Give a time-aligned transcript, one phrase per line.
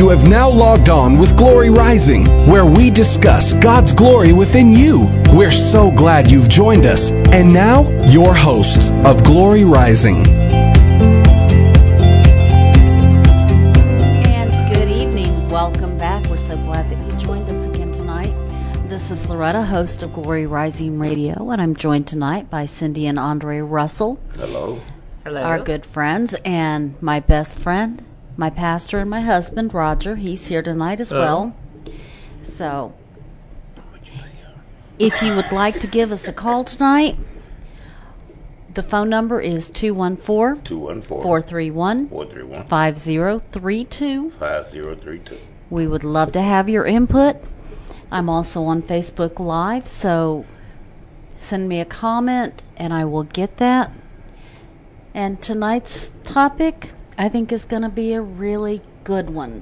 [0.00, 5.10] You have now logged on with Glory Rising, where we discuss God's glory within you.
[5.28, 7.10] We're so glad you've joined us.
[7.10, 10.26] And now, your hosts of Glory Rising.
[14.24, 15.48] And good evening.
[15.50, 16.24] Welcome back.
[16.30, 18.32] We're so glad that you joined us again tonight.
[18.88, 23.18] This is Loretta, host of Glory Rising Radio, and I'm joined tonight by Cindy and
[23.18, 24.80] Andre Russell, Hello.
[25.24, 25.42] Hello.
[25.42, 28.02] our good friends, and my best friend,
[28.40, 30.16] my pastor, and my husband, Roger.
[30.16, 31.16] He's here tonight as uh.
[31.16, 31.56] well.
[32.42, 32.94] So,
[34.98, 37.18] if you would like to give us a call tonight,
[38.72, 44.30] the phone number is 214 214 431 431 5032.
[44.30, 45.38] 5032.
[45.68, 47.36] We would love to have your input.
[48.10, 50.44] I'm also on Facebook Live, so
[51.38, 53.92] send me a comment and I will get that.
[55.14, 59.60] And tonight's topic, I think, is going to be a really good one.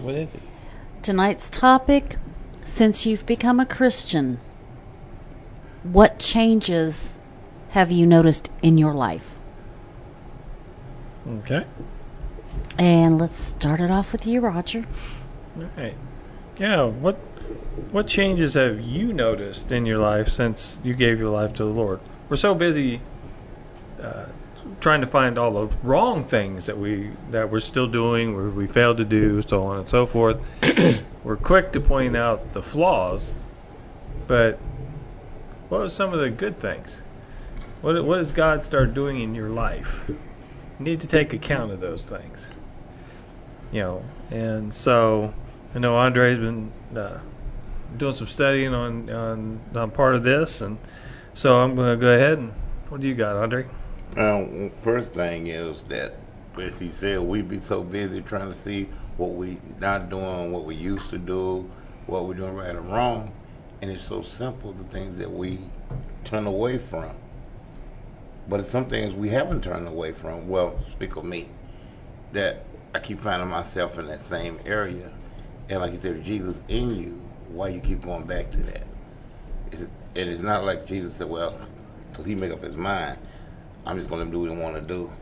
[0.00, 0.40] What is it?
[1.02, 2.16] Tonight's topic
[2.64, 4.40] since you've become a Christian,
[5.84, 7.18] what changes
[7.70, 9.36] have you noticed in your life?
[11.28, 11.64] Okay.
[12.76, 14.86] And let's start it off with you, Roger.
[15.56, 15.94] All right.
[16.58, 16.82] Yeah.
[16.82, 17.14] What
[17.92, 21.70] What changes have you noticed in your life since you gave your life to the
[21.70, 22.00] Lord?
[22.28, 23.00] We're so busy
[24.02, 24.26] uh,
[24.84, 28.66] trying to find all the wrong things that we that we're still doing, where we
[28.66, 30.38] failed to do, so on and so forth.
[31.24, 33.34] we're quick to point out the flaws,
[34.26, 34.58] but
[35.70, 37.00] what are some of the good things?
[37.80, 40.04] What What does God start doing in your life?
[40.06, 40.18] You
[40.78, 42.50] need to take account of those things.
[43.72, 45.32] You know, and so
[45.74, 47.20] I know Andre's been uh,
[47.96, 50.76] doing some studying on, on on part of this, and
[51.32, 52.52] so I'm going to go ahead and
[52.90, 53.64] what do you got, Andre?
[54.16, 56.14] Um, first thing is that,
[56.56, 60.64] as he said, we be so busy trying to see what we not doing, what
[60.64, 61.68] we used to do,
[62.06, 63.32] what we're doing right or wrong,
[63.82, 65.58] and it's so simple the things that we
[66.22, 67.10] turn away from.
[68.48, 70.48] But it's some things we haven't turned away from.
[70.48, 71.48] Well, speak of me,
[72.32, 72.64] that
[72.94, 75.10] I keep finding myself in that same area,
[75.68, 78.86] and like you said, Jesus in you, why you keep going back to that?
[79.72, 81.58] And it's not like Jesus said, well,
[82.10, 83.18] because he make up his mind.
[83.86, 85.12] I'm just going to do what I want to do.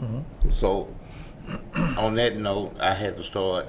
[0.00, 0.50] Mm-hmm.
[0.50, 0.94] So,
[1.74, 3.66] on that note, I had to start.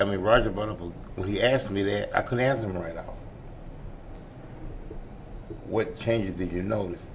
[0.00, 0.84] I mean, Roger brought up a,
[1.16, 3.14] when he asked me that, I couldn't answer him right off.
[5.66, 7.06] What changes did you notice?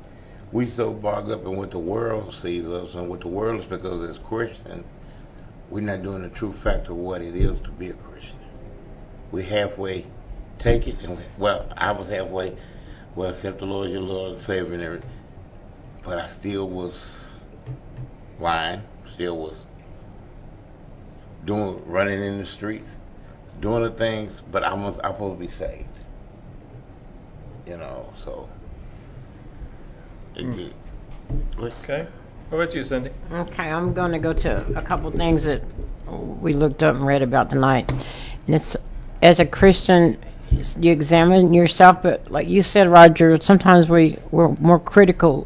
[0.51, 3.65] We so bogged up in what the world sees us and what the world is
[3.65, 4.85] because as Christians,
[5.69, 8.39] we're not doing the true fact of what it is to be a Christian.
[9.31, 10.05] We halfway
[10.59, 12.57] take it, and we, well, I was halfway.
[13.15, 15.09] Well, accept the Lord as your Lord and Savior, and everything.
[16.07, 16.93] But I still was
[18.39, 19.65] lying, still was
[21.43, 22.95] doing, running in the streets,
[23.59, 25.89] doing the things, but I was I'm supposed to be saved.
[27.67, 28.47] You know, so.
[30.37, 30.59] It, hmm.
[30.59, 30.73] it,
[31.57, 31.73] what?
[31.83, 32.07] Okay.
[32.47, 33.09] What about you, Cindy?
[33.29, 35.61] Okay, I'm going to go to a couple things that
[36.07, 37.91] we looked up and read about tonight.
[37.91, 38.77] And it's
[39.21, 40.17] as a Christian,
[40.79, 45.45] you examine yourself, but like you said, Roger, sometimes we we're more critical,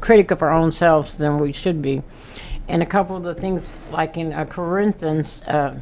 [0.00, 2.02] critical of our own selves than we should be.
[2.68, 5.78] And a couple of the things, like in uh, Corinthians, uh,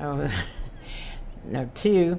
[0.00, 0.30] oh,
[1.44, 2.18] no, two,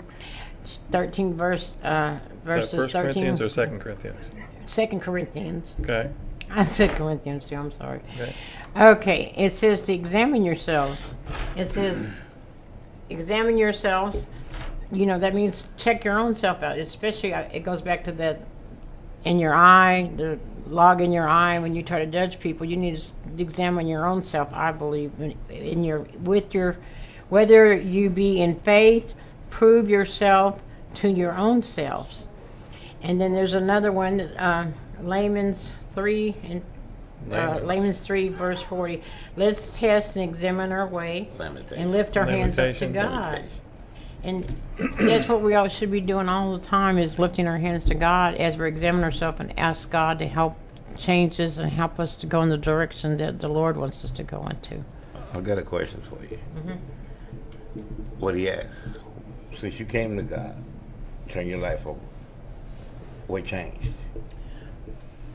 [0.91, 4.29] 13 verse, uh, verses First 13, Corinthians or Second Corinthians?
[4.67, 5.75] Second Corinthians.
[5.81, 6.11] Okay.
[6.49, 7.55] I said Corinthians too.
[7.55, 7.99] I'm sorry.
[8.15, 8.33] Okay.
[8.77, 9.33] Okay.
[9.35, 11.05] It says to examine yourselves.
[11.55, 12.07] It says
[13.09, 14.27] examine yourselves.
[14.91, 16.77] You know that means check your own self out.
[16.77, 18.41] Especially uh, it goes back to that
[19.27, 21.59] in your eye, the log in your eye.
[21.59, 24.53] When you try to judge people, you need to examine your own self.
[24.53, 26.77] I believe in, in your with your
[27.29, 29.13] whether you be in faith,
[29.49, 30.61] prove yourself
[30.95, 32.27] to your own selves.
[33.01, 34.71] And then there's another one, uh,
[35.01, 36.61] Layman's 3 and
[37.29, 37.65] uh, Layman's.
[37.65, 39.03] Layman's 3, verse 40.
[39.35, 41.77] Let's test and examine our way Lamentation.
[41.77, 43.11] and lift our hands up to God.
[43.11, 43.51] Lamentation.
[44.23, 44.55] And
[44.99, 47.95] that's what we all should be doing all the time is lifting our hands to
[47.95, 50.57] God as we're examining ourselves and ask God to help
[50.97, 54.11] change us and help us to go in the direction that the Lord wants us
[54.11, 54.83] to go into.
[55.33, 56.39] I've got a question for you.
[58.17, 58.67] What he asked,
[59.55, 60.63] since you came to God,
[61.29, 61.99] turn your life over.
[63.27, 63.91] What changed?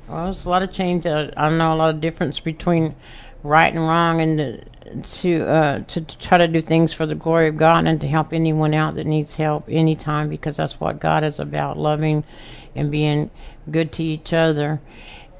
[0.08, 1.06] Well, there's a lot of change.
[1.06, 2.96] Uh, I know a lot of difference between
[3.42, 4.64] right and wrong, and to
[5.02, 8.32] to, uh, to try to do things for the glory of God and to help
[8.32, 12.24] anyone out that needs help anytime, because that's what God is about: loving
[12.74, 13.30] and being
[13.70, 14.80] good to each other.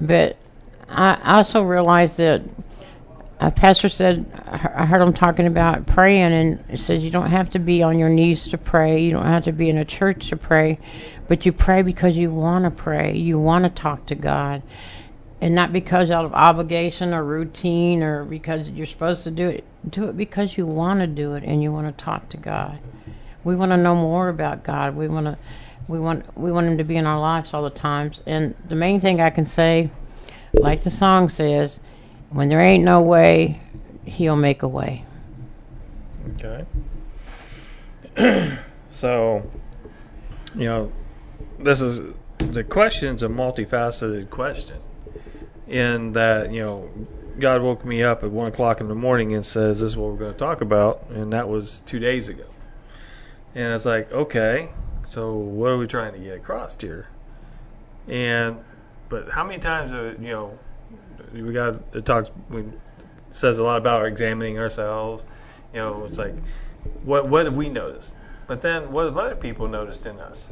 [0.00, 0.36] But
[0.88, 2.42] I also realized that
[3.40, 7.50] a pastor said, I heard him talking about praying, and it says you don't have
[7.50, 9.02] to be on your knees to pray.
[9.02, 10.78] You don't have to be in a church to pray,
[11.26, 13.16] but you pray because you want to pray.
[13.16, 14.62] You want to talk to God,
[15.42, 19.64] and not because out of obligation or routine or because you're supposed to do it.
[19.90, 22.78] Do it because you want to do it and you want to talk to God.
[23.42, 24.94] We want to know more about God.
[24.94, 25.36] We want to,
[25.88, 28.20] we want, we want Him to be in our lives all the times.
[28.24, 29.90] And the main thing I can say,
[30.52, 31.80] like the song says
[32.30, 33.60] when there ain't no way,
[34.04, 35.04] he'll make a way.
[36.36, 36.64] Okay.
[38.90, 39.50] so,
[40.54, 40.92] you know,
[41.58, 42.00] this is
[42.38, 44.76] the question's a multifaceted question.
[45.72, 46.90] In that, you know,
[47.40, 50.10] God woke me up at one o'clock in the morning and says, "This is what
[50.10, 52.44] we're going to talk about," and that was two days ago.
[53.54, 54.70] And it's like, okay,
[55.06, 57.08] so what are we trying to get across here?
[58.08, 58.58] And,
[59.08, 60.58] but how many times, uh, you know,
[61.32, 62.64] we got it talks we
[63.30, 65.24] says a lot about examining ourselves.
[65.72, 66.34] You know, it's like
[67.04, 68.14] what what have we noticed?
[68.46, 70.48] But then what have other people noticed in us?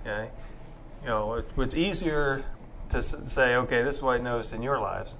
[0.00, 0.30] Okay,
[1.02, 2.44] you know, it, it's easier
[2.94, 5.16] to say, okay, this is what I noticed in your lives,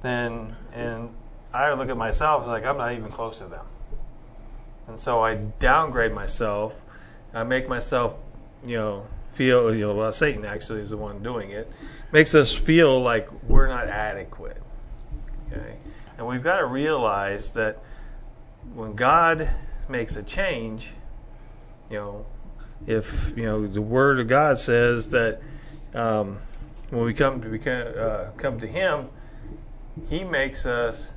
[0.00, 1.10] than and
[1.52, 3.66] I look at myself as like I'm not even close to them,
[4.86, 6.82] and so I downgrade myself.
[7.34, 8.14] I make myself,
[8.64, 11.70] you know, feel you know well, Satan actually is the one doing it
[12.12, 14.62] makes us feel like we're not adequate.
[15.52, 15.76] Okay?
[16.16, 17.78] And we've got to realize that
[18.74, 19.48] when God
[19.88, 20.92] makes a change,
[21.90, 22.26] you know,
[22.86, 25.40] if you know the Word of God says that
[25.94, 26.38] um,
[26.90, 29.08] when we come to become, uh, come to Him,
[30.08, 31.12] He makes us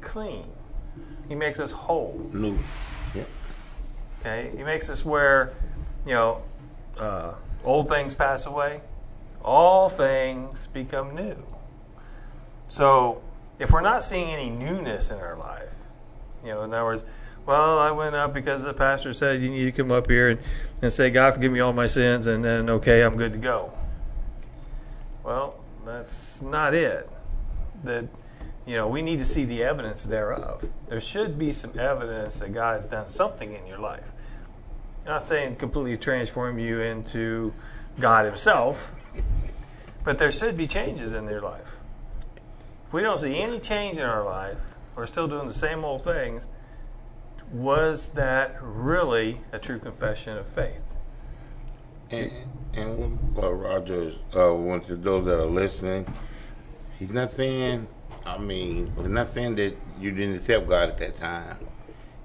[0.00, 0.46] clean.
[1.28, 2.28] He makes us whole.
[2.32, 2.58] New.
[3.14, 3.24] Yeah.
[4.20, 4.50] Okay.
[4.56, 5.52] He makes us where,
[6.06, 6.42] you know,
[6.98, 7.34] uh,
[7.64, 8.80] old things pass away,
[9.44, 11.36] all things become new.
[12.68, 13.22] So,
[13.58, 15.74] if we're not seeing any newness in our life,
[16.44, 17.04] you know, in other words,
[17.46, 20.40] well, I went up because the pastor said you need to come up here and,
[20.82, 23.72] and say, God, forgive me all my sins, and then, okay, I'm good to go.
[25.28, 27.06] Well, that's not it.
[27.84, 28.08] That,
[28.64, 30.66] you know, we need to see the evidence thereof.
[30.88, 34.10] There should be some evidence that God has done something in your life.
[35.04, 37.52] I'm not saying completely transform you into
[38.00, 38.90] God Himself,
[40.02, 41.76] but there should be changes in your life.
[42.86, 44.62] If we don't see any change in our life,
[44.96, 46.48] we're still doing the same old things.
[47.52, 50.96] Was that really a true confession of faith?
[52.10, 52.32] And,
[52.78, 56.06] and uh, Roger, uh, to those that are listening,
[56.98, 57.86] he's not saying,
[58.24, 61.58] I mean, he's not saying that you didn't accept God at that time.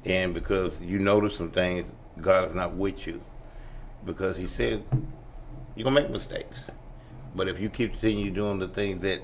[0.06, 3.22] And because you notice some things, God is not with you.
[4.06, 4.84] Because he said,
[5.76, 6.58] you're going to make mistakes.
[7.36, 9.22] But if you keep continue doing the things that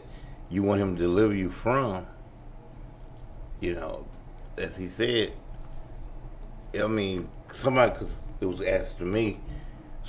[0.50, 2.08] you want him to deliver you from,
[3.60, 4.08] you know,
[4.58, 5.34] as he said,
[6.74, 8.10] I mean, somebody, cause
[8.40, 9.40] it was asked to me,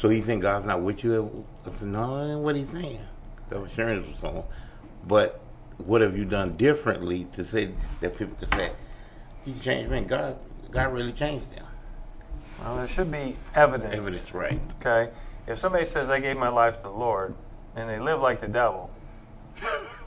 [0.00, 1.44] so he think God's not with you?
[1.66, 3.00] I said, no, what he's saying.
[3.50, 4.44] That was sharing with someone.
[5.06, 5.42] But
[5.76, 8.72] what have you done differently to say that people can say,
[9.44, 10.38] he's changed, man, God,
[10.70, 11.66] God really changed them.
[12.62, 13.94] Well, there should be evidence.
[13.94, 14.58] Evidence, right.
[14.80, 15.12] Okay.
[15.46, 17.34] If somebody says, I gave my life to the Lord,
[17.76, 18.90] and they live like the devil,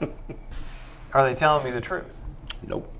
[1.12, 2.24] are they telling me the truth?
[2.66, 2.92] Nope.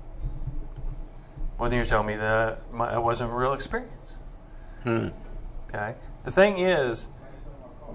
[1.57, 4.17] Well, then you're telling me that my, it wasn't a real experience.
[4.83, 5.09] Hmm.
[5.67, 5.95] Okay.
[6.25, 7.07] The thing is,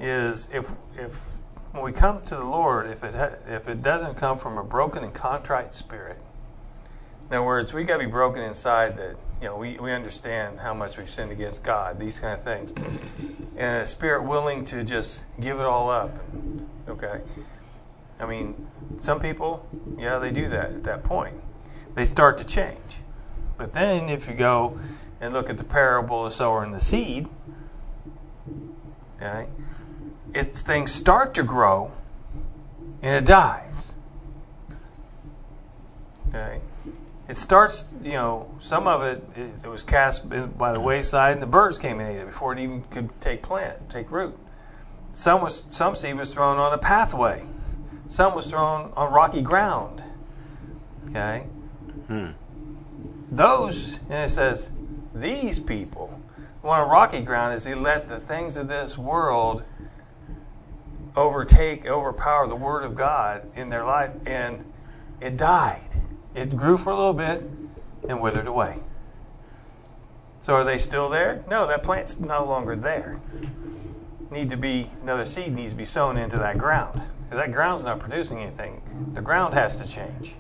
[0.01, 1.33] is if if
[1.73, 4.63] when we come to the Lord, if it ha- if it doesn't come from a
[4.63, 6.19] broken and contrite spirit,
[7.29, 10.61] in other words, we got to be broken inside that you know we, we understand
[10.61, 12.73] how much we've sinned against God, these kind of things,
[13.57, 16.13] and a spirit willing to just give it all up.
[16.89, 17.23] Okay,
[18.21, 18.69] I mean,
[19.01, 19.67] some people,
[19.99, 21.35] yeah, they do that at that point.
[21.97, 23.01] They start to change,
[23.59, 24.79] but then if you go
[25.21, 27.29] and look at the parable of sower and the seed,
[29.21, 29.47] okay,
[30.35, 31.93] it's things start to grow
[33.03, 33.95] and it dies.
[36.29, 36.61] Okay
[37.31, 41.47] it starts, you know, some of it, it was cast by the wayside and the
[41.47, 44.37] birds came and ate it before it even could take plant, take root.
[45.13, 47.45] Some was some seed was thrown on a pathway.
[48.09, 50.03] Some was thrown on rocky ground.
[51.09, 51.45] Okay?
[52.09, 52.31] Hmm.
[53.31, 54.73] Those, and it says,
[55.15, 56.20] these people,
[56.63, 59.65] on a rocky ground is they let the things of this world
[61.17, 64.65] overtake, overpower the Word of God in their life, and
[65.21, 65.89] it died.
[66.35, 67.43] It grew for a little bit
[68.09, 68.79] and withered away.
[70.41, 71.45] So are they still there?
[71.49, 73.21] No, that plant's no longer there.
[74.31, 77.03] Need to be another seed needs to be sown into that ground.
[77.25, 78.81] Because that ground's not producing anything.
[79.13, 80.35] The ground has to change.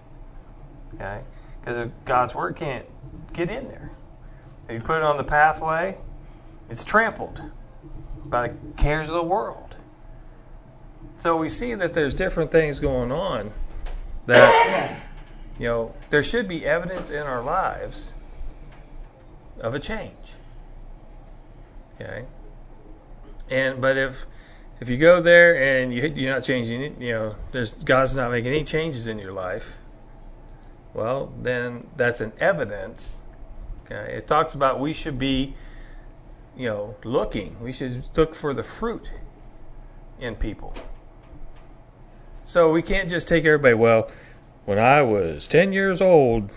[0.95, 1.21] Okay?
[1.61, 2.87] Because God's word can't
[3.33, 3.91] get in there.
[4.69, 5.99] If you put it on the pathway,
[6.71, 7.43] it's trampled
[8.25, 9.77] by the cares of the world.
[11.19, 13.53] So we see that there's different things going on
[14.27, 15.00] that
[15.59, 18.12] you know there should be evidence in our lives
[19.61, 20.35] of a change.
[22.00, 22.25] Okay?
[23.50, 24.25] And but if
[24.81, 28.31] if you go there and you you're not changing it, you know, there's God's not
[28.31, 29.77] making any changes in your life.
[30.95, 33.19] Well, then that's an evidence.
[33.85, 35.55] Okay, it talks about we should be,
[36.61, 37.57] you know, looking.
[37.62, 39.11] We should look for the fruit
[40.19, 40.75] in people.
[42.45, 43.73] So we can't just take everybody.
[43.73, 44.11] Well,
[44.67, 46.50] when I was ten years old,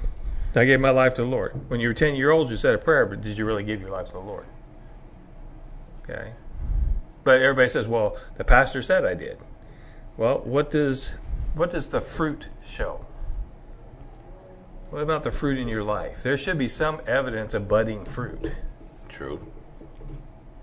[0.56, 1.70] I gave my life to the Lord.
[1.70, 3.80] When you were ten year old, you said a prayer, but did you really give
[3.80, 4.46] your life to the Lord?
[6.02, 6.34] Okay.
[7.24, 9.38] But everybody says, "Well, the pastor said I did."
[10.18, 11.14] Well, what does
[11.56, 13.06] what does the fruit show?
[14.90, 16.24] What about the fruit in your life?
[16.24, 18.54] There should be some evidence of budding fruit.
[19.08, 19.53] True.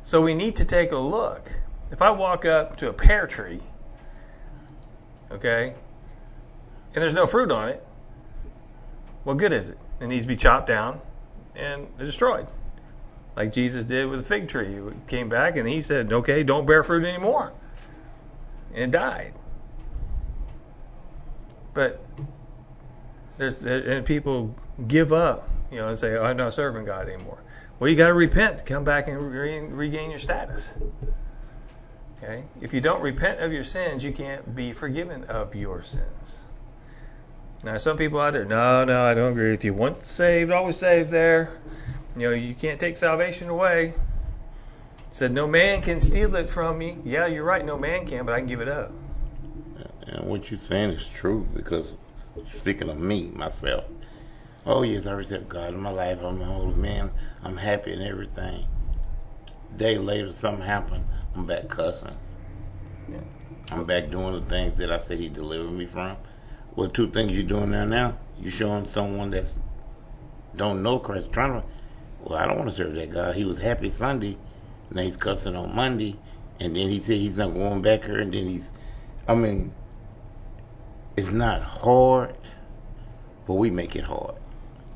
[0.02, 1.52] So we need to take a look.
[1.90, 3.60] If I walk up to a pear tree,
[5.30, 5.74] okay,
[6.94, 7.86] and there's no fruit on it,
[9.24, 9.78] what good is it?
[10.00, 11.00] It needs to be chopped down
[11.54, 12.46] and destroyed.
[13.36, 14.74] Like Jesus did with the fig tree.
[14.74, 17.52] He came back and he said, okay, don't bear fruit anymore.
[18.72, 19.34] And it died.
[21.74, 22.04] But
[23.38, 24.54] there's and people
[24.86, 27.38] give up, you know, and say, oh, "I'm not serving God anymore."
[27.80, 30.74] Well, you got to repent, come back and re- regain your status.
[32.22, 36.40] Okay, if you don't repent of your sins, you can't be forgiven of your sins.
[37.64, 39.72] Now, some people out there, no, no, I don't agree with you.
[39.72, 41.10] Once saved, always saved.
[41.10, 41.58] There,
[42.14, 43.94] you know, you can't take salvation away.
[45.08, 46.98] Said no man can steal it from me.
[47.02, 48.92] Yeah, you're right, no man can, but I can give it up.
[50.02, 51.94] And what you're saying is true because
[52.58, 53.84] speaking of me, myself,
[54.66, 56.18] oh yes, I accept God in my life.
[56.22, 57.10] I'm a holy man.
[57.42, 58.66] I'm happy and everything.
[59.76, 61.04] Day later, something happened.
[61.34, 62.16] I'm back cussing.
[63.08, 63.20] Yeah.
[63.70, 66.16] I'm back doing the things that I said He delivered me from.
[66.74, 67.84] Well, two things you're doing now.
[67.84, 69.56] Now you're showing someone that's
[70.56, 71.66] don't know Christ, trying to.
[72.22, 73.34] Well, I don't want to serve that God.
[73.34, 74.36] He was happy Sunday,
[74.90, 76.16] now he's cussing on Monday,
[76.58, 78.72] and then he said he's not going back here, and then he's.
[79.28, 79.72] I mean,
[81.16, 82.34] it's not hard,
[83.46, 84.34] but we make it hard.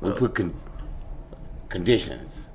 [0.01, 0.59] We put con-
[1.69, 2.47] conditions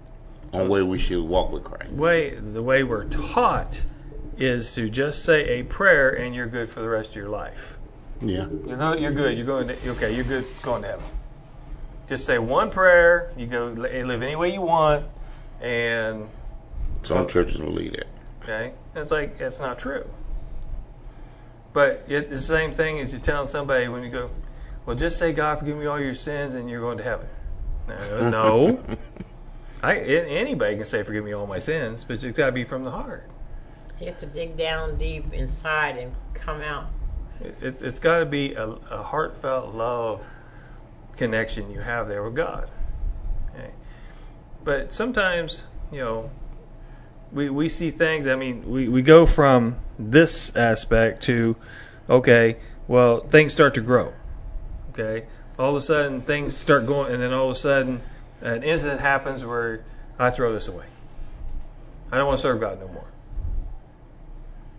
[0.53, 1.93] on where we should walk with Christ.
[1.93, 3.83] way the way we're taught
[4.37, 7.77] is to just say a prayer and you're good for the rest of your life.
[8.23, 9.37] Yeah, You're go, you're good.
[9.37, 9.69] You're going.
[9.69, 11.05] To, okay, you're good going to heaven.
[12.07, 13.33] Just say one prayer.
[13.37, 15.07] You go li- eh, live any way you want,
[15.61, 16.29] and
[17.03, 18.07] some churches believe that.
[18.43, 20.07] okay, it's like it's not true.
[21.73, 24.31] But it's the same thing as you're telling somebody when you go,
[24.91, 27.29] well, just say God forgive me all your sins and you're going to heaven.
[27.87, 28.85] No, uh, no.
[29.85, 32.65] I a- anybody can say forgive me all my sins, but it's got to be
[32.65, 33.31] from the heart.
[34.01, 36.87] You have to dig down deep inside and come out.
[37.41, 40.29] It, it's it's got to be a, a heartfelt love
[41.17, 42.69] connection you have there with God.
[43.55, 43.71] Okay?
[44.65, 46.31] But sometimes, you know,
[47.31, 51.55] we, we see things, I mean, we, we go from this aspect to,
[52.09, 52.57] okay,
[52.89, 54.15] well, things start to grow.
[54.91, 55.27] Okay?
[55.59, 58.01] All of a sudden, things start going, and then all of a sudden,
[58.41, 59.85] an incident happens where
[60.19, 60.87] I throw this away.
[62.13, 63.07] I don't want to serve God no more.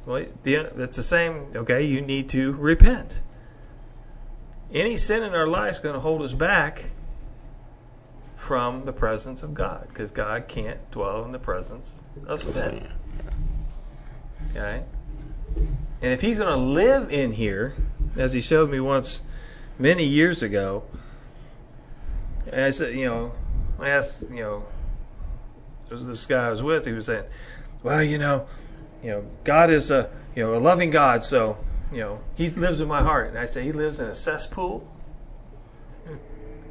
[0.06, 1.48] Well, the, it's the same.
[1.56, 3.22] Okay, you need to repent.
[4.74, 6.92] Any sin in our life is going to hold us back
[8.36, 12.88] from the presence of God because God can't dwell in the presence of sin.
[14.50, 14.84] Okay?
[16.02, 17.76] And if He's going to live in here,
[18.18, 19.22] as He showed me once
[19.82, 20.84] many years ago,
[22.48, 23.32] and I said, you know,
[23.80, 24.66] I asked, you know,
[25.90, 27.26] this guy I was with, he was saying,
[27.84, 28.48] well, you know,
[29.04, 31.58] you know, God is a you know a loving God, so
[31.92, 33.30] you know He lives in my heart.
[33.30, 34.88] And I say He lives in a cesspool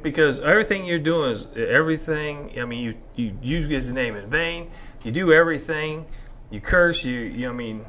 [0.01, 2.57] because everything you're doing is everything.
[2.59, 4.69] I mean, you you use His name in vain.
[5.03, 6.05] You do everything.
[6.49, 7.03] You curse.
[7.03, 7.49] You you.
[7.49, 7.85] I mean,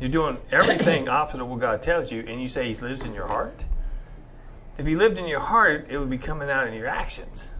[0.00, 3.14] you're doing everything opposite of what God tells you, and you say He lives in
[3.14, 3.66] your heart.
[4.76, 7.54] If He lived in your heart, it would be coming out in your actions.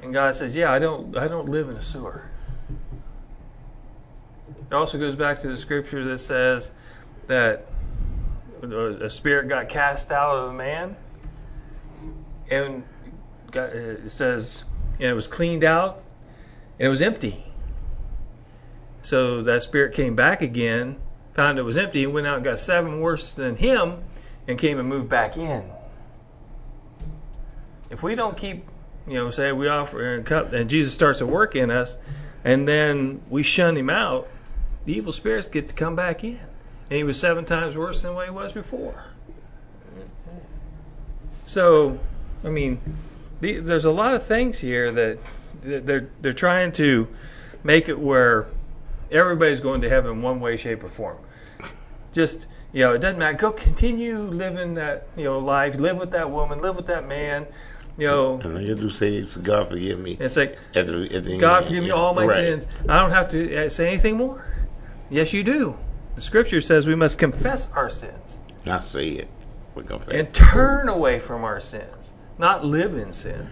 [0.00, 2.30] And God says, "Yeah, I don't I don't live in a sewer."
[4.70, 6.72] It also goes back to the scripture that says
[7.26, 7.66] that
[8.62, 10.96] a spirit got cast out of a man,
[12.50, 12.84] and
[13.50, 16.02] got, it says and it was cleaned out,
[16.78, 17.44] and it was empty.
[19.02, 20.96] So that spirit came back again,
[21.34, 24.04] found it was empty, and went out and got seven worse than him,
[24.46, 25.64] and came and moved back in.
[27.90, 28.64] if we don't keep,
[29.06, 31.96] you know, say we offer and cup, and Jesus starts to work in us,
[32.42, 34.28] and then we shun him out,
[34.86, 36.40] the evil spirits get to come back in,
[36.90, 39.04] and he was seven times worse than what he was before.
[41.44, 41.98] So,
[42.44, 42.80] I mean,
[43.40, 45.18] the, there's a lot of things here that
[45.62, 47.08] that they're they're trying to
[47.62, 48.46] make it where
[49.10, 51.18] everybody's going to heaven one way, shape, or form.
[52.12, 53.36] Just you know, it doesn't matter.
[53.36, 55.76] Go continue living that you know life.
[55.76, 56.60] Live with that woman.
[56.60, 57.46] Live with that man.
[57.98, 60.16] You know, And you do say, God forgive me.
[60.18, 62.30] it's like At the, at the God forgive me all my Right.
[62.36, 62.66] sins.
[62.88, 64.46] I don't have to uh, say anything more.
[65.10, 65.76] Yes, you do.
[66.14, 69.28] The Scripture says we must confess our sins Not say it.
[69.74, 70.14] We confess.
[70.14, 73.48] and turn away from our sins, not live in sin.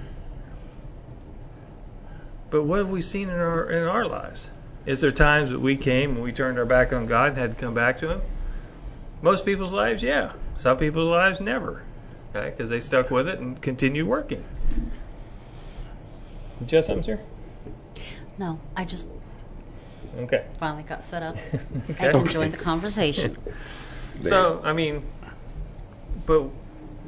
[2.50, 4.50] But what have we seen in our in our lives?
[4.86, 7.50] Is there times that we came and we turned our back on God and had
[7.52, 8.22] to come back to Him?
[9.22, 10.32] Most people's lives, yeah.
[10.56, 11.82] Some people's lives, never.
[12.34, 14.44] Okay, because they stuck with it and continued working.
[16.60, 17.20] Did you have something, sir?
[18.38, 19.08] No, I just
[20.18, 20.44] Okay.
[20.58, 21.36] finally got set up.
[21.90, 22.08] Okay.
[22.08, 23.36] I can join the conversation.
[24.22, 25.02] So I mean,
[26.26, 26.50] but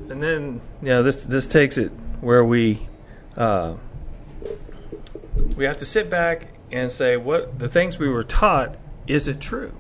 [0.09, 1.93] and then you know this this takes it
[2.23, 2.89] where we
[3.37, 3.75] uh,
[5.57, 8.77] we have to sit back and say what the things we were taught
[9.07, 9.77] is it true?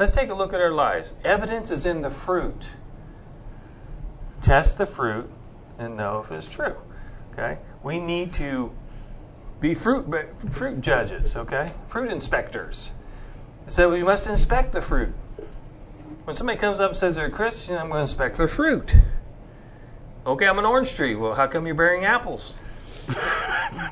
[0.00, 1.14] Let's take a look at our lives.
[1.24, 2.70] Evidence is in the fruit.
[4.40, 5.30] Test the fruit
[5.78, 6.76] and know if it's true.
[7.34, 8.72] Okay, we need to
[9.60, 10.06] be fruit
[10.52, 11.36] fruit judges.
[11.36, 12.92] Okay, fruit inspectors.
[13.66, 15.12] So we must inspect the fruit.
[16.24, 18.96] When somebody comes up and says they're a Christian, I'm going to inspect their fruit.
[20.24, 21.14] Okay, I'm an orange tree.
[21.14, 22.56] Well, how come you're bearing apples?
[23.06, 23.90] Yeah,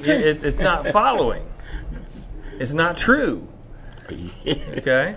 [0.00, 1.46] it, it's not following.
[2.02, 2.26] It's,
[2.58, 3.46] it's not true.
[4.46, 5.16] Okay?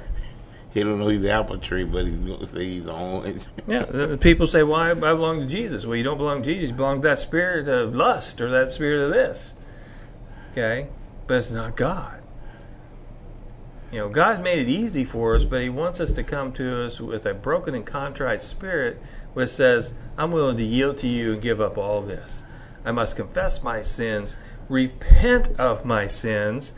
[0.73, 3.43] he don't know he's the apple tree, but he's going to say he's orange.
[3.67, 3.85] Yeah.
[3.85, 6.71] the- the People say, "Why I belong to Jesus?" Well, you don't belong to Jesus.
[6.71, 9.53] You belong to that spirit of lust or that spirit of this.
[10.51, 10.87] Okay,
[11.27, 12.19] but it's not God.
[13.91, 16.83] You know, God's made it easy for us, but He wants us to come to
[16.85, 18.99] us with a broken and contrite spirit,
[19.35, 22.43] which says, "I'm willing to yield to you and give up all this.
[22.83, 24.35] I must confess my sins,
[24.67, 26.73] repent of my sins."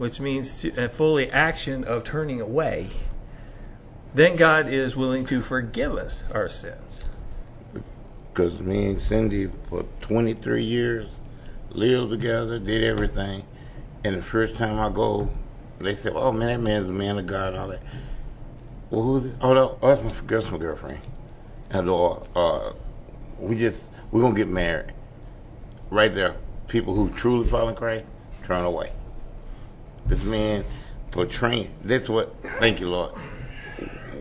[0.00, 2.88] Which means a fully action of turning away
[4.12, 7.04] then God is willing to forgive us our sins.
[8.32, 11.10] Because me and Cindy, for 23 years,
[11.70, 13.44] lived together, did everything.
[14.02, 15.30] And the first time I go,
[15.78, 17.82] they said, oh, man, that man's a man of God and all that.
[18.90, 19.34] Well, who's it?
[19.40, 21.00] Oh, no, oh that's my, that's my girlfriend.
[21.70, 22.72] And uh, uh,
[23.38, 24.92] we just, we're going to get married.
[25.88, 26.34] Right there,
[26.66, 28.06] people who truly follow Christ,
[28.42, 28.90] turn away.
[30.06, 30.64] This man
[31.10, 33.12] portraying, that's what, thank you, Lord.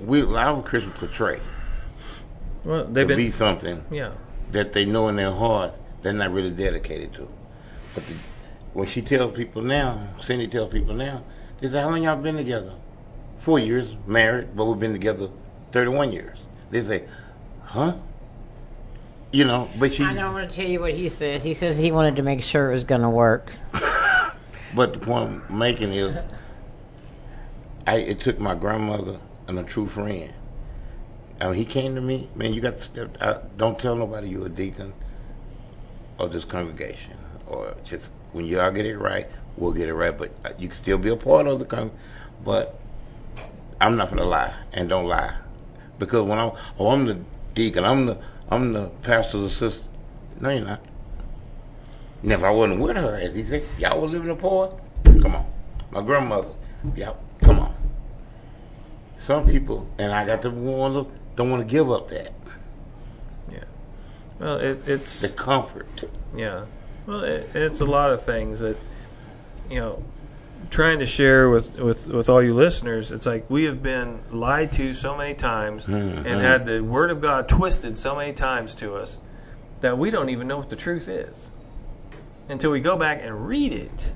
[0.03, 1.39] We, a lot of Christians portray
[2.63, 4.11] Well, they've be something yeah,
[4.51, 7.27] that they know in their hearts they're not really dedicated to.
[7.93, 8.13] But the,
[8.73, 11.23] when she tells people now, Cindy tells people now,
[11.59, 12.73] they say, how long y'all been together?
[13.39, 15.29] Four years, married, but we've been together
[15.71, 16.39] 31 years.
[16.71, 17.03] They say,
[17.63, 17.95] huh?
[19.31, 21.43] You know, but she's, I don't want to tell you what he says.
[21.43, 23.51] He says he wanted to make sure it was going to work.
[24.73, 26.17] but the point I'm making is,
[27.87, 30.33] I, it took my grandmother and a true friend.
[31.39, 33.57] And he came to me, man, you got to step out.
[33.57, 34.93] Don't tell nobody you're a deacon
[36.17, 37.17] of this congregation.
[37.47, 40.15] Or just, when y'all get it right, we'll get it right.
[40.15, 41.91] But uh, you can still be a part of the con.
[42.43, 42.79] But
[43.79, 45.35] I'm not to lie, and don't lie.
[45.97, 47.19] Because when I'm, oh, I'm the
[47.53, 49.85] deacon, I'm the, I'm the pastor's assistant.
[50.39, 50.81] No, you're not.
[52.21, 54.73] And if I wasn't with her, as he said, y'all was living apart.
[55.05, 55.45] Come on,
[55.91, 56.49] my grandmother.
[56.95, 57.75] Yep, come on.
[59.17, 62.33] Some people, and I got to want to, don't want to give up that
[63.51, 63.63] yeah.
[64.39, 66.09] Well, it, it's the comfort.
[66.35, 66.65] yeah.
[67.05, 68.77] Well, it, it's a lot of things that
[69.69, 70.03] you know.
[70.69, 74.71] Trying to share with, with, with all you listeners, it's like we have been lied
[74.73, 76.39] to so many times and mm-hmm.
[76.39, 79.17] had the Word of God twisted so many times to us
[79.79, 81.49] that we don't even know what the truth is
[82.49, 84.11] until we go back and read it.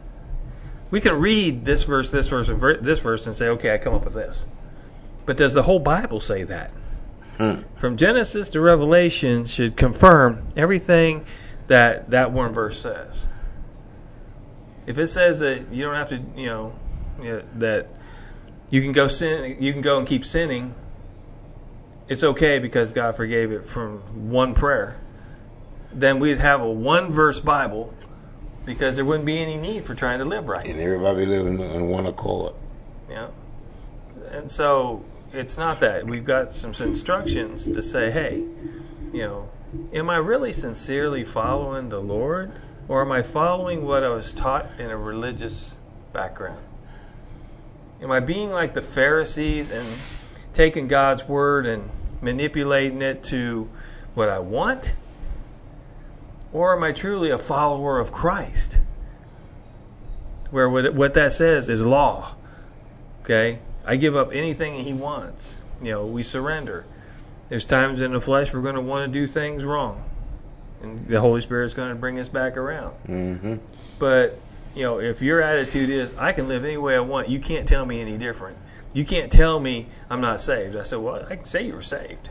[0.91, 3.77] We can read this verse, this verse, and ver- this verse and say, okay, I
[3.77, 4.45] come up with this.
[5.25, 6.71] But does the whole Bible say that?
[7.37, 7.61] Hmm.
[7.77, 11.25] From Genesis to Revelation should confirm everything
[11.67, 13.27] that that one verse says.
[14.85, 16.75] If it says that you don't have to, you know,
[17.19, 17.87] you know, that
[18.69, 20.75] you can go sin, you can go and keep sinning.
[22.07, 24.97] It's okay because God forgave it from one prayer.
[25.91, 27.93] Then we'd have a one verse Bible
[28.65, 30.67] because there wouldn't be any need for trying to live right.
[30.67, 32.53] And everybody living in one accord.
[33.09, 33.29] Yeah.
[34.31, 36.05] And so it's not that.
[36.05, 38.45] We've got some instructions to say, hey,
[39.11, 39.49] you know,
[39.93, 42.51] am I really sincerely following the Lord?
[42.87, 45.77] Or am I following what I was taught in a religious
[46.11, 46.63] background?
[48.01, 49.87] Am I being like the Pharisees and
[50.53, 51.89] taking God's word and
[52.21, 53.69] manipulating it to
[54.13, 54.95] what I want?
[56.53, 58.77] Or am I truly a follower of Christ?
[60.51, 62.35] Where what that says is law.
[63.23, 63.59] Okay?
[63.85, 65.59] I give up anything He wants.
[65.81, 66.85] You know, we surrender.
[67.49, 70.03] There's times in the flesh we're going to want to do things wrong.
[70.81, 72.93] And the Holy Spirit's going to bring us back around.
[73.07, 73.55] Mm-hmm.
[73.99, 74.39] But,
[74.75, 77.67] you know, if your attitude is, I can live any way I want, you can't
[77.67, 78.57] tell me any different.
[78.93, 80.75] You can't tell me I'm not saved.
[80.75, 82.29] I said, well, I can say you were saved.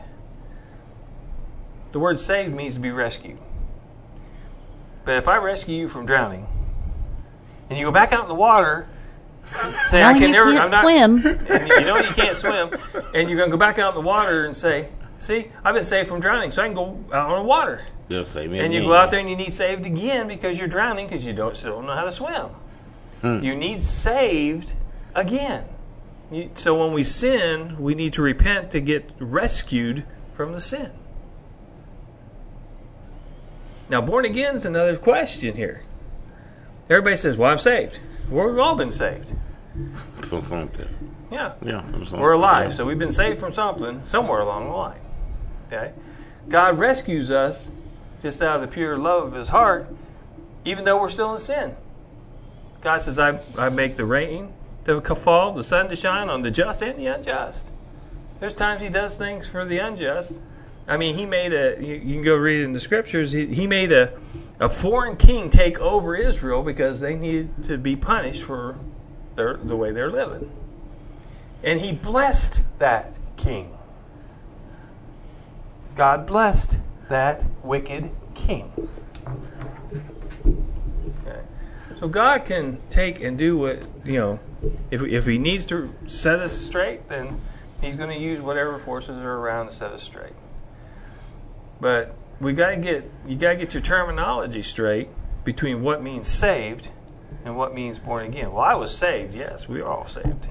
[1.91, 3.37] The word saved means to be rescued.
[5.05, 6.47] But if I rescue you from drowning,
[7.69, 8.87] and you go back out in the water,
[9.87, 11.25] say No, I can you never, can't I'm not, swim.
[11.49, 12.69] and you know you can't swim,
[13.13, 16.07] and you're gonna go back out in the water and say, "See, I've been saved
[16.07, 18.59] from drowning, so I can go out on the water." Just say me.
[18.59, 21.33] And you go out there and you need saved again because you're drowning because you
[21.33, 22.47] don't still don't know how to swim.
[23.23, 24.73] You need saved
[25.15, 25.63] again.
[26.29, 30.91] You, so when we sin, we need to repent to get rescued from the sin.
[33.93, 35.83] Now, born again is another question here.
[36.89, 39.33] Everybody says, "Well, I'm saved." Well, we've all been saved.
[40.15, 40.87] from something.
[41.31, 41.53] Yeah.
[41.61, 42.19] Yeah, something.
[42.19, 42.71] We're alive, Yeah.
[42.71, 44.99] so we've been saved from something somewhere along the line.
[45.67, 45.91] Okay?
[46.49, 47.69] God rescues us
[48.19, 49.85] just out of the pure love of his heart,
[50.65, 51.75] even though we're still in sin.
[52.81, 54.53] God says, I, I make the rain
[54.85, 57.69] to fall, the sun to shine on the just and the unjust.
[58.39, 60.39] There's times he does things for the unjust.
[60.87, 63.47] I mean, he made a, you, you can go read it in the scriptures, he,
[63.47, 64.17] he made a,
[64.59, 68.77] a foreign king take over Israel because they needed to be punished for
[69.35, 70.51] their, the way they're living.
[71.63, 73.77] And he blessed that king.
[75.95, 78.89] God blessed that wicked king.
[81.25, 81.41] Okay.
[81.95, 84.39] So God can take and do what, you know,
[84.91, 87.39] if, if he needs to set us straight, then
[87.81, 90.33] he's going to use whatever forces are around to set us straight.
[91.83, 95.09] But we got to get you got to get your terminology straight
[95.43, 96.87] between what means saved
[97.43, 98.53] and what means born again.
[98.53, 99.35] Well, I was saved.
[99.35, 100.47] Yes, we are all saved.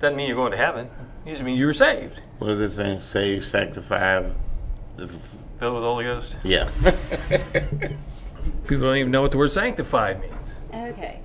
[0.00, 0.88] Doesn't mean you're going to heaven.
[1.26, 2.22] It just means you were saved.
[2.38, 3.00] What is it saying?
[3.00, 4.30] Save, sanctify.
[4.96, 6.38] This is- Filled with the Holy Ghost.
[6.42, 6.70] Yeah.
[8.66, 10.60] People don't even know what the word sanctified means.
[10.74, 11.20] Okay.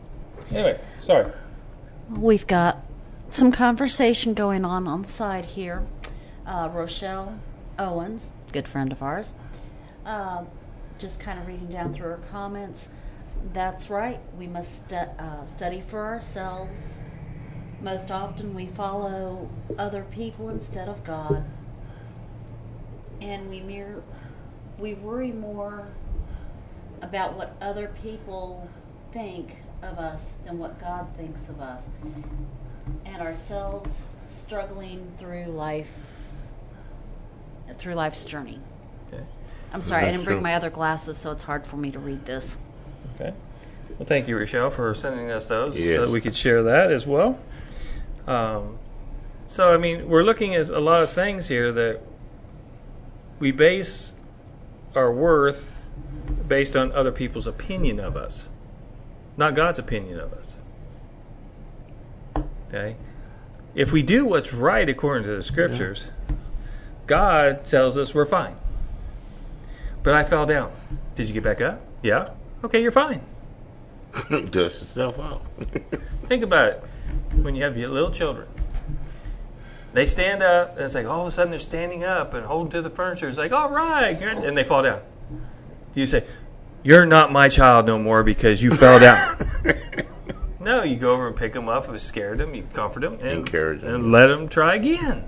[0.52, 1.32] Anyway, sorry.
[2.10, 2.86] We've got
[3.32, 5.88] some conversation going on on the side here.
[6.46, 7.40] Uh, Rochelle
[7.80, 9.36] Owens, good friend of ours,
[10.06, 10.44] uh,
[10.98, 12.90] just kind of reading down through her comments.
[13.54, 14.20] That's right.
[14.38, 17.02] We must stu- uh, study for ourselves.
[17.82, 21.46] Most often, we follow other people instead of God,
[23.22, 24.02] and we mere
[24.80, 25.88] we worry more
[27.02, 28.68] about what other people
[29.12, 31.90] think of us than what God thinks of us,
[33.06, 35.92] and ourselves struggling through life
[37.78, 38.60] through life's journey.
[39.08, 39.24] Okay.
[39.74, 40.44] I'm sorry, I didn't bring true.
[40.44, 42.58] my other glasses, so it's hard for me to read this.
[43.16, 43.34] Okay.
[43.98, 47.08] Well, thank you, Rochelle, for sending us those so that we could share that as
[47.08, 47.40] well.
[48.28, 48.78] Um,
[49.48, 52.02] so, I mean, we're looking at a lot of things here that
[53.40, 54.14] we base
[54.96, 55.82] our worth
[56.48, 58.50] based on other people's opinion of us,
[59.36, 60.58] not God's opinion of us.
[62.68, 62.98] Okay?
[63.74, 66.10] If we do what's right according to the scriptures,
[67.08, 68.56] God tells us we're fine.
[70.04, 70.72] But I fell down.
[71.16, 71.82] Did you get back up?
[72.04, 72.30] Yeah.
[72.64, 73.22] Okay, you're fine.
[74.30, 75.42] Dust yourself out.
[76.26, 76.84] Think about it.
[77.42, 78.48] When you have your little children,
[79.94, 82.72] they stand up, and it's like all of a sudden they're standing up and holding
[82.72, 83.28] to the furniture.
[83.28, 85.02] It's like, all right, good," and they fall down.
[85.94, 86.26] Do you say,
[86.84, 89.38] "You're not my child no more because you fell down"?
[90.60, 91.88] no, you go over and pick them up.
[91.88, 93.96] If it scared them, you comfort them and Encourage them.
[93.96, 95.24] and let them try again.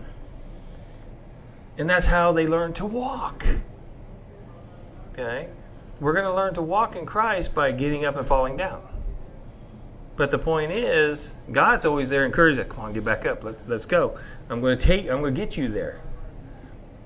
[1.79, 3.45] And that's how they learn to walk.
[5.13, 5.47] Okay,
[6.01, 8.81] we're going to learn to walk in Christ by getting up and falling down.
[10.17, 12.65] But the point is, God's always there encouraging.
[12.65, 13.45] Come on, get back up.
[13.45, 14.19] Let's let's go.
[14.49, 15.09] I'm going to take.
[15.09, 16.01] I'm going to get you there.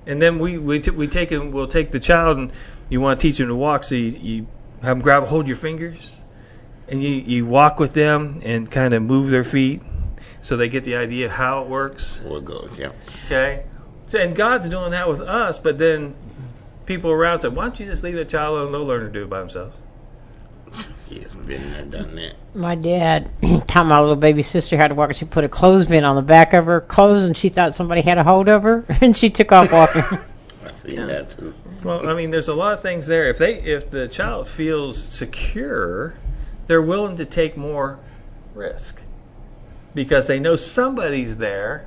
[0.06, 1.52] And then we we, t- we take him.
[1.52, 2.52] We'll take the child, and
[2.88, 3.84] you want to teach him to walk.
[3.84, 4.46] So you, you
[4.82, 6.16] have him grab, hold your fingers,
[6.88, 9.82] and you you walk with them and kind of move their feet,
[10.42, 12.20] so they get the idea of how it works.
[12.24, 12.72] what goes?
[12.76, 12.90] Yeah.
[13.26, 13.66] Okay.
[14.06, 16.14] So and God's doing that with us, but then
[16.86, 18.72] people around say, "Why don't you just leave that child alone?
[18.72, 19.78] They'll learn to do it by themselves."
[21.08, 22.34] Yes, been there, done that.
[22.54, 23.30] My dad
[23.66, 25.14] taught my little baby sister how to walk.
[25.14, 28.18] She put a clothespin on the back of her clothes, and she thought somebody had
[28.18, 30.02] a hold of her, and she took off walking.
[30.64, 31.54] I see that too.
[31.82, 33.28] Well, I mean, there's a lot of things there.
[33.28, 36.14] If they, if the child feels secure,
[36.66, 37.98] they're willing to take more
[38.54, 39.02] risk
[39.94, 41.86] because they know somebody's there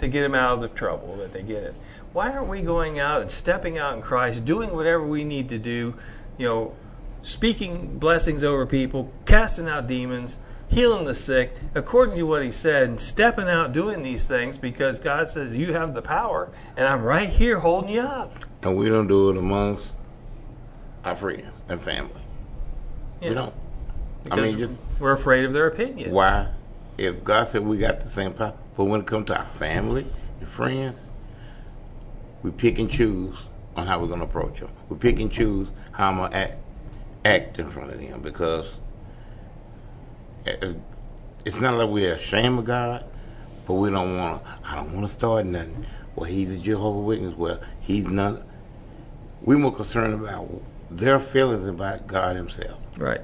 [0.00, 1.74] to get them out of the trouble that they get in.
[2.12, 5.58] Why aren't we going out and stepping out in Christ, doing whatever we need to
[5.58, 5.94] do?
[6.38, 6.76] You know,
[7.22, 12.88] speaking blessings over people, casting out demons, healing the sick, according to what He said,
[12.88, 17.02] and stepping out doing these things because God says you have the power, and I'm
[17.02, 18.32] right here holding you up.
[18.62, 19.94] And we don't do it amongst
[21.04, 22.20] our friends and family.
[23.20, 23.54] You We don't.
[24.30, 26.10] I mean, just we're afraid of their opinion.
[26.10, 26.48] why?
[27.00, 30.06] If God said we got the same power, but when it comes to our family
[30.38, 30.98] and friends,
[32.42, 33.38] we pick and choose
[33.74, 34.68] on how we're going to approach them.
[34.90, 36.58] We pick and choose how I'm going to act,
[37.24, 38.76] act in front of them because
[40.44, 43.06] it's not like we're ashamed of God,
[43.66, 44.50] but we don't want to.
[44.62, 45.86] I don't want to start nothing.
[46.14, 47.34] Well, he's a Jehovah Witness.
[47.34, 48.42] Well, he's not.
[49.40, 50.50] We're more concerned about
[50.90, 52.78] their feelings about God Himself.
[52.98, 53.22] Right.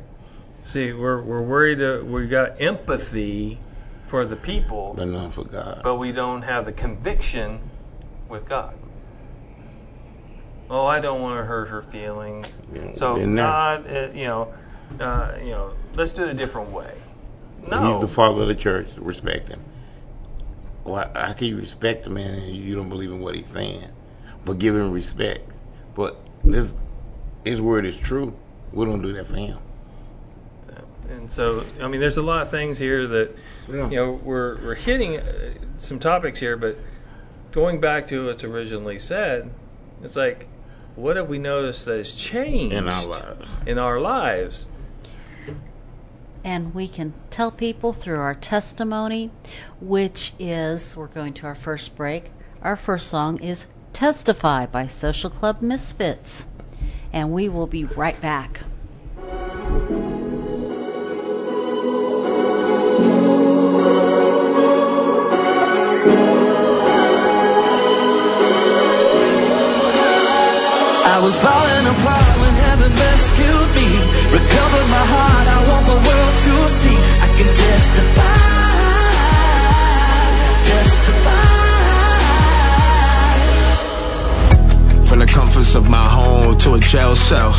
[0.65, 1.83] See, we're we're worried.
[1.83, 3.59] Uh, we got empathy
[4.07, 5.81] for the people, but not for God.
[5.83, 7.61] but we don't have the conviction
[8.29, 8.75] with God.
[10.69, 12.61] Oh, I don't want to hurt her feelings.
[12.75, 13.17] Yeah, So.
[13.37, 14.55] God, uh, you know,
[14.99, 16.93] uh, you know, let's do it a different way.
[17.69, 18.97] No, He's the father of the church.
[18.97, 19.61] Respect him.
[20.85, 21.09] Why?
[21.15, 23.91] How can you respect a man and you don't believe in what he's saying?
[24.45, 25.51] But give him respect.
[25.95, 26.73] But this,
[27.45, 28.37] his word is true.
[28.73, 29.59] We don't do that for him.
[31.11, 33.37] And so, I mean, there's a lot of things here that
[33.69, 33.89] Yeah.
[33.91, 36.77] you know we're we're hitting uh, some topics here, but
[37.53, 39.51] going back to what's originally said,
[40.03, 40.49] it's like,
[40.95, 43.49] what have we noticed that has changed In our lives.
[43.67, 44.67] In our lives,
[46.45, 49.31] And we can tell people through our testimony,
[49.81, 52.31] which is, we're going to our first break.
[52.63, 56.47] Our first song is Testify by Social Club Misfits.
[57.13, 58.61] And we will be right back.
[71.27, 73.89] Was falling apart when heaven rescued me.
[74.31, 76.99] Recovered my heart, I want the world to see.
[77.27, 78.47] I can testify,
[80.71, 81.57] testify.
[85.09, 87.51] From the comforts of my home to a jail cell.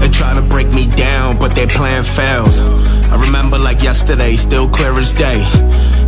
[0.00, 2.58] They try to break me down, but their plan fails.
[2.58, 5.38] I remember like yesterday, still clear as day.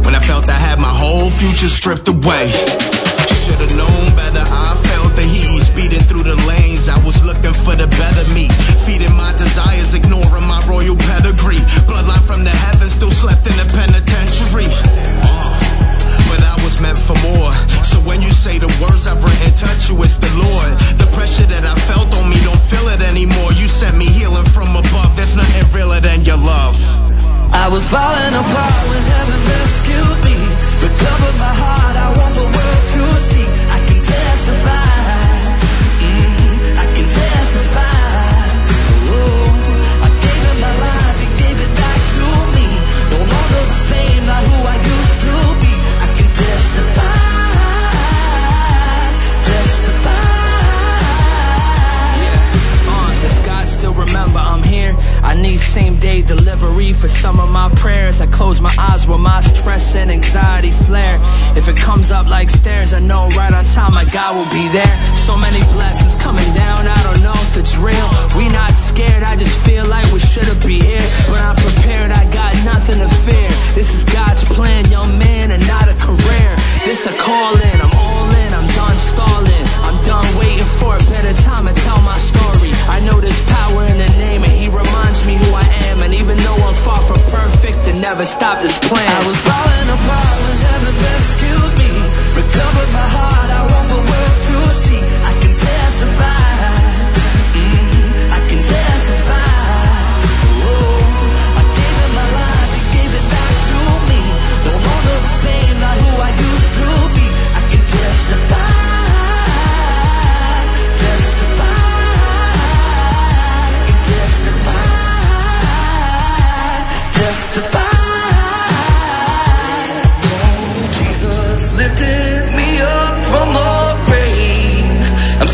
[0.05, 2.51] When I felt I had my whole future stripped away.
[3.45, 4.88] Should've known better, I.
[5.89, 8.53] Speeding through the lanes, I was looking for the better me.
[8.85, 11.65] Feeding my desires, ignoring my royal pedigree.
[11.89, 14.69] Bloodline from the heavens, still slept in the penitentiary.
[14.69, 15.49] Uh,
[16.29, 17.57] but I was meant for more.
[17.89, 20.77] So when you say the words I've written touch you, it's the Lord.
[21.01, 23.57] The pressure that I felt on me, don't feel it anymore.
[23.57, 25.17] You sent me healing from above.
[25.17, 26.77] There's nothing realer than your love.
[27.57, 30.37] I was falling apart when heaven rescued me.
[30.85, 33.49] Recovered my heart, I want the world to see.
[33.73, 34.88] I can testify.
[55.49, 58.21] Need same day delivery for some of my prayers.
[58.21, 61.17] I close my eyes while my stress and anxiety flare.
[61.57, 64.67] If it comes up like stairs, I know right on time my God will be
[64.77, 64.95] there.
[65.17, 68.09] So many blessings coming down, I don't know if it's real.
[68.37, 71.09] We not scared, I just feel like we should've be here.
[71.31, 73.49] But I'm prepared, I got nothing to fear.
[73.73, 76.51] This is God's plan, young man, and not a career.
[76.85, 79.67] This a calling, I'm all in, I'm done stalling.
[79.89, 82.73] I'm done waiting for a better time to tell my story.
[82.93, 84.48] I know there's power in the name,
[85.21, 86.03] and me who I am.
[86.03, 89.09] And even though I'm far from perfect, it never stopped this plan.
[89.09, 91.91] I was falling apart when heaven rescued me.
[92.39, 95.03] Recovered my heart, I want the world to see.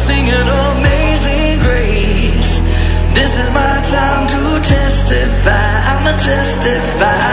[0.06, 2.52] Singing amazing grace.
[3.16, 5.70] This is my time to testify.
[5.92, 7.23] I'ma testify.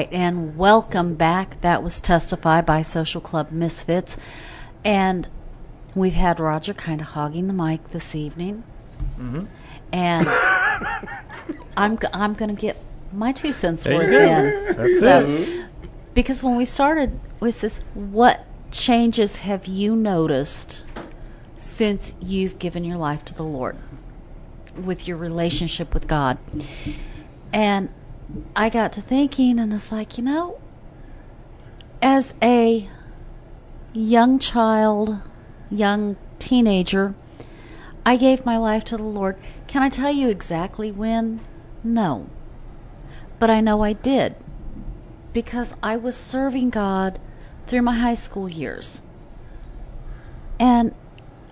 [0.00, 1.60] Right, and welcome back.
[1.60, 4.16] That was Testify by Social Club Misfits.
[4.82, 5.28] And
[5.94, 8.64] we've had Roger kind of hogging the mic this evening.
[9.18, 9.44] Mm-hmm.
[9.92, 10.26] And
[11.76, 12.78] I'm, I'm going to get
[13.12, 14.76] my two cents There worth in.
[14.76, 15.66] That's So- it.
[16.14, 20.82] Because when we started we this, what changes have you noticed
[21.58, 23.76] since you've given your life to the Lord
[24.74, 26.38] with your relationship with God?
[27.52, 27.90] And
[28.54, 30.60] I got to thinking, and it's like, you know,
[32.02, 32.88] as a
[33.92, 35.18] young child,
[35.70, 37.14] young teenager,
[38.04, 39.36] I gave my life to the Lord.
[39.66, 41.40] Can I tell you exactly when?
[41.84, 42.28] No.
[43.38, 44.36] But I know I did
[45.32, 47.18] because I was serving God
[47.66, 49.02] through my high school years.
[50.58, 50.94] And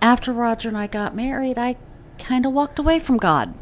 [0.01, 1.77] after Roger and I got married, I
[2.17, 3.53] kind of walked away from God.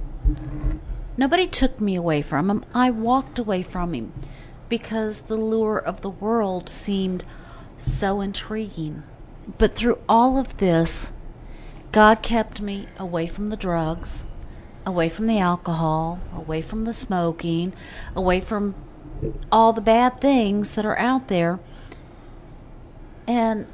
[1.17, 2.63] Nobody took me away from him.
[2.73, 4.13] I walked away from him
[4.69, 7.23] because the lure of the world seemed
[7.77, 9.03] so intriguing.
[9.57, 11.11] But through all of this,
[11.91, 14.27] God kept me away from the drugs,
[14.85, 17.73] away from the alcohol, away from the smoking,
[18.15, 18.75] away from
[19.51, 21.59] all the bad things that are out there.
[23.27, 23.65] And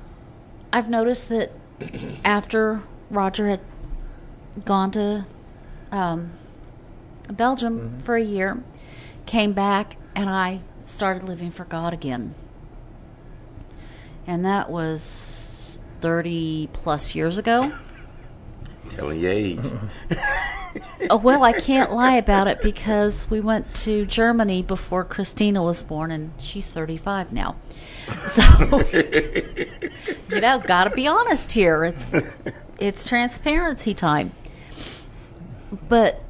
[0.72, 1.52] I've noticed that
[2.24, 3.60] after Roger had
[4.64, 5.26] gone to
[5.92, 6.32] um,
[7.34, 8.00] Belgium mm-hmm.
[8.00, 8.64] for a year,
[9.26, 12.36] came back, and I started living for God again.
[14.26, 17.74] And that was 30 plus years ago.
[18.92, 19.60] Telling your age.
[21.10, 25.84] Oh, well, I can't lie about it because we went to Germany before Christina was
[25.84, 27.58] born, and she's 35 now.
[28.26, 28.44] So,
[28.94, 31.84] you know, got to be honest here.
[31.84, 32.16] It's
[32.80, 34.32] it's transparency time.
[35.90, 36.22] But s-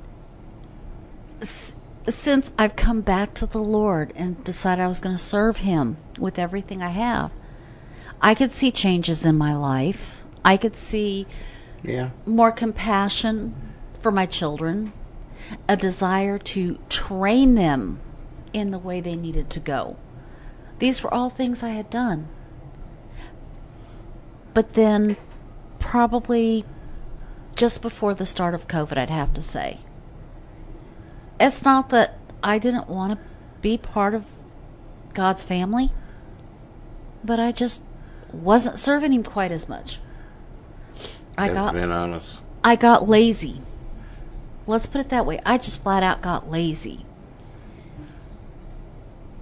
[2.07, 5.97] since I've come back to the Lord and decided I was going to serve Him
[6.17, 7.31] with everything I have,
[8.21, 10.23] I could see changes in my life.
[10.43, 11.27] I could see
[11.81, 12.09] Yeah.
[12.25, 13.53] more compassion
[13.99, 14.93] for my children,
[15.67, 17.99] a desire to train them
[18.53, 19.97] in the way they needed to go.
[20.79, 22.27] These were all things I had done.
[24.53, 25.17] But then,
[25.79, 26.65] probably
[27.55, 29.79] just before the start of COVID, I'd have to say.
[31.43, 33.25] It's not that I didn't want to
[33.61, 34.23] be part of
[35.13, 35.91] God's family,
[37.21, 37.83] but I just
[38.31, 39.99] wasn't serving Him quite as much.
[41.37, 42.39] I got being honest.
[42.63, 43.59] I got lazy.
[44.65, 45.41] Let's put it that way.
[45.45, 47.05] I just flat out got lazy.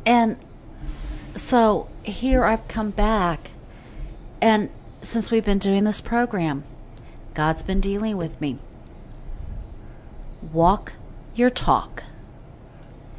[0.04, 0.38] And
[1.36, 3.52] so here I've come back,
[4.42, 4.72] and
[5.04, 6.64] since we've been doing this program,
[7.36, 8.58] God's been dealing with me.
[10.52, 10.94] Walk
[11.36, 12.04] your talk.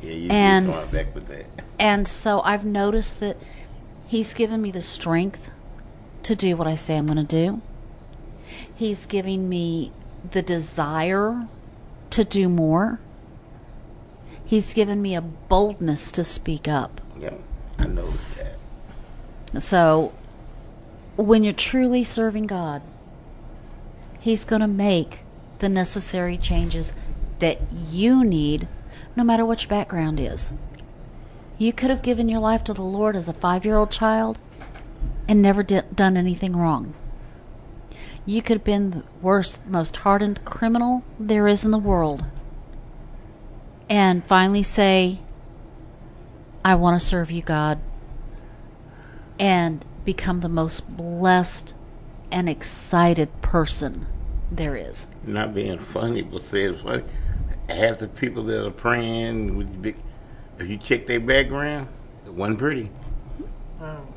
[0.03, 1.47] Yeah, you And- going back with that.
[1.79, 3.37] And so I've noticed that
[4.07, 5.51] He's given me the strength
[6.23, 7.63] to do what I say I'm going to do.
[8.75, 9.91] He's giving me
[10.31, 11.49] the desire
[12.11, 13.01] to do more.
[14.45, 17.01] He's given me a boldness to speak up.
[17.19, 17.31] Yeah,
[17.79, 19.63] I noticed that.
[19.63, 20.13] So
[21.17, 22.83] when you're truly serving God,
[24.21, 25.25] He's going to make
[25.59, 26.93] the necessary changes
[27.43, 28.67] that you need,
[29.15, 30.55] no matter what your background is.
[31.59, 34.39] You could have given your life to the Lord as a five year old child
[35.29, 36.95] and never did, done anything wrong.
[38.25, 42.25] You could have been the worst, most hardened criminal there is in the world
[43.91, 45.19] and finally say,
[46.65, 47.79] I want to serve you, God
[49.43, 51.75] and become the most blessed
[52.31, 54.07] and excited person
[54.53, 55.09] there is.
[55.25, 57.03] Not being funny, but saying funny.
[57.73, 59.97] Half the people that are praying with the big,
[60.59, 61.89] if you check their background,
[62.27, 62.91] it wasn't pretty.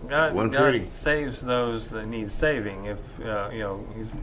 [0.07, 0.85] God, One God thirty.
[0.85, 2.85] saves those that need saving.
[2.85, 4.15] If uh, you know, he's,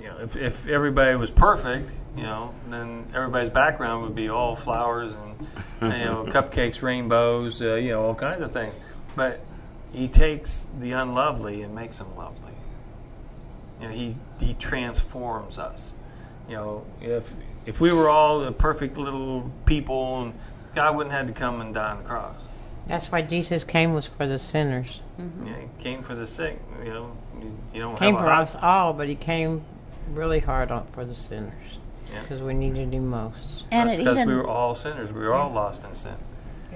[0.00, 4.54] you know, if if everybody was perfect, you know, then everybody's background would be all
[4.54, 8.78] flowers and you know, cupcakes, rainbows, uh, you know, all kinds of things.
[9.16, 9.40] But
[9.92, 12.52] he takes the unlovely and makes them lovely.
[13.80, 15.94] You know, he he transforms us.
[16.48, 17.32] You know, if
[17.66, 20.34] if we were all the perfect little people, and
[20.74, 22.48] God wouldn't have to come and die on the cross.
[22.86, 25.00] That's why Jesus came was for the sinners.
[25.18, 26.60] You know, he came for the sick.
[26.84, 29.64] You know, you, you don't Came have for us all, but he came
[30.10, 31.78] really hard on for the sinners
[32.12, 32.20] Yeah.
[32.22, 33.64] because we needed him most.
[33.70, 35.12] And That's because we were all sinners.
[35.12, 36.16] We were all lost in sin.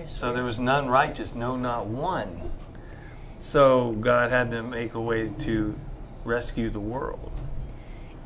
[0.08, 2.52] So there was none righteous, no, not one.
[3.40, 5.78] So God had to make a way to
[6.24, 7.32] rescue the world.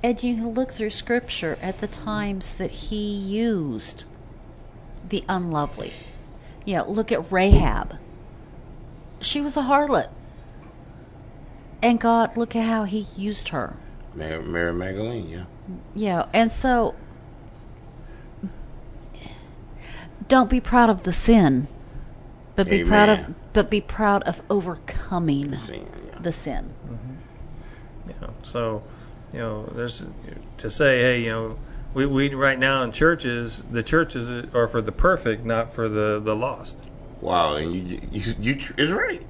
[0.02, 4.04] And you can look through scripture at the times that he used
[5.08, 5.92] the unlovely
[6.64, 7.98] You know, look at Rahab.
[9.20, 10.08] She was a harlot.
[11.82, 13.76] And God, look at how he used her.
[14.14, 15.44] Mary, Mary Magdalene, yeah.
[15.94, 16.94] Yeah, and so
[20.28, 21.68] don't be proud of the sin,
[22.56, 26.18] but be proud of but be proud of overcoming Sin, yeah.
[26.20, 26.72] the sin.
[26.86, 28.08] Mm-hmm.
[28.08, 28.82] You know, so,
[29.32, 30.04] you know, there's
[30.58, 31.58] to say, hey, you know,
[31.94, 36.20] we, we right now in churches, the churches are for the perfect, not for the
[36.22, 36.78] the lost.
[37.20, 39.24] Wow, and you, you, you, it's right.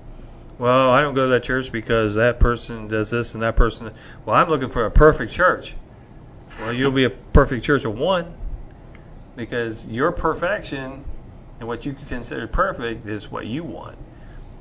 [0.59, 3.90] Well, I don't go to that church because that person does this and that person.
[4.24, 5.74] Well, I'm looking for a perfect church.
[6.61, 8.34] Well, you'll be a perfect church of one
[9.36, 11.05] because your perfection
[11.59, 13.98] and what you consider perfect is what you want.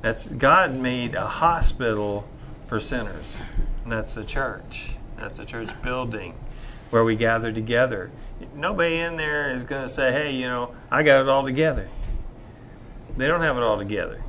[0.00, 2.26] That's God made a hospital
[2.66, 3.38] for sinners,
[3.84, 4.96] and that's the church.
[5.22, 6.34] That's a church building
[6.90, 8.10] where we gather together.
[8.54, 11.88] Nobody in there is going to say, "Hey, you know, I got it all together."
[13.16, 14.22] They don't have it all together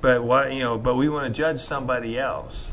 [0.00, 2.72] but why you know but we want to judge somebody else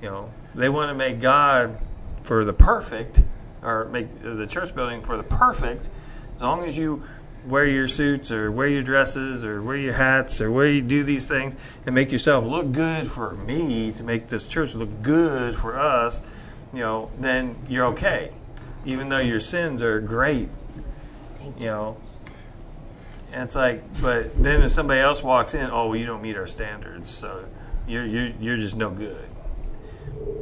[0.00, 1.78] you know they want to make god
[2.22, 3.22] for the perfect
[3.62, 5.88] or make the church building for the perfect
[6.36, 7.02] as long as you
[7.46, 11.04] wear your suits or wear your dresses or wear your hats or wear you do
[11.04, 15.54] these things and make yourself look good for me to make this church look good
[15.54, 16.22] for us
[16.72, 18.30] you know then you're okay
[18.86, 20.48] even though your sins are great
[21.58, 21.96] you know
[23.34, 26.36] and it's like, but then if somebody else walks in, oh, well, you don't meet
[26.36, 27.44] our standards, so
[27.84, 29.28] you're you're you're just no good.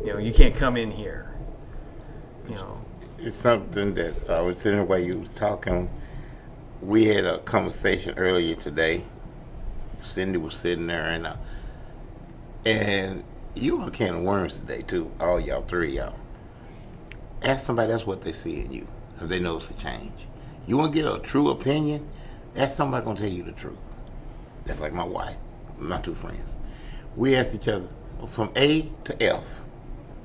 [0.05, 1.35] You know, you can't come in here.
[2.47, 2.83] You know,
[3.19, 5.89] It's something that I was in the way you was talking.
[6.83, 9.05] We had a conversation earlier today.
[9.99, 11.37] Cindy was sitting there, and uh,
[12.67, 13.23] and
[13.55, 15.09] you on a can of worms today too.
[15.21, 16.15] All y'all, three of y'all.
[17.41, 18.89] Ask somebody else what they see in you,
[19.21, 20.27] if they notice a change.
[20.67, 22.09] You want to get a true opinion?
[22.57, 23.79] Ask somebody gonna tell you the truth.
[24.67, 25.37] That's like my wife,
[25.79, 26.51] my two friends.
[27.15, 27.89] We asked each other
[28.27, 29.45] from A to F.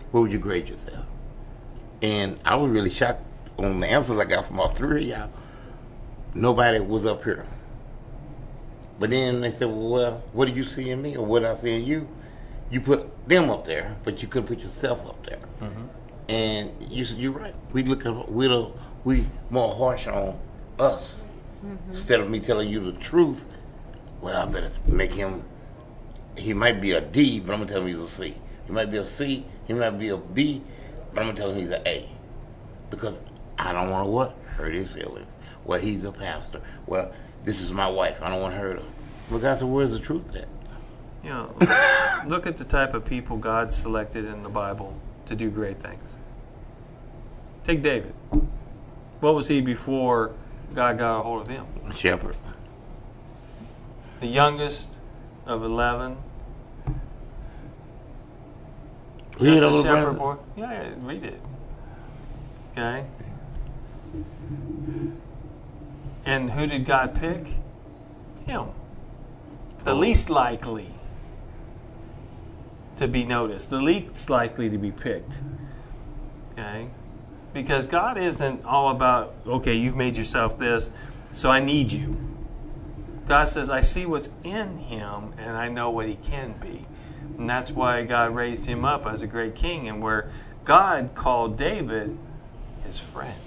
[0.10, 1.06] what would you grade yourself?
[2.02, 3.24] And I was really shocked
[3.60, 5.30] on the answers I got from all three of y'all.
[6.34, 7.46] Nobody was up here.
[9.00, 11.56] But then they said, well, well, what do you see in me or what I
[11.56, 12.08] see in you?
[12.70, 15.40] You put them up there, but you couldn't put yourself up there.
[15.62, 15.84] Mm-hmm.
[16.30, 17.56] And you said, you're right.
[17.72, 20.40] We look at, we don't, we more harsh on
[20.80, 21.24] us.
[21.66, 21.92] Mm-hmm.
[21.92, 23.46] Instead of me telling you the truth,
[24.22, 25.44] well, I better make him,
[26.36, 28.36] he might be a D, but I'm going to tell him he's a C.
[28.66, 30.62] He might be a C, he might be a B,
[31.14, 32.10] but I'm going to tell him he's an A
[32.90, 33.22] because
[33.58, 35.28] I don't want to what hurt his feelings.
[35.68, 36.62] Well, he's a pastor.
[36.88, 37.12] Well,
[37.44, 38.24] this is my wife.
[38.24, 38.84] I don't want her to.
[39.30, 40.48] But God said, "Where's the truth at?"
[41.24, 41.54] you know,
[42.26, 46.16] look at the type of people God selected in the Bible to do great things.
[47.66, 48.14] Take David.
[49.20, 50.32] What was he before
[50.74, 51.66] God got a hold of him?
[51.94, 52.38] Shepherd.
[54.22, 54.98] The youngest
[55.46, 56.16] of eleven.
[59.38, 60.12] He had a shepherd brother.
[60.14, 60.36] boy.
[60.56, 61.42] Yeah, yeah, read it.
[62.72, 63.06] Okay.
[66.28, 67.48] And who did God pick?
[68.46, 68.68] Him.
[69.86, 69.96] The oh.
[69.96, 70.90] least likely
[72.98, 75.40] to be noticed, the least likely to be picked.
[76.52, 76.90] Okay?
[77.54, 80.92] Because God isn't all about, okay, you've made yourself this,
[81.32, 82.18] so I need you.
[83.26, 86.86] God says, I see what's in him and I know what he can be.
[87.38, 90.30] And that's why God raised him up as a great king, and where
[90.66, 92.18] God called David
[92.84, 93.40] his friend.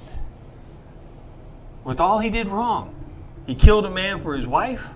[1.84, 2.94] With all he did wrong,
[3.46, 4.90] he killed a man for his wife.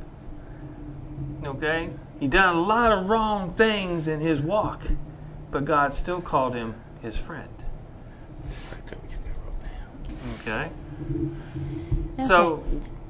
[1.44, 1.90] Okay?
[2.20, 4.82] He done a lot of wrong things in his walk,
[5.50, 7.48] but God still called him his friend.
[10.40, 10.70] Okay?
[12.22, 12.62] So,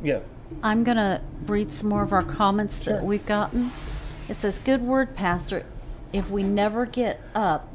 [0.03, 0.20] yeah.
[0.62, 3.72] I'm going to read some more of our comments that we've gotten.
[4.29, 5.66] It says, Good word, Pastor.
[6.12, 7.68] If we never get up,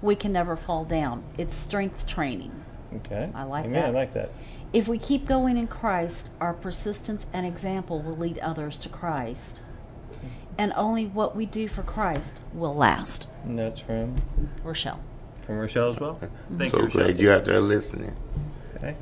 [0.00, 1.22] we can never fall down.
[1.38, 2.52] It's strength training.
[2.96, 3.30] Okay.
[3.34, 3.68] I like that.
[3.68, 3.84] Amen.
[3.84, 4.30] I like that.
[4.72, 9.60] If we keep going in Christ, our persistence and example will lead others to Christ.
[10.58, 13.26] And only what we do for Christ will last.
[13.44, 14.16] And that's from
[14.62, 15.00] Rochelle.
[15.46, 16.18] from Rochelle as well.
[16.56, 17.02] Thank you, So Rochelle.
[17.04, 18.14] glad you're out there listening.
[18.76, 18.94] Okay.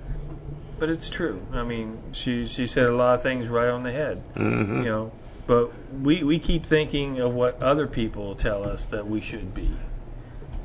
[0.78, 1.40] But it's true.
[1.52, 4.22] I mean, she she said a lot of things right on the head.
[4.34, 4.78] Mm-hmm.
[4.78, 5.12] You know,
[5.46, 9.70] but we we keep thinking of what other people tell us that we should be.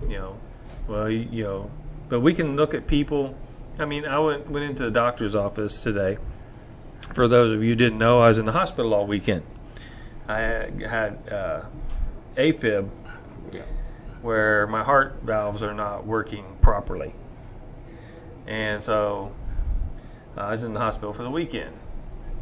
[0.03, 0.37] You know,
[0.87, 1.71] well, you, you know,
[2.09, 3.35] but we can look at people.
[3.77, 6.17] I mean, I went went into the doctor's office today.
[7.13, 9.43] For those of you who didn't know, I was in the hospital all weekend.
[10.27, 11.61] I had uh,
[12.35, 12.89] AFib,
[13.51, 13.61] Yeah.
[14.21, 17.13] where my heart valves are not working properly.
[18.47, 19.33] And so
[20.37, 21.75] uh, I was in the hospital for the weekend.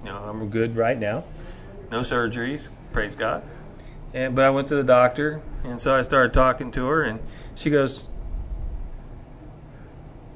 [0.06, 1.24] You know, I'm good right now.
[1.92, 3.44] No surgeries, praise God.
[4.14, 7.20] And but I went to the doctor, and so I started talking to her, and
[7.56, 8.08] she goes,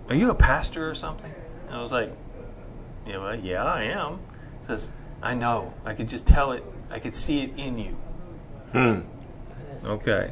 [0.09, 1.33] "Are you a pastor or something?"
[1.67, 2.15] And I was like,
[3.05, 4.19] "Yeah, well, yeah, I am."
[4.59, 4.91] He Says,
[5.21, 5.73] "I know.
[5.85, 6.63] I could just tell it.
[6.89, 7.97] I could see it in you."
[8.71, 8.99] Hmm.
[9.85, 10.31] Okay.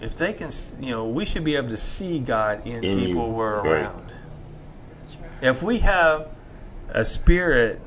[0.00, 3.06] If they can, you know, we should be able to see God in, In you,
[3.08, 3.82] people we're right.
[3.82, 4.14] around.
[5.40, 6.28] If we have
[6.90, 7.80] a spirit,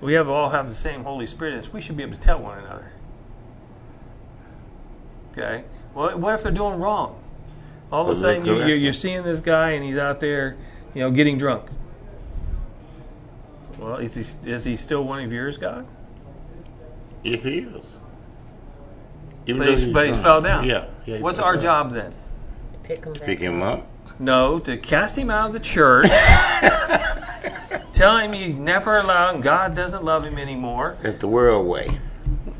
[0.00, 1.52] we have all have the same Holy Spirit.
[1.52, 2.92] in us, We should be able to tell one another.
[5.32, 5.64] Okay.
[5.94, 7.22] Well, what if they're doing wrong?
[7.90, 10.56] All of a sudden, you, you're, you're seeing this guy and he's out there,
[10.94, 11.70] you know, getting drunk.
[13.78, 15.86] Well, is he is he still one of yours, God?
[17.22, 17.98] Yes, he is.
[19.46, 20.68] Even But though he's, but he's fell down.
[20.68, 20.86] Yeah.
[21.06, 21.62] yeah What's our down.
[21.62, 22.14] job then?
[22.82, 23.22] Pick them back.
[23.22, 23.86] Pick him up.
[24.18, 26.08] No, to cast him out of the church.
[27.92, 30.98] tell him he's never allowed and God doesn't love him anymore.
[31.02, 31.98] That's the world way.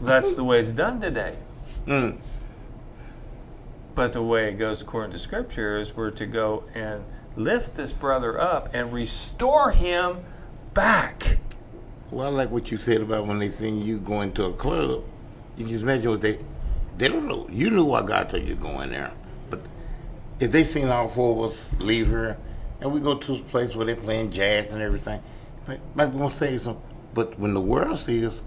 [0.03, 1.37] That's the way it's done today.
[1.87, 2.18] Mm.
[3.99, 7.92] But the way it goes according to Scripture is we're to go and lift this
[7.92, 10.18] brother up and restore him
[10.72, 11.38] back.
[12.12, 15.03] Well, I like what you said about when they seen you going to a club.
[15.57, 16.38] You just imagine what they
[16.96, 17.49] they don't know.
[17.51, 19.11] You knew why God told you to go in there,
[19.51, 19.62] but
[20.38, 22.38] if they seen all four of us leave here
[22.80, 25.20] and we go to a place where they're playing jazz and everything,
[25.66, 26.80] might, be gonna say something.
[27.14, 28.42] But when the world sees us,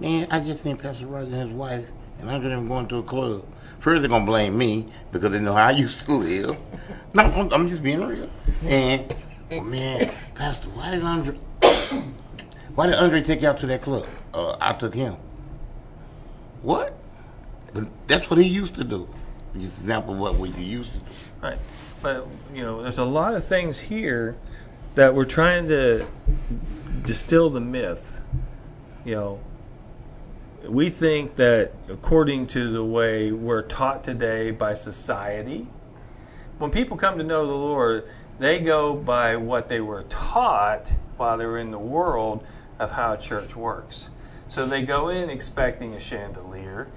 [0.00, 1.86] man, I just seen Pastor Roger and his wife
[2.18, 3.44] and Andre them going to a club.
[3.80, 6.56] First, they're gonna blame me because they know how I used to live.
[7.12, 8.30] No, I'm, I'm just being real.
[8.62, 9.12] And
[9.50, 11.36] oh man, Pastor, why did Andre?
[12.76, 14.06] Why did Andre take you out to that club?
[14.32, 15.16] Uh, I took him.
[16.62, 16.96] What?
[17.74, 19.08] But that's what he used to do.
[19.54, 21.04] Just example of what we used to do.
[21.42, 21.58] Right.
[22.00, 24.36] But, you know, there's a lot of things here
[24.94, 26.06] that we're trying to
[27.02, 28.22] distill the myth.
[29.04, 29.40] You know,
[30.64, 35.66] we think that according to the way we're taught today by society,
[36.58, 38.08] when people come to know the Lord,
[38.38, 42.44] they go by what they were taught while they were in the world
[42.78, 44.10] of how a church works.
[44.48, 46.88] So they go in expecting a chandelier,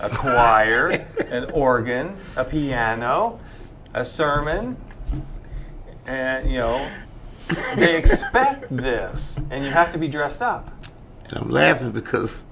[0.00, 3.40] a choir, an organ, a piano,
[3.94, 4.76] a sermon,
[6.06, 6.90] and you know,
[7.76, 10.70] they expect this, and you have to be dressed up.
[11.24, 12.44] And I'm laughing because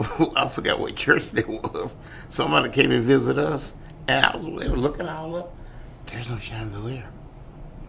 [0.36, 1.94] I forgot what church they was.
[2.28, 3.74] Somebody came and visit us,
[4.08, 5.54] and I was they were looking all up.
[6.06, 7.06] There's no chandelier.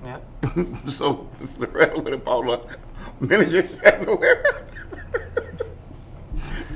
[0.04, 0.20] Yeah.
[0.90, 1.72] so Mr.
[1.72, 4.66] Red would have bought a miniature chandelier.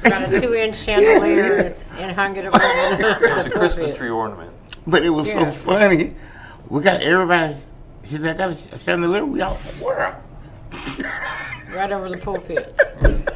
[0.03, 4.51] Got a two-inch chandelier and hung it over it was a Christmas tree ornament.
[4.85, 5.51] But it was Yeah.
[5.51, 6.13] so funny.
[6.69, 7.55] We got everybody.
[8.03, 9.25] She said, I got a chandelier.
[9.25, 10.21] We all where?
[11.73, 12.79] right over the pulpit.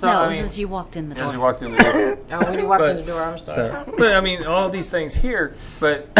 [0.00, 1.24] So no, I mean, as you walked in the door.
[1.24, 2.18] as you walked in the door.
[2.32, 3.68] Oh, when you walked But- in the door, I'm sorry.
[3.68, 5.54] So, but I mean, all these things here.
[5.78, 6.08] But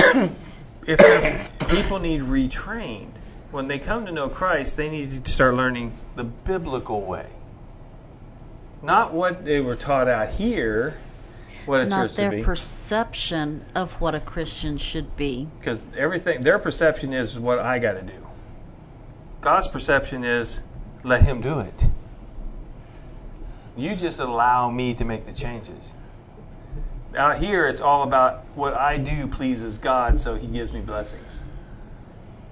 [0.86, 3.12] if people need retrained
[3.52, 7.28] when they come to know Christ, they need to start learning the biblical way,
[8.82, 10.98] not what they were taught out here.
[11.64, 15.48] What a Not church their be, perception of what a Christian should be.
[15.58, 18.26] because everything their perception is what I got to do.
[19.40, 20.60] God's perception is
[21.02, 21.86] let Him do it.
[23.76, 25.94] You just allow me to make the changes.
[27.16, 31.42] Out here, it's all about what I do pleases God, so He gives me blessings.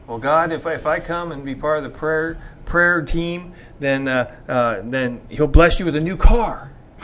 [0.06, 3.54] Well, God, if I, if I come and be part of the prayer prayer team,
[3.78, 6.72] then uh, uh, then He'll bless you with a new car.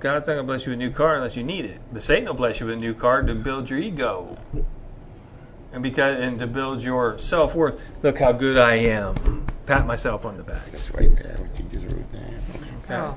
[0.00, 1.78] God's not going to bless you with a new car unless you need it.
[1.92, 4.38] But Satan will bless you with a new car to build your ego,
[5.72, 7.84] and because and to build your self worth.
[8.02, 9.39] Look how good I am.
[9.70, 10.64] Pat myself on the back.
[10.72, 11.36] That's right there.
[11.38, 12.34] What you just wrote down.
[12.90, 13.16] Oh,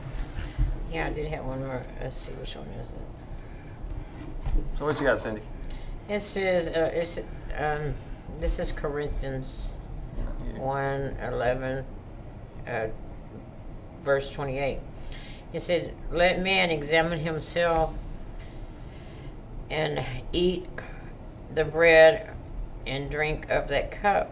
[0.92, 1.82] yeah, I did have one more.
[2.00, 2.98] Let's see which one is it.
[4.78, 5.42] So what you got, Cindy?
[6.08, 7.18] It says, uh, it's,
[7.58, 7.96] um,
[8.40, 9.74] this is Corinthians
[10.56, 11.86] 1 11,
[12.68, 12.88] uh,
[14.04, 14.78] verse 28.
[15.54, 17.96] It said, Let man examine himself
[19.72, 20.68] and eat
[21.56, 22.30] the bread
[22.86, 24.32] and drink of that cup.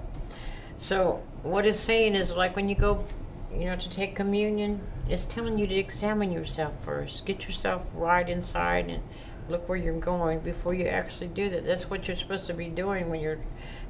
[0.78, 3.06] So, what it's saying is like when you go,
[3.52, 7.26] you know, to take communion, it's telling you to examine yourself first.
[7.26, 9.02] Get yourself right inside and
[9.50, 11.66] look where you're going before you actually do that.
[11.66, 13.40] That's what you're supposed to be doing when you're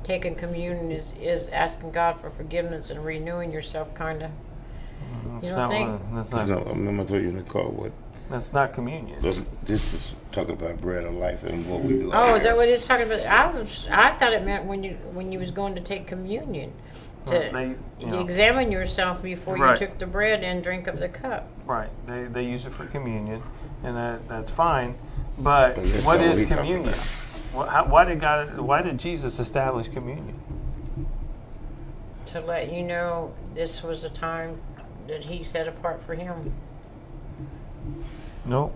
[0.03, 4.31] taking communion is, is asking God for forgiveness and renewing yourself kind of.
[4.31, 5.89] Mm, that's You not don't think?
[5.89, 7.91] one- that's That's not not, I'm gonna tell you in the car what
[8.29, 9.21] that's not communion.
[9.21, 12.11] this, this is talking about bread of life and what we do.
[12.13, 13.19] Oh, is that what it's talking about?
[13.25, 16.71] I was I thought it meant when you when you was going to take communion.
[17.27, 19.79] To, They, you to know, examine yourself before Right.
[19.79, 21.47] you took the bread and drink of the cup.
[21.65, 21.89] Right.
[22.07, 23.43] They, they use it for communion,
[23.83, 24.95] and that, that's fine.
[25.37, 26.93] But But that's what not what is communion?
[27.53, 28.57] What, how, why did God?
[28.59, 30.39] Why did Jesus establish communion?
[32.27, 34.59] To let you know this was a time
[35.07, 36.53] that he set apart for him.
[38.45, 38.71] No.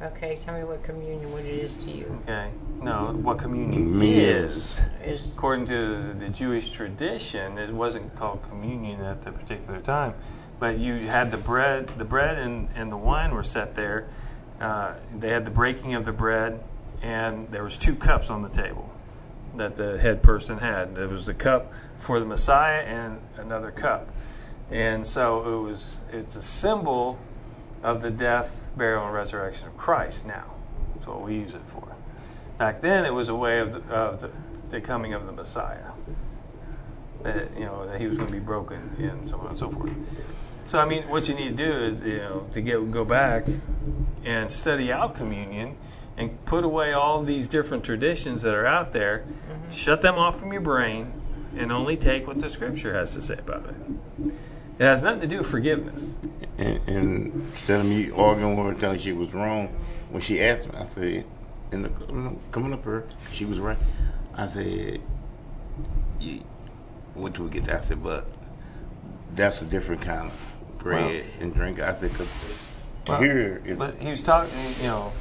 [0.00, 2.20] Okay, tell me what communion, what it is to you.
[2.22, 2.50] Okay.
[2.80, 3.06] No.
[3.20, 4.80] What communion Me is?
[5.04, 10.14] Is According to the Jewish tradition, it wasn't called communion at the particular time,
[10.60, 11.88] but you had the bread.
[11.88, 14.06] The bread and, and the wine were set there.
[14.60, 16.62] Uh, they had the breaking of the bread,
[17.02, 18.88] and there was two cups on the table
[19.56, 20.94] that the head person had.
[20.94, 24.08] There was a cup for the Messiah and another cup,
[24.70, 25.98] and so it was.
[26.12, 27.18] It's a symbol
[27.82, 30.26] of the death, burial, and resurrection of Christ.
[30.26, 30.44] Now,
[30.94, 31.94] that's what we use it for.
[32.58, 34.30] Back then, it was a way of the, of the,
[34.70, 35.92] the coming of the Messiah.
[37.22, 39.70] That you know that he was going to be broken and so on and so
[39.70, 39.90] forth.
[40.66, 43.46] So I mean, what you need to do is you know to get go back
[44.24, 45.76] and study out communion
[46.16, 49.70] and put away all these different traditions that are out there, mm-hmm.
[49.70, 51.12] shut them off from your brain,
[51.56, 54.34] and only take what the Scripture has to say about it.
[54.78, 56.14] It has nothing to do with forgiveness.
[56.56, 59.68] And, and instead of me arguing with her, telling she was wrong,
[60.10, 61.24] when she asked me, I said,
[61.72, 61.90] in the,
[62.52, 63.78] coming up her, she was right.
[64.34, 65.00] I said,
[66.20, 66.42] yeah,
[67.14, 67.82] when do we get that?
[67.82, 68.26] I said, but
[69.34, 71.80] that's a different kind of bread and drink.
[71.80, 72.34] I said, because
[73.08, 75.12] Well, here is But he was talking, you know,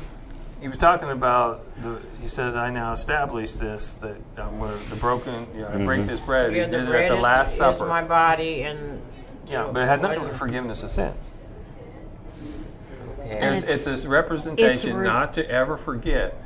[0.61, 2.01] he was talking about the.
[2.19, 6.19] He says, "I now establish this that um, the broken, you know, I break this
[6.19, 7.85] bread." yeah, he the did it at the Last is Supper.
[7.85, 8.99] my body and
[9.49, 11.33] yeah, but it had nothing to do with forgiveness of sins.
[13.19, 13.37] Okay.
[13.39, 16.41] And It's, it's- it's a representation it's re- not to ever forget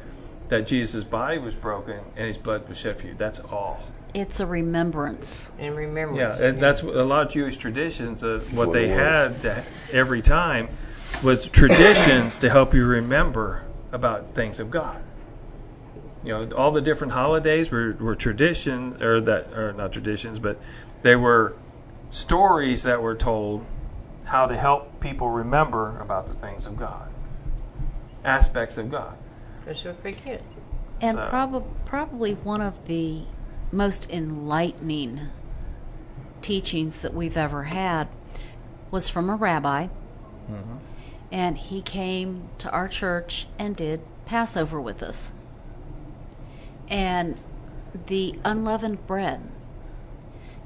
[0.49, 3.13] that Jesus' body was broken and his blood was shed for you.
[3.15, 3.83] That's all.
[4.13, 5.51] It's a remembrance.
[5.57, 6.37] and remembrance.
[6.39, 8.23] Yeah, and that's what- a lot of Jewish traditions.
[8.23, 10.67] Uh, what what they had to, every time
[11.23, 15.01] was traditions to help you remember about things of God.
[16.23, 20.59] You know, all the different holidays were, were traditions, or that, or not traditions, but
[21.03, 21.53] they were
[22.11, 23.65] stories that were told
[24.25, 27.09] how to help people remember about the things of God,
[28.23, 29.17] aspects of God.
[29.59, 30.43] Because you'll forget.
[31.01, 33.23] And So- prob- probably one of the
[33.71, 35.29] most enlightening
[36.41, 38.07] teachings that we've ever had
[38.91, 39.87] was from a rabbi.
[40.51, 40.77] Mm-hmm.
[41.31, 45.31] And he came to our church and did Passover with us.
[46.89, 47.39] And
[48.07, 49.41] the unleavened bread,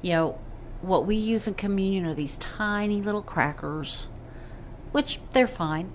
[0.02, 0.40] you know,
[0.86, 4.08] what we use in communion are these tiny little crackers,
[4.92, 5.92] which they're fine.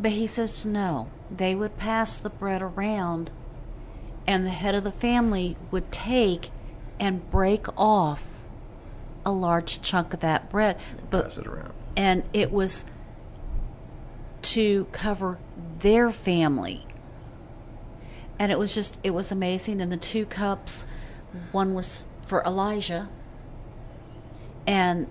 [0.00, 1.08] But he says no.
[1.30, 3.30] They would pass the bread around,
[4.26, 6.50] and the head of the family would take
[6.98, 8.40] and break off
[9.24, 10.78] a large chunk of that bread.
[11.10, 11.72] But Pass it around.
[11.96, 12.84] and it was
[14.42, 15.38] to cover
[15.80, 16.86] their family.
[18.38, 19.80] And it was just, it was amazing.
[19.82, 20.86] And the two cups,
[21.52, 23.10] one was for Elijah.
[24.66, 25.06] And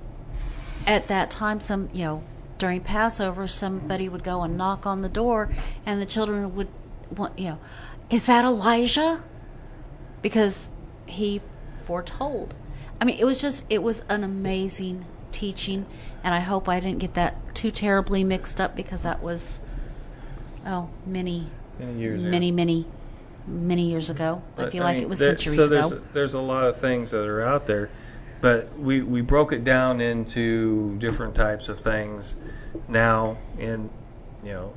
[0.87, 2.23] at that time, some, you know,
[2.57, 5.49] during Passover, somebody would go and knock on the door,
[5.85, 6.67] and the children would,
[7.15, 7.59] want, you know,
[8.09, 9.23] is that Elijah?
[10.21, 10.71] Because
[11.05, 11.41] he
[11.81, 12.55] foretold.
[12.99, 15.85] I mean, it was just, it was an amazing teaching,
[16.23, 19.61] and I hope I didn't get that too terribly mixed up because that was,
[20.65, 21.47] oh, many,
[21.79, 22.29] Many years ago.
[22.29, 22.85] many, many,
[23.47, 24.41] many years ago.
[24.57, 26.03] I But, feel like mean, it was there- centuries so there's, ago.
[26.11, 27.89] there's a lot of things that are out there,
[28.41, 32.35] but we, we broke it down into different types of things
[32.87, 33.37] now.
[33.57, 33.89] And
[34.43, 34.73] you know,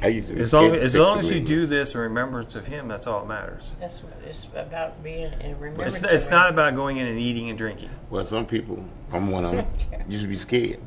[0.00, 2.88] I used to as long as long as you do this in remembrance of Him,
[2.88, 3.76] that's all that matters.
[3.78, 5.96] That's what it's about being in remembrance.
[5.96, 6.32] It's, of it's him.
[6.32, 7.90] not about going in and eating and drinking.
[8.10, 9.66] Well, some people, I'm one of them,
[10.08, 10.80] used to be scared.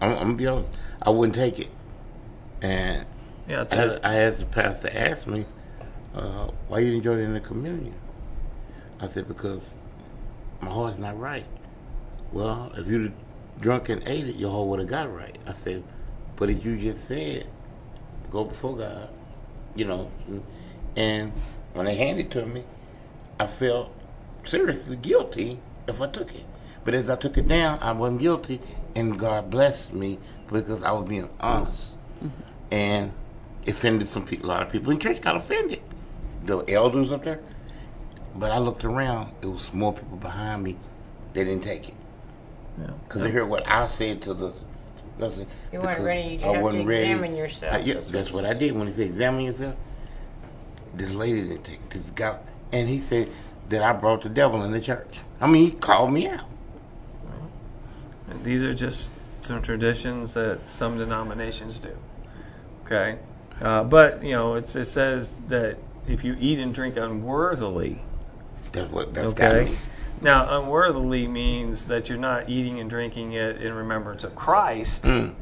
[0.00, 0.70] I'm, I'm gonna be honest.
[1.02, 1.68] I wouldn't take it,
[2.62, 3.04] and
[3.48, 5.44] Yeah, I, had, a, I asked the pastor ask me,
[6.14, 7.94] uh, "Why you didn't join in the communion?"
[9.00, 9.74] I said, "Because
[10.62, 11.46] my heart's not right."
[12.32, 13.12] Well, if you'd
[13.60, 15.36] drunk and ate it, your heart would have got right.
[15.46, 15.82] I said,
[16.36, 17.46] "But as you just said,
[18.30, 19.08] go before God,
[19.76, 20.10] you know."
[20.96, 21.32] And
[21.74, 22.64] when they handed it to me,
[23.38, 23.90] I felt
[24.44, 26.44] seriously guilty if I took it.
[26.84, 28.60] But as I took it down, I wasn't guilty,
[28.94, 30.18] and God blessed me
[30.50, 31.96] because I was being honest.
[32.22, 32.28] Mm-hmm.
[32.70, 33.12] And
[33.64, 34.46] it offended some people.
[34.46, 35.80] A lot of people in church got offended.
[36.44, 37.40] The elders up there.
[38.34, 40.76] But I looked around, it was more people behind me.
[41.34, 41.94] They didn't take it.
[42.80, 42.90] Yeah.
[43.06, 44.52] Because they heard what I said to the.
[45.18, 47.08] listen, You weren't ready, you I have to wasn't ready.
[47.10, 47.74] examine yourself.
[47.74, 49.74] I- yeah, That's that's what what I did when he said examine yourself.
[50.94, 52.38] This lady didn't take this guy,
[52.72, 53.28] and he said
[53.68, 55.20] that I brought the devil in the church.
[55.40, 56.44] I mean, he called me out.
[58.28, 59.12] And these are just
[59.42, 61.96] some traditions that some denominations do.
[62.86, 63.18] Okay,
[63.60, 68.02] uh, but you know it's, it says that if you eat and drink unworthily,
[68.72, 69.70] That's what that's got okay.
[69.70, 69.76] me.
[70.20, 75.34] Now, unworthily means that you're not eating and drinking it in remembrance of Christ, Mm.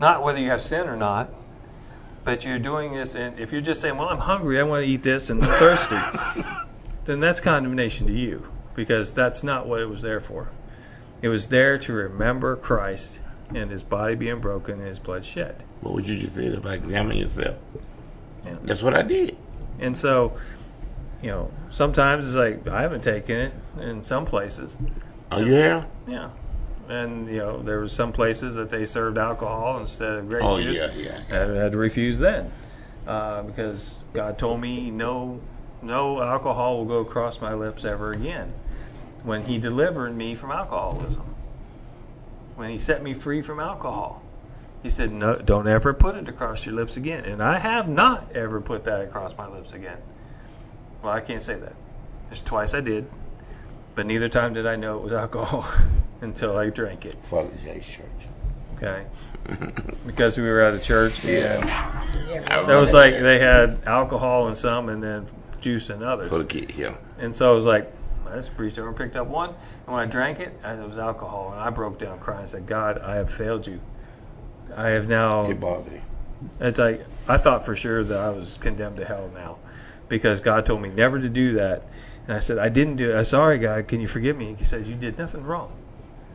[0.00, 1.30] not whether you have sin or not.
[2.24, 4.90] But you're doing this, and if you're just saying, "Well, I'm hungry, I want to
[4.90, 5.96] eat this, and I'm thirsty,"
[7.04, 10.48] then that's condemnation to you because that's not what it was there for.
[11.22, 13.18] It was there to remember Christ
[13.54, 15.64] and His body being broken and His blood shed.
[15.80, 17.56] What would you just say about examining yourself?
[18.44, 18.56] Yeah.
[18.62, 19.36] That's what I did.
[19.80, 20.34] And so,
[21.22, 24.78] you know, sometimes it's like I haven't taken it in some places.
[25.30, 25.86] Oh, have?
[26.06, 26.30] Yeah.
[26.88, 30.58] And, you know, there were some places that they served alcohol instead of grape Oh,
[30.58, 30.74] juice.
[30.96, 31.42] yeah, yeah.
[31.42, 32.50] I had to refuse then
[33.06, 35.40] uh, because God told me no,
[35.82, 38.54] no alcohol will go across my lips ever again.
[39.22, 41.34] When He delivered me from alcoholism,
[42.56, 44.22] when He set me free from alcohol,
[44.82, 48.30] He said, "No, don't ever put it across your lips again." And I have not
[48.34, 49.98] ever put that across my lips again.
[51.02, 51.74] Well, I can't say that.
[52.28, 53.08] There's twice I did,
[53.94, 55.66] but neither time did I know it was alcohol
[56.20, 57.16] until I drank it.
[57.24, 58.04] Father J's church.
[58.76, 59.06] Okay,
[60.06, 64.54] because we were at a church and I that was like they had alcohol in
[64.54, 65.26] some and then
[65.60, 66.28] juice in others.
[66.28, 66.74] for the kid.
[66.76, 66.94] Yeah.
[67.18, 67.92] And so I was like,
[68.28, 69.48] I just reached over and picked up one.
[69.50, 71.50] And when I drank it, I- it was alcohol.
[71.50, 72.42] And I broke down crying.
[72.44, 73.80] I said, God, I have failed you.
[74.76, 75.46] I have now.
[75.50, 76.02] It bothered him.
[76.60, 79.56] It's like, I thought for sure that I was condemned to hell now
[80.08, 81.84] because God told me never to do that.
[82.26, 83.16] And I said, I didn't do it.
[83.16, 83.88] I'm sorry, God.
[83.88, 84.54] Can you forgive me?
[84.58, 85.72] He says, You did nothing wrong.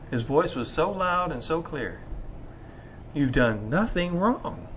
[0.10, 2.02] His voice was so loud and so clear.
[3.14, 4.68] You've done nothing wrong.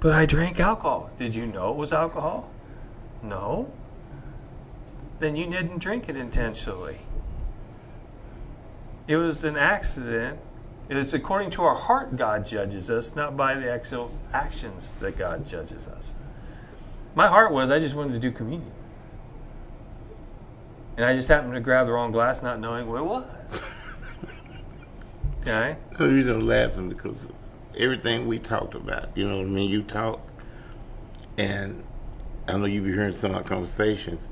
[0.00, 1.10] But I drank alcohol.
[1.18, 2.50] Did you know it was alcohol?
[3.22, 3.72] No.
[5.20, 6.98] Then you didn't drink it intentionally.
[9.06, 10.38] It was an accident.
[10.88, 15.16] It is according to our heart God judges us, not by the actual actions that
[15.16, 16.14] God judges us.
[17.14, 18.72] My heart was I just wanted to do communion.
[20.96, 23.24] And I just happened to grab the wrong glass not knowing what it was.
[25.46, 25.76] Okay?
[25.98, 27.28] The reason I'm laughing because
[27.76, 29.68] everything we talked about, you know what I mean?
[29.68, 30.20] You talk,
[31.36, 31.84] and
[32.48, 34.30] I know you be hearing some of our conversations.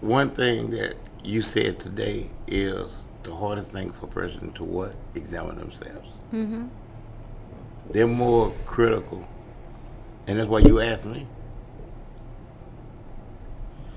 [0.00, 0.94] One thing that
[1.24, 2.86] you said today is
[3.24, 4.94] the hardest thing for a person to what?
[5.16, 6.08] Examine themselves.
[6.32, 6.68] Mm-hmm.
[7.90, 9.26] They're more critical,
[10.28, 11.26] and that's why you asked me.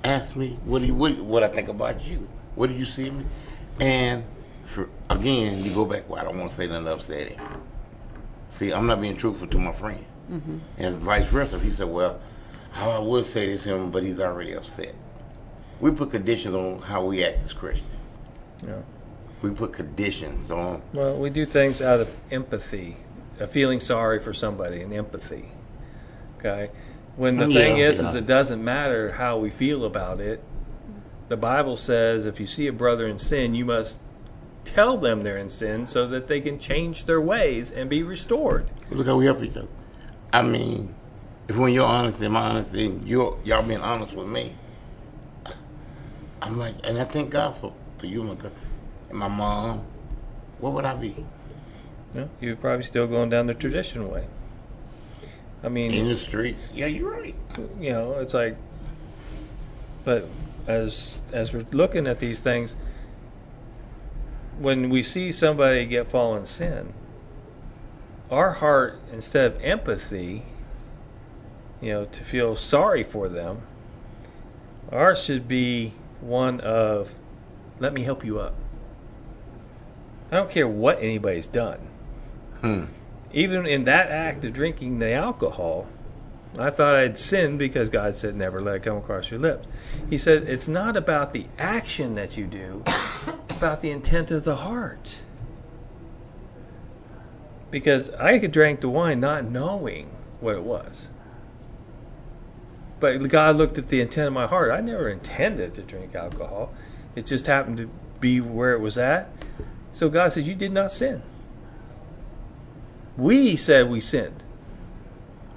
[0.03, 2.27] Ask me what do you what, what I think about you.
[2.55, 3.25] What do you see me?
[3.79, 4.23] And
[4.65, 6.09] for again, you go back.
[6.09, 7.39] Well, I don't want to say nothing upsetting.
[8.51, 10.57] See, I'm not being truthful to my friend, mm-hmm.
[10.77, 11.55] and vice versa.
[11.55, 12.19] If he said, "Well,
[12.71, 14.93] how I would say this to him, but he's already upset,"
[15.79, 17.89] we put conditions on how we act as Christians.
[18.65, 18.81] Yeah.
[19.41, 20.81] We put conditions on.
[20.93, 22.97] Well, we do things out of empathy,
[23.39, 25.49] a feeling sorry for somebody, and empathy.
[26.37, 26.71] Okay?
[27.15, 30.43] When the Yeah, thing is, is it doesn't matter how we feel about it.
[31.29, 33.99] The Bible says if you see a brother in sin, you must
[34.65, 38.69] tell them they're in sin so that they can change their ways and be restored.
[38.89, 39.67] Look how we help each other.
[40.31, 40.95] I mean,
[41.47, 44.55] if when you're honest and my honesty, and you're y'all being honest with me,
[46.41, 48.51] I'm like, and I thank God for for you, my girl,
[49.09, 49.85] and my mom.
[50.59, 51.25] What would I be?
[52.13, 54.27] You you're probably still going down the traditional way.
[55.63, 56.59] I mean, In the streets?
[56.73, 57.35] Yeah, you're right.
[57.79, 58.57] you know, it's like,
[60.03, 60.27] but
[60.67, 62.75] as as we're looking at these things,
[64.59, 66.93] when we see somebody get fallen sin,
[68.29, 70.43] our heart instead of empathy,
[71.81, 73.61] you know, to feel sorry for them,
[74.91, 77.13] ours should be one of,
[77.79, 78.55] let me help you up.
[80.31, 81.79] I don't care what anybody's done.
[82.61, 82.85] Hmm.
[83.33, 85.87] Even in that act of drinking the alcohol,
[86.57, 89.67] I thought I'd sinned because God said, never let it come across your lips.
[90.07, 92.83] He said, it's not about the action that you do,
[93.49, 95.21] about the intent of the heart.
[97.71, 101.09] Because I could drink the wine not knowing what it was.
[102.99, 104.71] But God looked at the intent of my heart.
[104.71, 106.71] I never intended to drink alcohol.
[107.15, 109.31] It just happened to be where it was at.
[109.91, 111.23] So God said, You did not sin.
[113.17, 114.43] We said we sinned.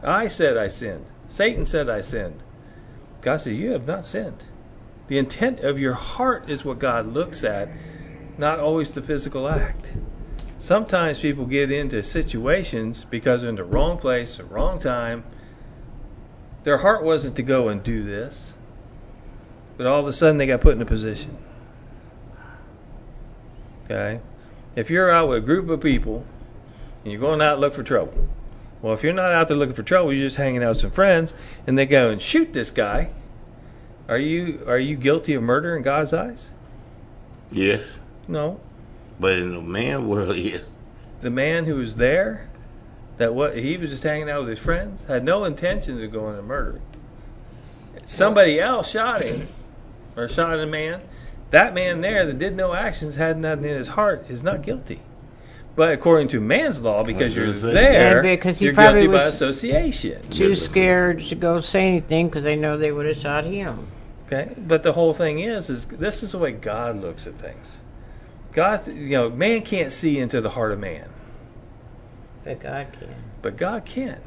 [0.02, 1.06] I said I sinned.
[1.28, 2.42] Satan said I sinned.
[3.22, 4.44] God said, You have not sinned.
[5.08, 7.68] The intent of your heart is what God looks at,
[8.38, 9.92] not always the physical act.
[10.58, 15.24] Sometimes people get into situations because they're in the wrong place, the wrong time.
[16.64, 18.54] Their heart wasn't to go and do this.
[19.76, 21.36] but all of a sudden they got put in a position.
[23.84, 24.20] Okay?
[24.74, 26.24] If you're out with a group of people
[27.10, 28.28] you're going out to look for trouble,
[28.82, 30.90] well, if you're not out there looking for trouble, you're just hanging out with some
[30.90, 31.34] friends,
[31.66, 33.10] and they go and shoot this guy.
[34.08, 36.50] Are you are you guilty of murder in God's eyes?
[37.50, 37.82] Yes,
[38.28, 38.60] No.
[39.18, 40.62] but in the man world, yes.
[41.20, 42.48] The man who was there,
[43.16, 46.38] that what he was just hanging out with his friends, had no intentions of going
[46.38, 46.82] and murdering.
[48.04, 49.48] Somebody else shot him,
[50.16, 51.00] or shot a man.
[51.50, 55.00] That man there that did no actions, had nothing in his heart, is not guilty.
[55.76, 57.80] But according to man's law, because you're was gonna say.
[57.82, 60.22] there, Yeah, because he you're probably guilty by was- association.
[60.30, 63.86] Too scared to go say anything because they know they would have shot him.
[64.26, 67.76] Okay, but the whole thing is, is this is the way God looks at things.
[68.52, 71.10] God, you know, man can't see into the heart of man,
[72.42, 73.08] But God can.
[73.42, 74.18] but God can.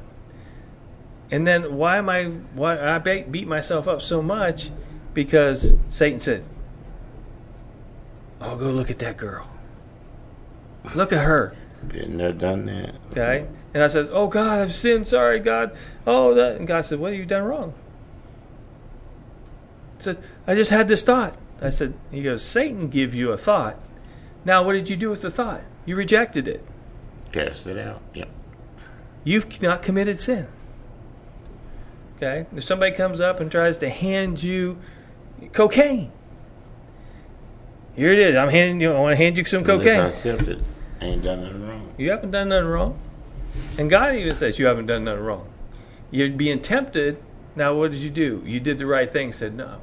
[1.31, 2.25] And then why am I?
[2.53, 4.69] Why I ba- beat myself up so much?
[5.15, 6.43] Because Satan said,
[8.39, 9.47] "Oh, go look at that girl.
[10.95, 11.53] Look at her."
[11.87, 12.95] Been there, done that.
[13.11, 15.07] Okay, and I said, "Oh God, I've sinned.
[15.07, 15.71] Sorry, God.
[16.05, 17.73] Oh, that." And God said, "What have you done wrong?"
[19.99, 20.17] I said,
[20.47, 23.77] "I just had this thought." I said, "He goes, Satan give you a thought.
[24.45, 25.61] Now, what did you do with the thought?
[25.85, 26.63] You rejected it.
[27.31, 28.01] Cast it out.
[28.13, 28.29] Yep.
[29.23, 30.47] You've not committed sin."
[32.17, 34.77] Okay, if somebody comes up and tries to hand you
[35.53, 36.11] cocaine,
[37.95, 38.35] here it is.
[38.35, 38.91] I'm handing you.
[38.93, 39.99] I want to hand you some Unless cocaine.
[39.99, 40.59] I accept it.
[41.01, 41.93] Ain't done nothing wrong.
[41.97, 42.99] You haven't done nothing wrong.
[43.77, 45.47] And God even says you haven't done nothing wrong.
[46.11, 47.17] You're being tempted.
[47.55, 48.43] Now, what did you do?
[48.45, 49.77] You did the right thing, said no.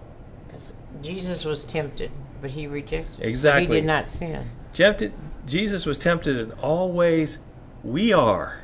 [0.51, 3.17] 'Cause Jesus was tempted, but he rejected.
[3.19, 3.77] So Exactly.
[3.77, 4.51] he did not sin.
[4.73, 5.13] Tempted,
[5.47, 7.39] Jesus was tempted in all ways
[7.83, 8.61] we are.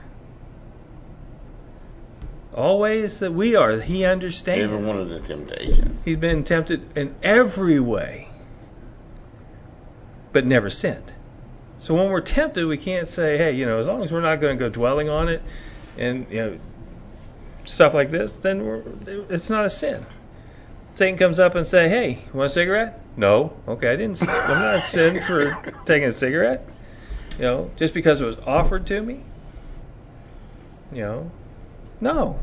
[2.55, 3.80] All ways that we are.
[3.80, 4.62] He understands.
[4.64, 6.01] Every one of the temptations.
[6.05, 8.28] He's been tempted in every way,
[10.32, 11.12] but never sinned.
[11.78, 14.36] So when we're tempted, we can't say, hey, you know, as long as we're not
[14.36, 15.42] going to go dwelling on it
[15.98, 16.58] and, you know,
[17.64, 20.06] stuff like this, then it's not a sin.
[20.94, 23.00] Satan comes up and say, hey, you want a cigarette?
[23.16, 23.56] No.
[23.66, 26.68] Okay, I didn't, I'm not sin for taking a cigarette.
[27.36, 29.22] You know, just because it was offered to me.
[30.92, 31.30] You know,
[32.00, 32.40] no,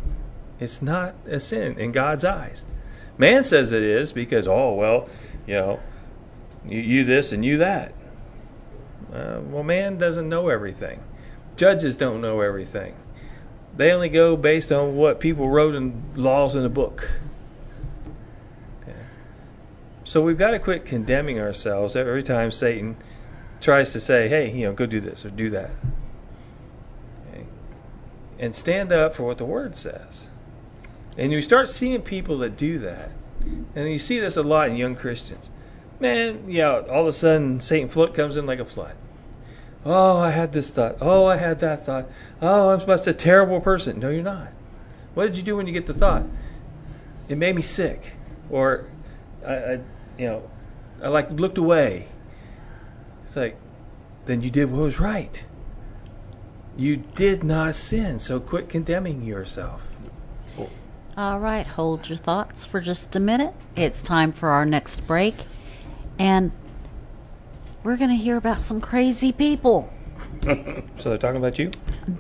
[0.60, 2.66] it's not a sin in God's eyes.
[3.18, 5.08] Man says it is because, oh, well,
[5.46, 5.80] you know,
[6.66, 7.94] you, you this and you that.
[9.14, 11.04] Uh, well, man doesn't know everything.
[11.56, 12.96] Judges don't know everything.
[13.76, 17.12] They only go based on what people wrote in laws in a book.
[18.82, 18.98] Okay.
[20.04, 22.98] So we've got to quit condemning ourselves every time Satan
[23.62, 25.72] tries to say, hey, you know, go do this or do that.
[27.32, 27.46] Okay.
[28.38, 30.28] And stand up for what the Word says.
[31.18, 33.12] And you start seeing people that do that.
[33.76, 35.50] And you see this a lot in young Christians.
[36.00, 38.96] Man, yeah, all of a sudden Satan flood comes in like a flood.
[39.86, 40.98] Oh, I had this thought.
[41.02, 42.10] Oh, I had that thought.
[42.42, 44.00] Oh, I'm supposed to a terrible person.
[44.00, 44.50] No, you're not.
[45.14, 46.24] What did you do when you get the thought?
[47.28, 48.14] It made me sick,
[48.50, 48.86] or
[49.46, 49.72] I, I
[50.18, 50.50] you know,
[51.02, 52.08] I like looked away.
[53.24, 53.58] It's like,
[54.26, 55.44] then you did what was right.
[56.76, 59.82] You did not sin, so quit condemning yourself.
[61.18, 63.54] All right, hold your thoughts for just a minute.
[63.76, 65.36] It's time for our next break.
[66.20, 66.52] And
[67.84, 69.92] we're going to hear about some crazy people.
[71.00, 71.72] So they're talking about you?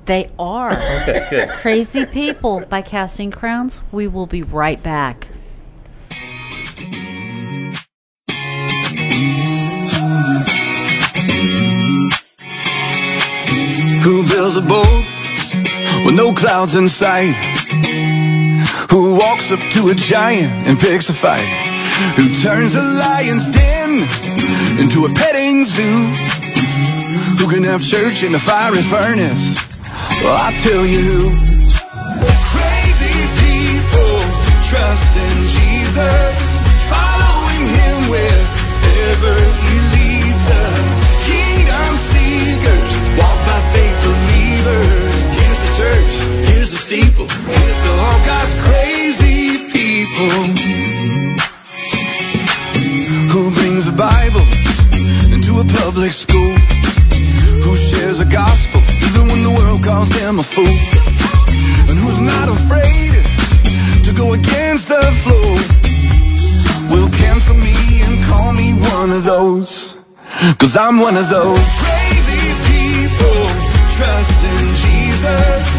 [0.06, 1.50] They are Okay, good.
[1.56, 3.82] Crazy People by Casting Crowns.
[3.91, 5.28] We will be right back.
[14.04, 14.88] Who builds a boat
[16.06, 17.34] with no clouds in sight?
[18.89, 21.68] Who walks up to a giant and picks a fight?
[22.00, 24.08] Who turns a lion's den
[24.80, 26.00] into a petting zoo?
[27.39, 29.56] Who can have church in a fiery furnace?
[30.24, 31.20] Well, I'll tell you who.
[32.56, 34.16] Crazy people
[34.72, 36.36] trust in Jesus,
[36.88, 40.88] following him wherever he leads us.
[41.28, 45.20] Kingdom seekers, walk by faith believers.
[45.36, 46.12] Here's the church,
[46.47, 51.18] here's the steeple, here's to all God's crazy people.
[55.60, 56.55] A public school?
[57.66, 60.78] Who shares a gospel even when the world calls them a fool?
[61.89, 63.14] And who's not afraid
[64.05, 65.51] to go against the flow?
[66.91, 69.95] Will cancel me and call me one of those.
[70.60, 73.41] Cause I'm one of those crazy people.
[73.97, 75.79] Trust in Jesus,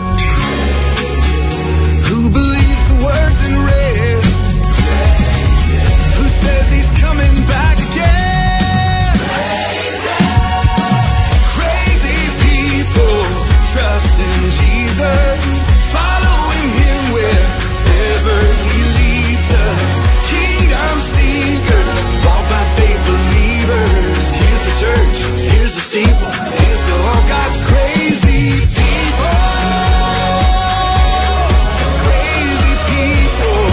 [25.91, 29.43] steeple, here's to all God's crazy people.
[31.99, 33.63] Crazy people.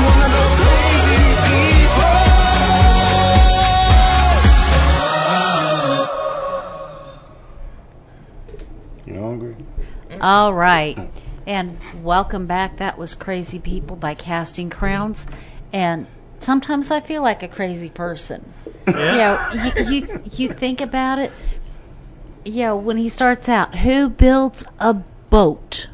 [0.00, 2.16] One of those crazy people.
[9.04, 9.54] You hungry?
[10.22, 10.96] All right.
[11.46, 12.78] And welcome back.
[12.78, 15.26] That was Crazy People by Casting Crowns.
[15.72, 16.06] And
[16.38, 18.52] sometimes I feel like a crazy person.
[18.86, 21.32] You know, you, you, you think about it.
[22.44, 25.88] You know, when he starts out, who builds a boat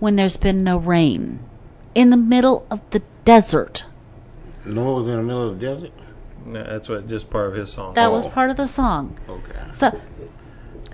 [0.00, 1.38] when there's been no rain?
[1.94, 3.84] In the middle of the desert.
[4.64, 5.92] Noah was in the middle of the desert.
[6.44, 7.94] No, that's what just part of his song.
[7.94, 8.30] That was oh.
[8.30, 9.18] part of the song.
[9.28, 9.60] Okay.
[9.72, 10.00] So,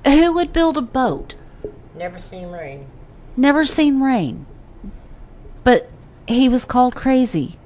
[0.07, 1.35] who would build a boat?
[1.95, 2.87] Never seen rain.
[3.37, 4.47] never seen rain.
[5.65, 5.91] But
[6.27, 7.59] he was called crazy.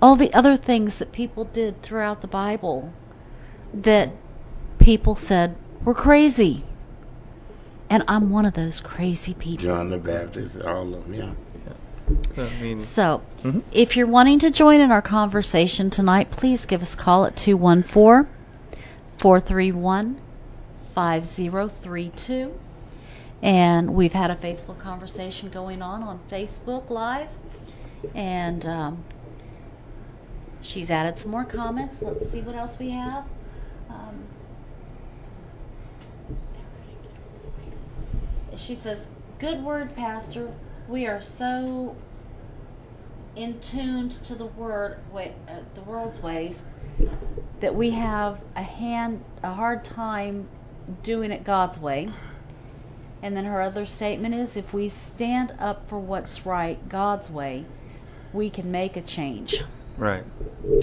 [0.00, 2.92] All the other things that people did throughout the Bible
[3.72, 4.10] that
[4.78, 6.62] people said were crazy.
[7.90, 9.64] And I'm one of those crazy people.
[9.64, 11.32] John the Baptist, all of them, yeah.
[12.36, 13.22] I mean, So,
[13.72, 17.36] if you're wanting to join in our conversation tonight, please give us a call at
[17.36, 18.30] 214
[19.16, 20.20] 431
[20.94, 22.58] 5032.
[23.42, 27.28] And we've had a faithful conversation going on on Facebook Live.
[28.14, 29.04] And um,
[30.64, 32.02] she's added some more comments.
[32.02, 33.24] Let's see what else we have.
[33.88, 34.24] Um,
[38.56, 39.08] she says,
[39.38, 40.52] Good word, Pastor.
[40.88, 41.96] We are so
[43.36, 45.28] in tuned to the word, uh,
[45.74, 46.64] the world's ways,
[47.60, 50.48] that we have a hand, a hard time
[51.02, 52.08] doing it God's way.
[53.22, 57.64] And then her other statement is, if we stand up for what's right God's way,
[58.32, 59.62] we can make a change.
[59.96, 60.24] Right.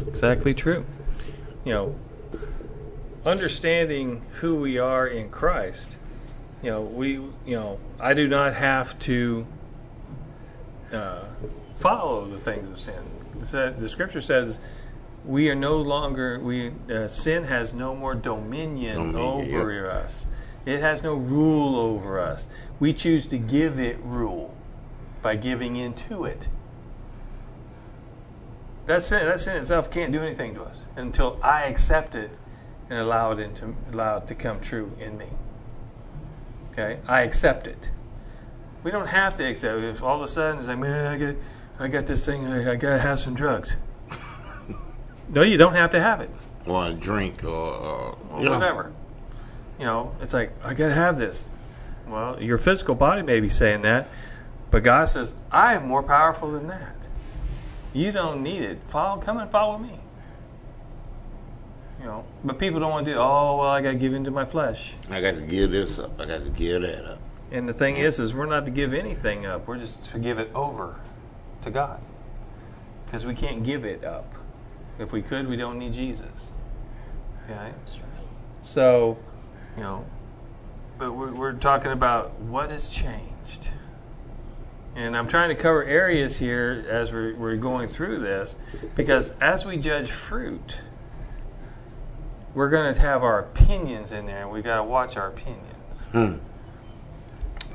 [0.07, 0.85] Exactly true.
[1.65, 1.95] You know,
[3.25, 5.97] understanding who we are in Christ,
[6.63, 9.45] you know, we, you know, I do not have to
[10.91, 11.25] uh,
[11.75, 13.03] follow the things of sin.
[13.39, 14.59] The scripture says
[15.25, 20.27] we are no longer, we uh, sin has no more dominion, Dominion, over us.
[20.65, 22.47] It has no rule over us.
[22.79, 24.55] We choose to give it rule
[25.21, 26.47] by giving into it.
[28.85, 32.31] That sin, that sin itself can't do anything to us until I accept it
[32.89, 35.27] and allow it into allow it to come true in me.
[36.71, 37.91] Okay, I accept it.
[38.83, 39.83] We don't have to accept it.
[39.83, 41.35] If all of a sudden it's like, man, I got,
[41.79, 43.75] I got this thing, I, I gotta have some drugs.
[45.29, 46.29] no, you don't have to have it,
[46.65, 48.49] Or a drink, or, or or yeah.
[48.49, 48.93] whatever.
[49.77, 51.49] You know, it's like I gotta have this.
[52.07, 54.07] Well, your physical body may be saying that,
[54.69, 57.00] but God says, I am more powerful than that.
[57.93, 58.79] You don't need it.
[58.87, 59.99] Follow, come and follow me.
[61.99, 63.19] You know, but people don't want to do.
[63.19, 64.93] Oh well, I got to give into my flesh.
[65.09, 66.19] I got to give this up.
[66.19, 67.19] I got to give that up.
[67.51, 69.67] And the thing is, is we're not to give anything up.
[69.67, 70.95] We're just to give it over
[71.61, 71.99] to God,
[73.05, 74.33] because we can't give it up.
[74.97, 76.53] If we could, we don't need Jesus.
[77.43, 77.71] Okay.
[78.63, 79.17] So,
[79.75, 80.05] you know,
[80.97, 83.30] but we're, we're talking about what has changed.
[84.95, 88.55] And I'm trying to cover areas here as we're, we're going through this,
[88.95, 90.81] because as we judge fruit,
[92.53, 96.01] we're going to have our opinions in there, and we've got to watch our opinions.
[96.11, 96.35] Hmm.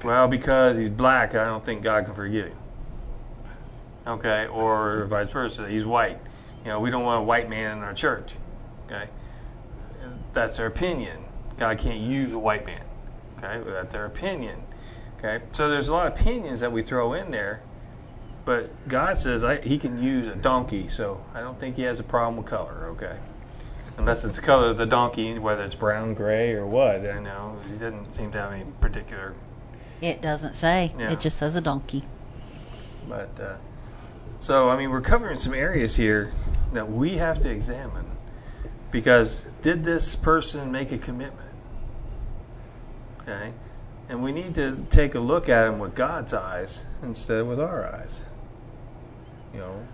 [0.04, 2.58] Well, because he's black, I don't think God can forgive him.
[4.06, 6.20] Okay, or vice versa, he's white.
[6.64, 8.34] You know, we don't want a white man in our church.
[8.86, 9.08] Okay,
[10.32, 11.24] that's their opinion.
[11.56, 12.82] God can't use a white man.
[13.38, 14.62] Okay, well, that's their opinion.
[15.18, 17.62] Okay, so there's a lot of opinions that we throw in there,
[18.44, 21.98] but God says I, He can use a donkey, so I don't think He has
[21.98, 22.88] a problem with color.
[22.92, 23.18] Okay,
[23.96, 27.08] unless it's the color of the donkey, whether it's brown, gray, or what.
[27.08, 29.34] I know He doesn't seem to have any particular
[30.00, 30.92] It doesn't say.
[30.98, 31.12] Yeah.
[31.12, 32.04] It just says a donkey.
[33.08, 33.56] But uh,
[34.38, 36.32] so I mean, we're covering some areas here
[36.72, 38.04] that we have to examine
[38.90, 41.50] because did this person make a commitment?
[43.22, 43.52] Okay,
[44.08, 47.60] and we need to take a look at them with God's eyes instead of with
[47.60, 48.20] our eyes.
[49.52, 49.86] You know,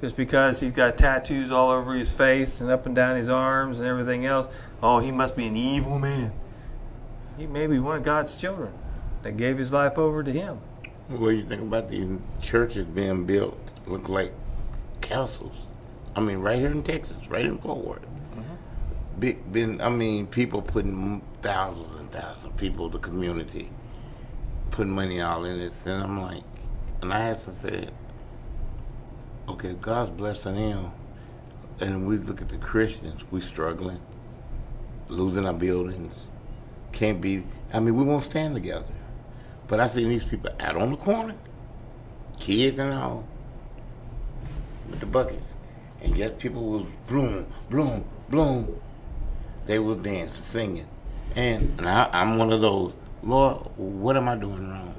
[0.00, 3.78] just because he's got tattoos all over his face and up and down his arms
[3.78, 4.48] and everything else,
[4.82, 6.32] oh, he must be an evil man.
[7.36, 8.72] He may be one of God's children
[9.22, 10.58] that gave his life over to him.
[11.08, 12.08] What do you think about these
[12.40, 14.32] churches being built look like
[15.00, 15.54] castles?
[16.16, 18.02] I mean, right here in Texas, right in Fort Worth.
[18.02, 19.20] Mm-hmm.
[19.20, 23.70] Big, been, I mean, people putting thousands and thousands of people, the community,
[24.70, 25.72] put money all in it.
[25.84, 26.42] and I'm like,
[27.02, 27.88] and I had to say,
[29.48, 30.92] okay, God's blessing them,
[31.80, 34.00] and we look at the Christians, we struggling,
[35.08, 36.14] losing our buildings,
[36.92, 37.44] can't be.
[37.72, 38.84] I mean, we won't stand together.
[39.68, 41.36] But I see these people out on the corner,
[42.38, 43.24] kids and all,
[44.88, 45.54] with the buckets,
[46.02, 48.80] and yet people was bloom, bloom, bloom.
[49.66, 50.88] They was dancing, singing,
[51.36, 52.92] and, and I, I'm one of those.
[53.22, 54.94] Lord, what am I doing wrong?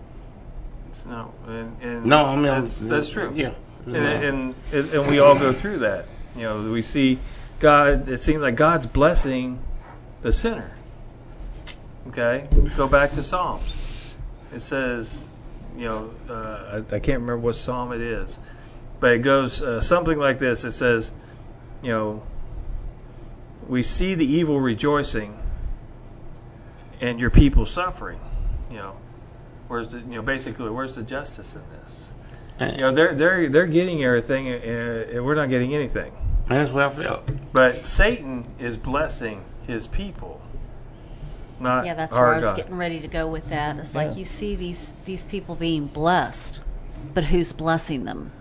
[0.88, 3.32] It's no, and, and No, I mean that's, that's true.
[3.36, 3.54] Yeah,
[3.86, 6.06] and, and and and we all go through that.
[6.36, 7.20] You know, we see
[7.60, 8.08] God.
[8.08, 9.60] It seems like God's blessing
[10.22, 10.72] the sinner.
[12.08, 13.76] Okay, go back to Psalms.
[14.54, 15.28] It says,
[15.78, 18.38] you know, uh, I, I can't remember what psalm it is,
[19.00, 20.66] but it goes uh, something like this.
[20.66, 21.14] It says,
[21.82, 22.24] you know,
[23.68, 25.38] we see the evil rejoicing,
[27.02, 28.20] and your people suffering.
[28.70, 28.96] You know,
[29.68, 32.10] where's the you know basically where's the justice in this?
[32.60, 36.14] You know, they're they're they're getting everything, and, and we're not getting anything.
[36.48, 37.30] that's what I felt.
[37.54, 40.42] But Satan is blessing his people,
[41.60, 42.58] not Yeah, that's our where I was God.
[42.58, 43.78] getting ready to go with that.
[43.78, 44.06] It's Yeah.
[44.06, 46.62] like you see these these people being blessed,
[47.16, 48.32] but who's blessing them?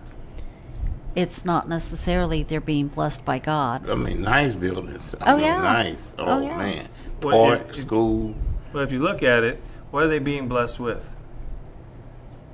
[1.15, 3.89] It's not necessarily they're being blessed by God.
[3.89, 5.03] I mean, nice buildings.
[5.19, 5.61] I Oh, mean, yeah.
[5.61, 6.15] nice.
[6.17, 6.57] Oh, Oh, yeah.
[6.57, 6.87] man,
[7.21, 8.35] Well, park, it- it- school.
[8.71, 9.61] But if you look at it,
[9.91, 11.15] what are they being blessed with?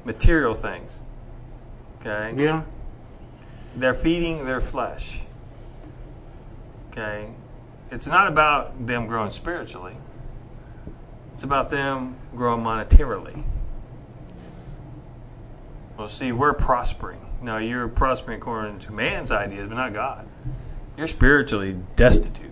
[0.05, 1.01] Material things.
[1.99, 2.33] Okay?
[2.37, 2.63] Yeah,
[3.75, 5.21] They're feeding their flesh.
[6.91, 7.29] Okay?
[7.91, 9.95] It's not about them growing spiritually.
[11.31, 13.43] It's about them growing monetarily.
[15.97, 17.21] Well, see, we're prospering.
[17.41, 20.27] Now, you're prospering according to man's ideas, but not God.
[20.95, 22.51] You're spiritually destitute.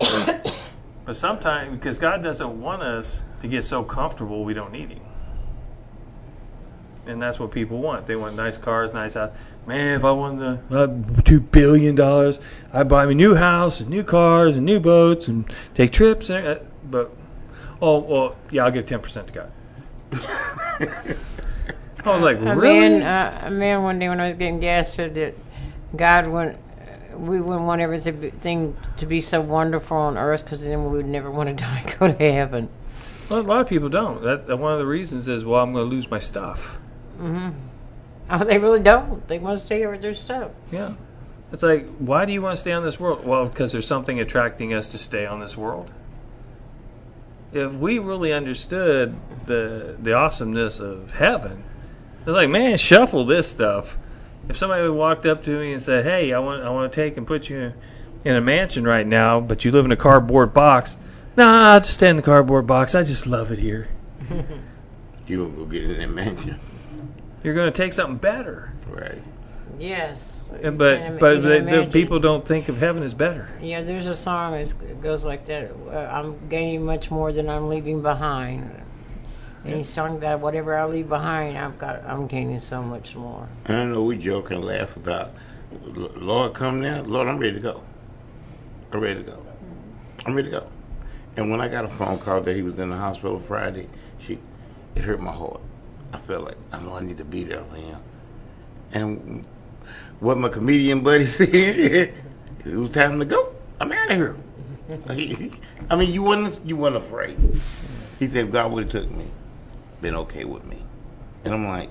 [1.08, 5.00] but sometimes, because God doesn't want us to get so comfortable we don't need Him.
[7.06, 8.06] And that's what people want.
[8.06, 9.34] They want nice cars, nice house.
[9.66, 12.38] Man, if I won the uh, two billion dollars,
[12.74, 16.28] I'd buy me a new house and new cars and new boats and take trips.
[16.28, 17.10] And, uh, but
[17.80, 19.50] oh well, yeah, I'll give ten percent to God.
[22.04, 22.98] I was like, A really?
[22.98, 25.34] man, uh, a man one day when I was getting gas said that
[25.96, 26.58] God wouldn't,
[27.18, 31.30] we wouldn't want everything to be so wonderful on earth because then we would never
[31.38, 32.68] want to die and go to heaven.
[33.28, 34.22] Well, a lot of people don't.
[34.22, 36.80] That, that one of the reasons is, well, I'm going to lose my stuff.
[37.18, 37.50] Mm-hmm.
[38.30, 39.26] Oh, they really don't.
[39.28, 40.50] They want to stay here with their stuff.
[40.70, 40.94] Yeah.
[41.52, 43.24] It's like, why do you want to stay on this world?
[43.24, 45.90] Well, because there's something attracting us to stay on this world.
[47.52, 49.16] If we really understood
[49.46, 51.64] the the awesomeness of heaven,
[52.20, 53.96] it's like, man, shuffle this stuff.
[54.48, 57.16] If somebody walked up to me and said, "Hey, I want I want to take
[57.16, 57.72] and put you
[58.24, 60.96] in a mansion right now, but you live in a cardboard box,"
[61.36, 62.94] nah, I'll just stay in the cardboard box.
[62.94, 63.88] I just love it here.
[65.26, 66.58] you will go get in that mansion,
[67.42, 69.22] You're going to take something better, right?
[69.78, 70.48] Yes.
[70.62, 73.50] And- but but you the, the people don't think of heaven as better.
[73.60, 75.70] Yeah, there's a song that goes like that.
[75.90, 78.70] Uh, I'm gaining much more than I'm leaving behind.
[79.64, 82.04] And he sung that whatever I leave behind, I've got.
[82.04, 83.48] I'm gaining so much more.
[83.66, 85.30] And I know we joke and laugh about,
[85.84, 87.02] Lord, come now.
[87.02, 87.82] Lord, I'm ready to go.
[88.92, 89.42] I'm ready to go.
[90.24, 90.66] I'm ready to go.
[91.36, 93.86] And when I got a phone call that he was in the hospital Friday,
[94.20, 94.38] she,
[94.94, 95.60] it hurt my heart.
[96.12, 97.98] I felt like I know I need to be there for him.
[98.92, 99.46] And
[100.20, 102.14] what my comedian buddy said, it
[102.64, 103.52] was time to go.
[103.80, 104.36] I'm out of here.
[105.90, 107.36] I mean, you wasn't you wasn't afraid.
[108.18, 109.26] He said, God would have took me,
[110.00, 110.84] been okay with me.
[111.44, 111.90] And I'm like,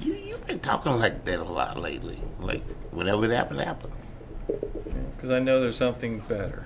[0.00, 2.18] you you've been talking like that a lot lately.
[2.40, 3.94] Like whenever it happens, it happens.
[5.16, 6.64] because I know there's something better.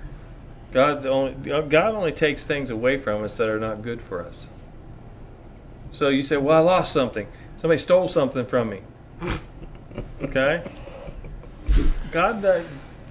[0.71, 4.47] God only God only takes things away from us that are not good for us.
[5.91, 7.27] So you say, "Well, I lost something.
[7.57, 8.81] Somebody stole something from me."
[10.21, 10.63] okay.
[12.11, 12.61] God uh,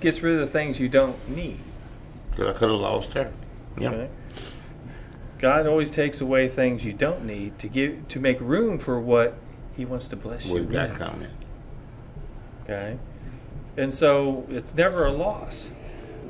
[0.00, 1.60] gets rid of the things you don't need.
[2.30, 3.32] Because I could have lost her.
[3.78, 3.90] Yeah.
[3.90, 4.08] Okay.
[5.40, 9.34] God always takes away things you don't need to give to make room for what
[9.74, 10.98] He wants to bless you got with.
[10.98, 11.28] coming?
[12.64, 12.98] Okay,
[13.78, 15.70] and so it's never a loss.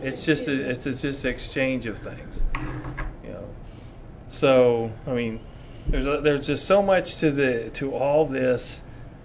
[0.01, 2.45] It's just a, it's a, just exchange of things.
[3.25, 3.49] You know,
[4.29, 5.41] so I mean,
[5.89, 8.81] there's a, there's just so much to the to all this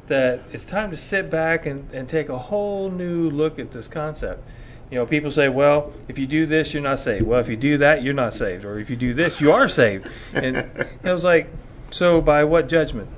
[0.08, 3.88] that it's time to sit back and, and take a whole new look at this
[3.88, 4.44] concept.
[4.92, 7.26] You know, people say, well, if you do this, you're not saved.
[7.26, 8.64] Well, if you do that, you're not saved.
[8.64, 10.08] Or if you do this, you are saved.
[10.34, 11.50] And it was like,
[11.92, 13.10] so by what judgment?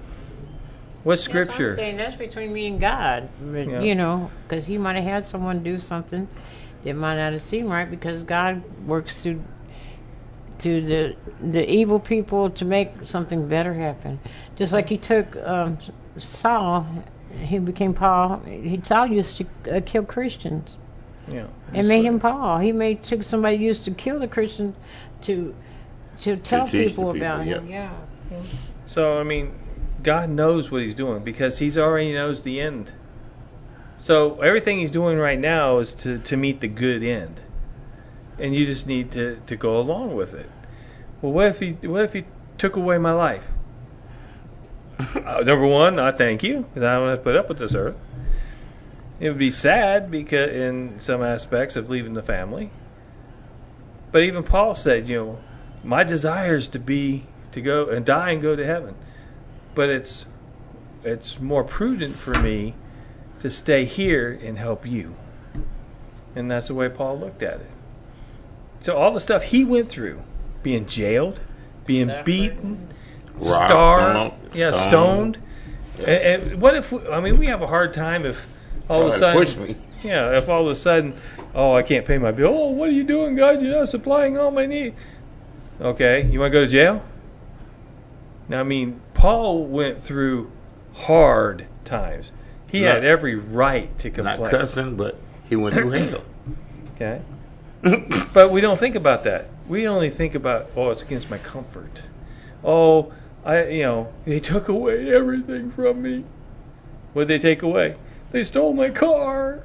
[1.03, 1.75] What That's what I'm scripture?
[1.75, 3.29] saying that's between me and God.
[3.41, 3.81] But, Yeah.
[3.81, 6.27] You know, because He might have had someone do something
[6.83, 9.43] that might not have seemed right because God works through
[10.59, 14.19] to the the evil people to make something better happen.
[14.55, 15.77] Just like He took um,
[16.17, 16.87] Saul,
[17.39, 18.39] he became Paul.
[18.45, 20.77] He Saul used to uh, kill Christians
[21.29, 21.47] Yeah.
[21.73, 22.59] and made him Paul.
[22.59, 24.75] He made took somebody used to kill the Christian
[25.21, 25.53] to
[26.19, 27.55] to tell teach the people people, about yeah.
[27.55, 27.69] him.
[27.69, 27.91] Yeah.
[28.85, 29.53] So I mean,
[30.03, 32.93] God knows what He's doing because He's already knows the end.
[33.97, 37.41] So everything He's doing right now is to, to meet the good end,
[38.39, 40.49] and you just need to, to go along with it.
[41.21, 42.25] Well, what if He what if He
[42.57, 43.43] took away my life?
[44.99, 47.75] uh, number one, I thank you because I don't have to put up with this
[47.75, 47.95] earth.
[49.19, 52.69] It would be sad because in some aspects of leaving the family.
[54.11, 55.39] But even Paul said, you know,
[55.83, 58.95] my desire is to be to go and die and go to heaven.
[59.73, 60.25] But it's
[61.03, 62.75] it's more prudent for me
[63.39, 65.15] to stay here and help you.
[66.35, 67.71] And that's the way Paul looked at it.
[68.81, 70.21] So all the stuff he went through,
[70.61, 71.39] being jailed,
[71.85, 72.25] being Suffered.
[72.25, 72.87] beaten,
[73.33, 74.89] Robbed, starved, stoned, yeah, stoned.
[75.95, 76.07] stoned.
[76.07, 78.45] And, and what if we, I mean we have a hard time if
[78.89, 79.75] all of a sudden push me.
[80.03, 81.19] yeah, if all of a sudden,
[81.53, 82.53] oh, I can't pay my bill.
[82.53, 83.61] Oh, what are you doing, God?
[83.61, 84.95] You're not supplying all my needs.
[85.79, 87.03] Okay, you want to go to jail?
[88.49, 90.51] Now, I mean, Paul went through
[90.93, 92.31] hard times.
[92.67, 94.39] He Not- had every right to complain.
[94.41, 96.23] Not cussing, but he went through hell.
[96.95, 97.21] Okay,
[98.33, 99.49] but we don't think about that.
[99.67, 102.03] We only think about, oh, it's against my comfort.
[102.63, 103.13] Oh,
[103.45, 106.23] I, you know, they took away everything from me.
[107.13, 107.95] What did they take away?
[108.31, 109.63] They stole my car.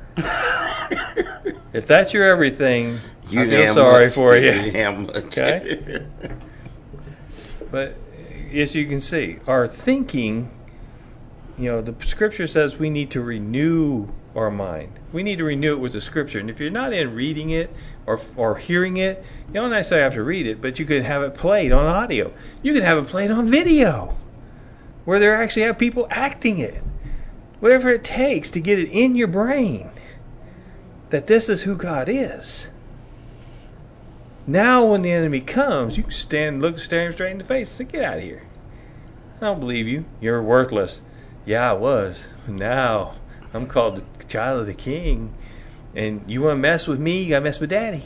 [1.73, 2.99] if that's your everything,
[3.29, 4.15] You I feel sorry much.
[4.15, 4.93] for You you.
[4.93, 5.17] much.
[5.17, 6.07] Okay.
[7.71, 7.97] But
[8.55, 10.51] as you can see, our thinking,
[11.59, 14.99] you know, the scripture says we need to renew our mind.
[15.13, 16.39] We need to renew it with the scripture.
[16.39, 17.71] And if you're not in reading it
[18.07, 21.23] or, or hearing it, you don't necessarily have to read it, but you could have
[21.23, 22.33] it played on audio.
[22.63, 24.17] You could have it played on video
[25.05, 26.83] where they actually have people acting it.
[27.63, 29.93] Whatever it takes to get it in your brain
[31.11, 32.67] that this is who God is.
[34.49, 37.79] Now, when the enemy comes, you can stand, look, stare him straight in the face,
[37.79, 38.43] and say, "Get out of here!
[39.37, 40.07] I don't believe you.
[40.21, 41.03] You're worthless."
[41.47, 42.27] Yeah, I was.
[42.49, 43.15] Now,
[43.55, 45.33] I'm called the child of the King,
[45.95, 47.23] and you want to mess with me?
[47.23, 48.03] You got to mess with Daddy.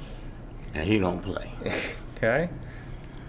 [0.74, 1.52] And he don't play.
[2.18, 2.50] Okay.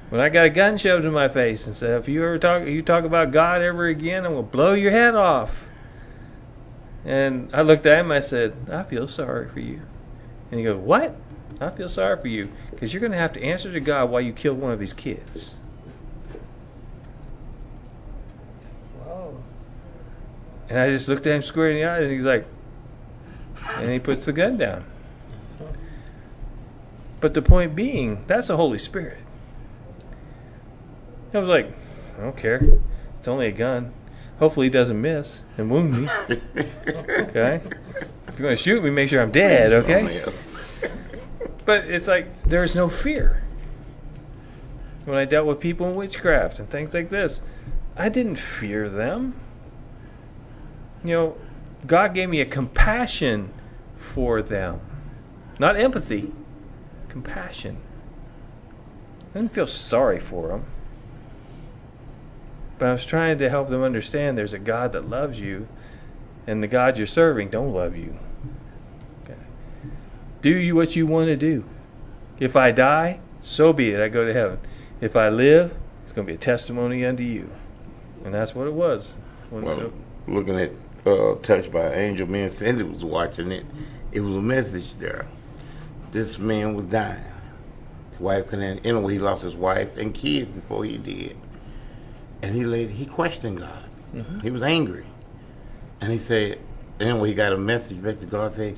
[0.10, 2.66] When I got a gun shoved in my face and said, "If you ever talk,
[2.66, 5.67] you talk about God ever again, I'm gonna blow your head off."
[7.08, 8.12] And I looked at him.
[8.12, 9.82] I said, "I feel sorry for you."
[10.52, 11.16] And he goes, "What?"
[11.60, 14.34] I feel sorry for you because you're gonna have to answer to God why you
[14.34, 15.56] killed one of his kids.
[20.70, 22.46] And I just looked at him square in the eye, and he's like,
[23.78, 24.86] and he puts the gun down.
[27.22, 29.20] But the point being, that's the Holy Spirit.
[31.34, 31.72] I was like,
[32.18, 32.62] I don't care.
[33.18, 33.94] It's only a gun.
[34.40, 36.10] Hopefully, he doesn't miss and wound me.
[36.30, 37.62] okay?
[38.28, 40.24] If you're going to shoot me, make sure I'm dead, okay?
[40.26, 40.34] Oh,
[41.66, 43.42] but it's like, there's no fear.
[45.06, 47.42] When I dealt with people in witchcraft and things like this,
[47.96, 49.40] I didn't fear them.
[51.04, 51.38] You know,
[51.86, 53.52] God gave me a compassion
[53.96, 54.82] for them,
[55.60, 56.32] not empathy,
[57.08, 57.78] compassion.
[59.34, 60.66] I didn't feel sorry for them.
[62.78, 65.68] But I was trying to help them understand there's a God that loves you,
[66.46, 68.18] and the God you're serving don't love you.
[69.24, 69.40] Okay.
[70.42, 71.66] Do you what you want to do.
[72.40, 74.00] If I die, so be it.
[74.00, 74.60] I go to heaven.
[75.02, 77.50] If I live, it's going to be a testimony unto you.
[78.24, 79.16] And that's what it was.
[79.50, 79.92] Well,
[80.28, 80.72] looking at
[81.08, 83.66] uh, Touched by an Angel, me and Cindy was watching it.
[84.12, 85.26] It was a message there.
[86.12, 87.24] This man was dying.
[88.12, 88.86] His wife couldn't.
[88.86, 91.38] Anyway, he lost his wife and kids before he did.
[92.42, 93.84] And he laid, he questioned God.
[94.14, 94.40] Mm-hmm.
[94.40, 95.06] He was angry,
[96.00, 96.60] and he said,
[97.00, 98.54] anyway, he got a message back to God.
[98.54, 98.76] Say,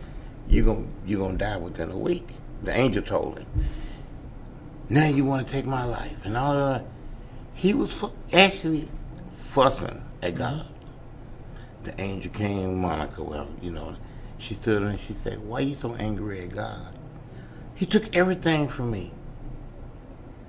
[0.47, 2.27] you gonna you gonna die within a week.
[2.63, 3.47] The angel told him.
[4.89, 6.85] Now you want to take my life and all that.
[7.53, 8.89] He was fu- actually
[9.33, 10.39] fussing at mm-hmm.
[10.39, 10.65] God.
[11.83, 13.23] The angel came, Monica.
[13.23, 13.95] Well, you know,
[14.37, 16.87] she stood and she said, "Why are you so angry at God?
[17.75, 19.11] He took everything from me.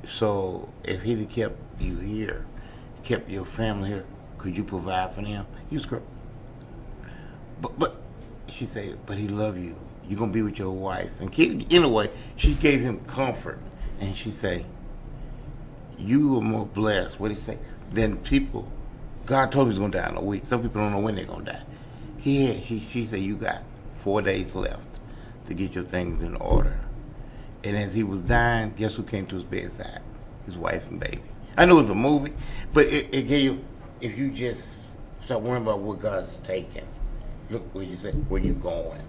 [0.09, 2.47] So if he'd have kept you here,
[3.11, 4.05] kept your family here,
[4.39, 5.97] could you provide for them?" He was, cr-
[7.61, 7.97] but, but
[8.47, 9.77] she said, but he love you.
[10.09, 11.11] You gonna be with your wife.
[11.21, 13.59] And kid, anyway, she gave him comfort.
[14.01, 14.65] And she say,
[15.99, 17.21] you are more blessed.
[17.21, 17.59] What he say?
[17.93, 18.71] Than people.
[19.27, 20.47] God told him he's gonna die in a week.
[20.47, 21.63] Some people don't know when they're gonna die.
[22.19, 23.63] He had, he she said you got
[23.93, 24.87] four days left
[25.49, 26.81] to get your things in order.
[27.63, 30.01] And as he was dying, guess who came to his bedside?
[30.47, 31.23] His wife and baby.
[31.57, 32.33] I know it was a movie,
[32.73, 33.65] but it, it gave you
[34.01, 36.87] if you just start worrying about what God's taking,
[37.51, 39.03] look where you say where you going.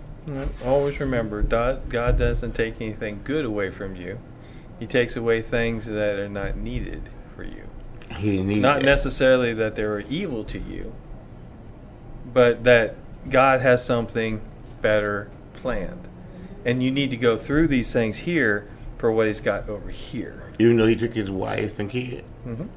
[0.66, 4.20] Always remember, God God doesn't take anything good away from you.
[4.80, 7.64] He takes away things that are not needed for you.
[8.16, 8.82] He didn't that.
[8.84, 10.94] necessarily that they are evil to you,
[12.32, 12.96] but that
[13.30, 14.42] God has something
[14.82, 16.08] better planned.
[16.66, 20.54] And you need to go through these things here for what He's got over here.
[20.60, 22.24] Even though he took his wife and kid.
[22.46, 22.68] Mm-hmm.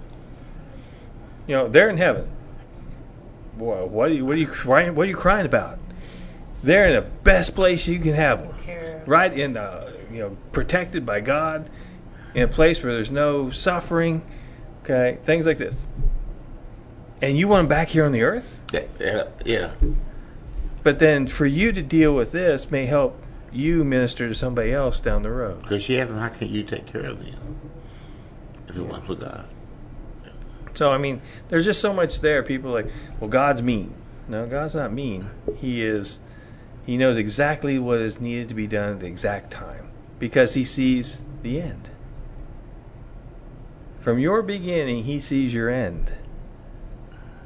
[1.47, 2.31] You know, they're in heaven.
[3.57, 5.78] Boy, what are you what are you crying what are you crying about?
[6.62, 9.03] They're in the best place you can have them.
[9.07, 11.69] Right in the you know, protected by God,
[12.35, 14.24] in a place where there's no suffering,
[14.82, 15.89] okay, things like this.
[17.20, 18.61] And you want them back here on the earth?
[18.73, 19.73] Yeah, yeah, yeah.
[20.82, 23.20] But then for you to deal with this may help
[23.51, 25.62] you minister to somebody else down the road.
[25.62, 27.70] Because you have him, how can you take care of them?
[28.69, 29.49] If it wasn't for God.
[30.75, 32.43] So I mean, there's just so much there.
[32.43, 33.95] People are like, well, God's mean.
[34.29, 35.31] No, God's not mean.
[35.57, 36.19] He is.
[36.87, 40.65] He knows exactly what is needed to be done at the exact time because He
[40.65, 41.89] sees the end.
[44.01, 46.13] From your beginning, He sees your end.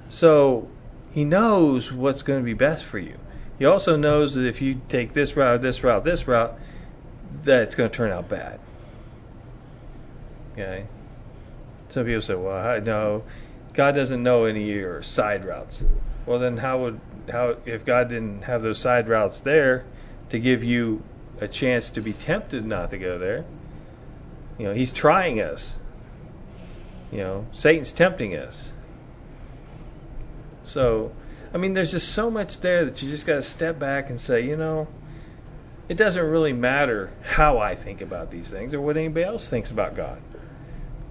[0.08, 0.68] So
[1.12, 3.18] He knows what's going to be best for you.
[3.58, 6.58] He also knows that if you take this route, this route, this route,
[7.44, 8.60] that it's going to turn out bad.
[10.52, 10.86] Okay.
[11.88, 13.24] Some people say, "Well, I know
[13.74, 15.84] God doesn't know any of your side routes."
[16.26, 17.00] Well, then how would
[17.30, 19.84] how if God didn't have those side routes there
[20.28, 21.02] to give you
[21.40, 23.44] a chance to be tempted not to go there?
[24.58, 25.78] You know, He's trying us.
[27.10, 28.72] You know, Satan's tempting us.
[30.62, 31.12] So,
[31.54, 34.20] I mean, there's just so much there that you just got to step back and
[34.20, 34.86] say, you know,
[35.88, 39.70] it doesn't really matter how I think about these things or what anybody else thinks
[39.70, 40.20] about God.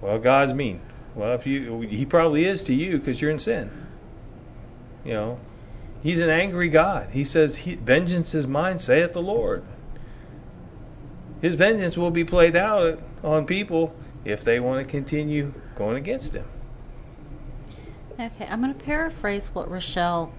[0.00, 0.80] Well, God's mean.
[1.14, 3.70] Well, if you, He probably is to you because you're in sin.
[5.04, 5.38] You know,
[6.02, 7.08] He's an angry God.
[7.12, 9.64] He says, he, "Vengeance is mine," saith the Lord.
[11.40, 13.94] His vengeance will be played out on people
[14.24, 16.44] if they want to continue going against Him.
[18.18, 20.32] Okay, I'm going to paraphrase what Rochelle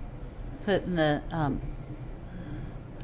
[0.65, 1.61] put in the um,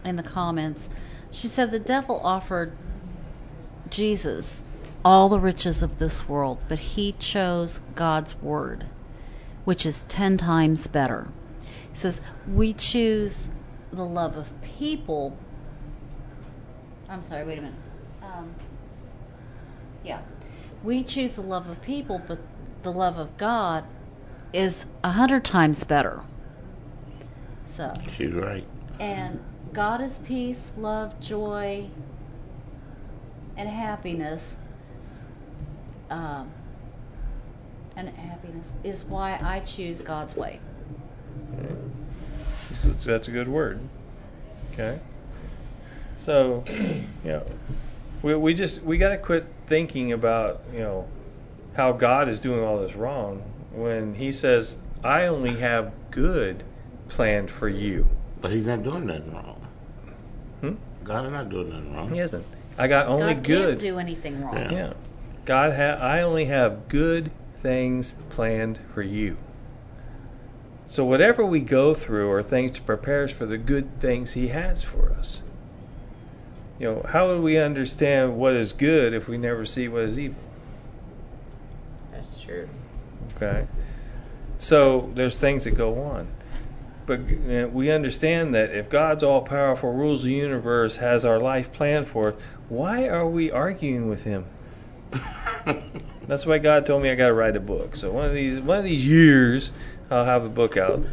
[0.03, 0.89] in the comments.
[1.31, 2.75] She said the devil offered
[3.89, 4.63] Jesus
[5.05, 8.87] all the riches of this world, but he chose God's word,
[9.63, 11.27] which is ten times better.
[11.91, 12.21] He says
[12.51, 13.49] we choose
[13.93, 15.37] the love of people.
[17.07, 17.45] I'm sorry.
[17.45, 17.77] Wait a minute.
[18.23, 18.55] Um,
[20.03, 20.21] yeah,
[20.83, 22.39] we choose the love of people, but
[22.81, 23.85] the love of God
[24.51, 26.21] is a hundred times better.
[27.63, 28.65] So, She's right.
[28.99, 31.89] and God is peace, love, joy,
[33.57, 34.57] and happiness.
[36.09, 36.51] Um,
[37.97, 40.59] and happiness is why I choose God's way.
[42.83, 43.79] That's, that's a good word.
[44.73, 44.99] Okay.
[46.17, 47.45] So, you know,
[48.21, 51.07] we, we just we got to quit thinking about you know
[51.75, 56.63] how God is doing all this wrong when He says, "I only have good
[57.07, 58.07] planned for you."
[58.41, 59.67] But he's not doing nothing wrong.
[60.61, 60.73] Hmm?
[61.03, 62.11] God is not doing nothing wrong.
[62.11, 62.45] He isn't.
[62.77, 63.67] I got only God good.
[63.69, 64.55] can't do anything wrong.
[64.55, 64.71] Yeah.
[64.71, 64.93] Yeah.
[65.45, 69.37] God ha- I only have good things planned for you.
[70.87, 74.49] So whatever we go through are things to prepare us for the good things he
[74.49, 75.41] has for us.
[76.79, 80.19] You know, how would we understand what is good if we never see what is
[80.19, 80.41] evil?
[82.11, 82.69] That's true.
[83.35, 83.67] Okay.
[84.57, 86.27] So there's things that go on.
[87.05, 92.07] But we understand that if God's all powerful, rules the universe, has our life planned
[92.07, 94.45] for us, why are we arguing with him?
[96.27, 97.95] That's why God told me I got to write a book.
[97.95, 99.71] So one of these one of these years,
[100.09, 101.03] I'll have a book out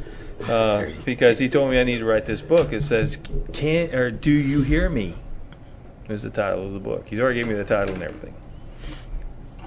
[0.48, 2.72] uh, because He told me I need to write this book.
[2.72, 3.18] It says,
[3.52, 5.14] "Can or do you hear me?"
[6.08, 7.08] Is the title of the book.
[7.08, 8.34] He's already gave me the title and everything.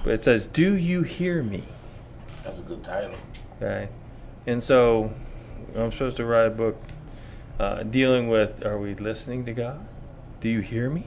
[0.03, 1.63] But it says, "Do you hear me?"
[2.43, 3.15] That's a good title.
[3.61, 3.89] Okay,
[4.45, 5.13] and so
[5.75, 6.77] I'm supposed to write a book
[7.59, 9.87] uh, dealing with: Are we listening to God?
[10.41, 11.05] Do you hear me?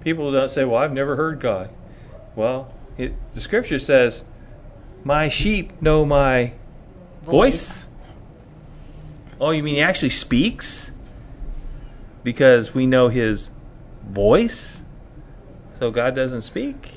[0.00, 1.70] People don't say, "Well, I've never heard God."
[2.36, 4.22] Well, it, the Scripture says,
[5.02, 6.52] "My sheep know my
[7.24, 7.88] voice."
[9.40, 10.92] Oh, you mean He actually speaks?
[12.22, 13.50] because we know His
[14.04, 14.82] voice.
[15.78, 16.94] So God doesn't speak.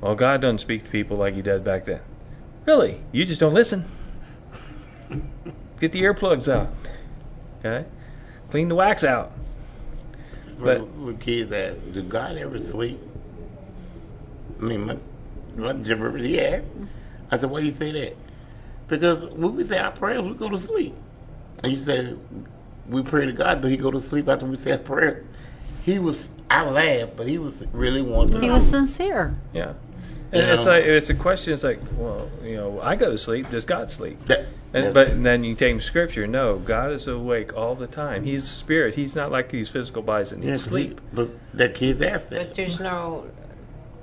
[0.00, 2.00] Well, God doesn't speak to people like He did back then.
[2.64, 3.86] Really, you just don't listen.
[5.80, 6.68] Get the earplugs out.
[7.58, 7.86] Okay,
[8.50, 9.32] clean the wax out.
[10.50, 13.00] So But- little kids ask, "Do God ever sleep?"
[14.60, 14.96] I mean, my
[15.56, 16.60] my gibber, yeah.
[17.30, 18.16] I said, "Why you say that?"
[18.88, 20.94] Because when we say our prayers, we go to sleep.
[21.62, 22.14] And you say,
[22.88, 25.24] "We pray to God." Do He go to sleep after we say our prayers?
[25.84, 26.28] He was.
[26.50, 28.42] I laughed, but he was really wanting.
[28.42, 29.34] He was sincere.
[29.52, 29.72] Yeah.
[30.32, 30.72] And You it's know?
[30.72, 31.52] like it's a question.
[31.52, 33.50] It's like, well, you know, I go to sleep.
[33.50, 34.24] Does God sleep?
[34.26, 36.26] That, And, that- but then you take Scripture.
[36.26, 38.24] No, God is awake all the time.
[38.24, 38.94] He's spirit.
[38.96, 41.00] He's not like these physical bodies that need yeah, 'cause he- sleep.
[41.12, 42.38] But that kids ask that.
[42.38, 42.54] But that.
[42.54, 43.26] there's no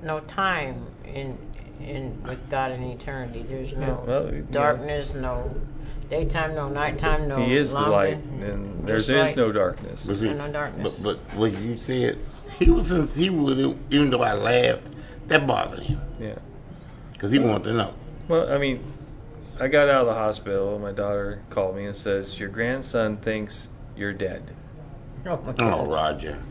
[0.03, 1.37] no time in
[1.79, 3.43] in with God in eternity.
[3.47, 4.47] There's no well, you know.
[4.51, 5.53] darkness, no
[6.09, 7.43] daytime, no nighttime, no.
[7.45, 10.05] He is the light, and there Just is no darkness.
[10.05, 10.99] But, see, And no darkness.
[10.99, 12.19] but but what you said,
[12.59, 14.89] he was in, he really even though I laughed,
[15.27, 16.35] that bothered him Yeah.
[17.13, 17.93] because he wanted to know.
[18.27, 18.83] Well, I mean,
[19.59, 20.77] I got out of the hospital.
[20.79, 24.51] My daughter called me and says, "Your grandson thinks you're dead."
[25.25, 26.43] Oh, my Oh, Roger.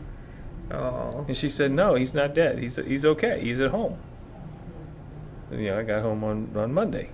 [0.71, 1.25] Oh.
[1.27, 2.59] And she said, "No, he's not dead.
[2.59, 3.41] He's he's okay.
[3.41, 3.97] He's at home."
[5.49, 7.09] And, you know, I got home on on Monday.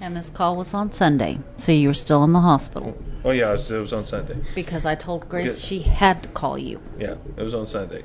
[0.00, 2.96] And this call was on Sunday, so you were still in the hospital.
[3.24, 4.36] Oh yeah, it was, it was on Sunday.
[4.54, 5.64] Because I told Grace Good.
[5.64, 6.80] she had to call you.
[6.98, 8.04] Yeah, it was on Sunday.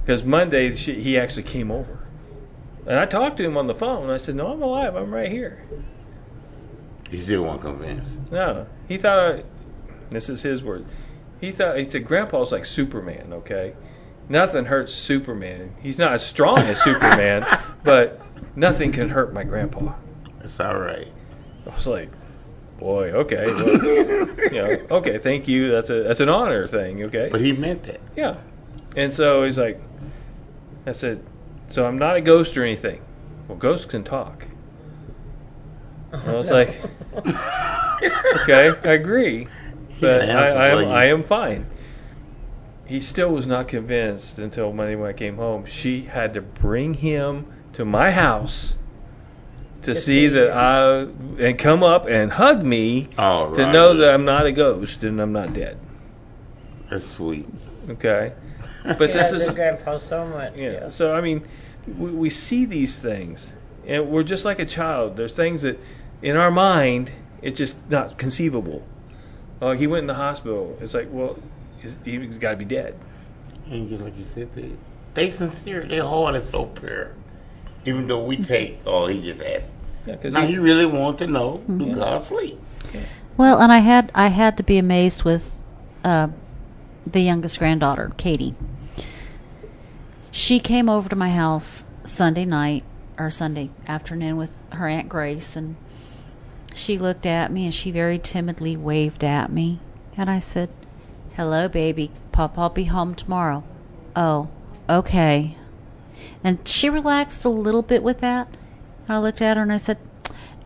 [0.00, 1.98] Because Monday she, he actually came over,
[2.86, 4.08] and I talked to him on the phone.
[4.08, 4.96] I said, "No, I'm alive.
[4.96, 5.62] I'm right here."
[7.10, 8.32] He still wasn't convinced.
[8.32, 9.18] No, he thought.
[9.18, 9.44] I,
[10.08, 10.86] this is his word.
[11.40, 13.74] He thought he said, "Grandpa's like Superman." Okay,
[14.28, 15.74] nothing hurts Superman.
[15.80, 17.46] He's not as strong as Superman,
[17.84, 18.20] but
[18.56, 19.94] nothing can hurt my grandpa.
[20.42, 21.08] It's all right.
[21.66, 22.10] I was like,
[22.78, 23.68] "Boy, okay, well,
[24.52, 25.70] you know, okay, thank you.
[25.70, 28.00] That's a that's an honor thing." Okay, But he meant it.
[28.16, 28.38] Yeah.
[28.96, 29.80] And so he's like,
[30.86, 31.24] I said,
[31.68, 33.02] so I'm not a ghost or anything.
[33.46, 34.46] Well, ghosts can talk.
[36.12, 36.80] And I was like,
[37.14, 39.46] okay, I agree,
[40.00, 40.88] but I, I, am.
[40.88, 41.66] I am fine.
[42.90, 45.64] He still was not convinced until Monday when I came home.
[45.64, 48.74] She had to bring him to my house
[49.82, 51.02] to see that I
[51.40, 53.72] and come up and hug me to right.
[53.72, 55.78] know that I'm not a ghost and I'm not dead.
[56.90, 57.46] That's sweet.
[57.88, 58.32] Okay,
[58.84, 60.56] but He this is grandpa so much.
[60.56, 60.88] yeah.
[60.88, 61.46] So I mean,
[61.86, 63.52] we, we see these things,
[63.86, 65.16] and we're just like a child.
[65.16, 65.78] There's things that,
[66.22, 68.84] in our mind, it's just not conceivable.
[69.62, 70.76] Oh, he went in the hospital.
[70.80, 71.38] It's like, well,
[71.80, 72.96] he's, he's got to be dead.
[73.68, 74.72] And just like you said, they,
[75.14, 75.84] they sincere.
[75.84, 77.14] Their heart is so pure.
[77.84, 79.72] Even though we take, oh, he just asked.
[80.06, 82.58] Yeah, Now, he really want to know, do God sleep?
[83.36, 85.54] Well, and I had I had to be amazed with
[86.04, 86.28] uh,
[87.06, 88.54] the youngest granddaughter, Katie.
[90.30, 92.84] She came over to my house Sunday night
[93.18, 95.76] or Sunday afternoon with her aunt Grace, and
[96.74, 99.80] she looked at me and she very timidly waved at me,
[100.16, 100.70] and I said,
[101.40, 102.10] "Hello, baby.
[102.32, 103.64] Papa will be home tomorrow."
[104.14, 104.48] Oh,
[104.90, 105.56] okay.
[106.44, 108.46] And she relaxed a little bit with that.
[109.08, 109.96] And I looked at her and I said,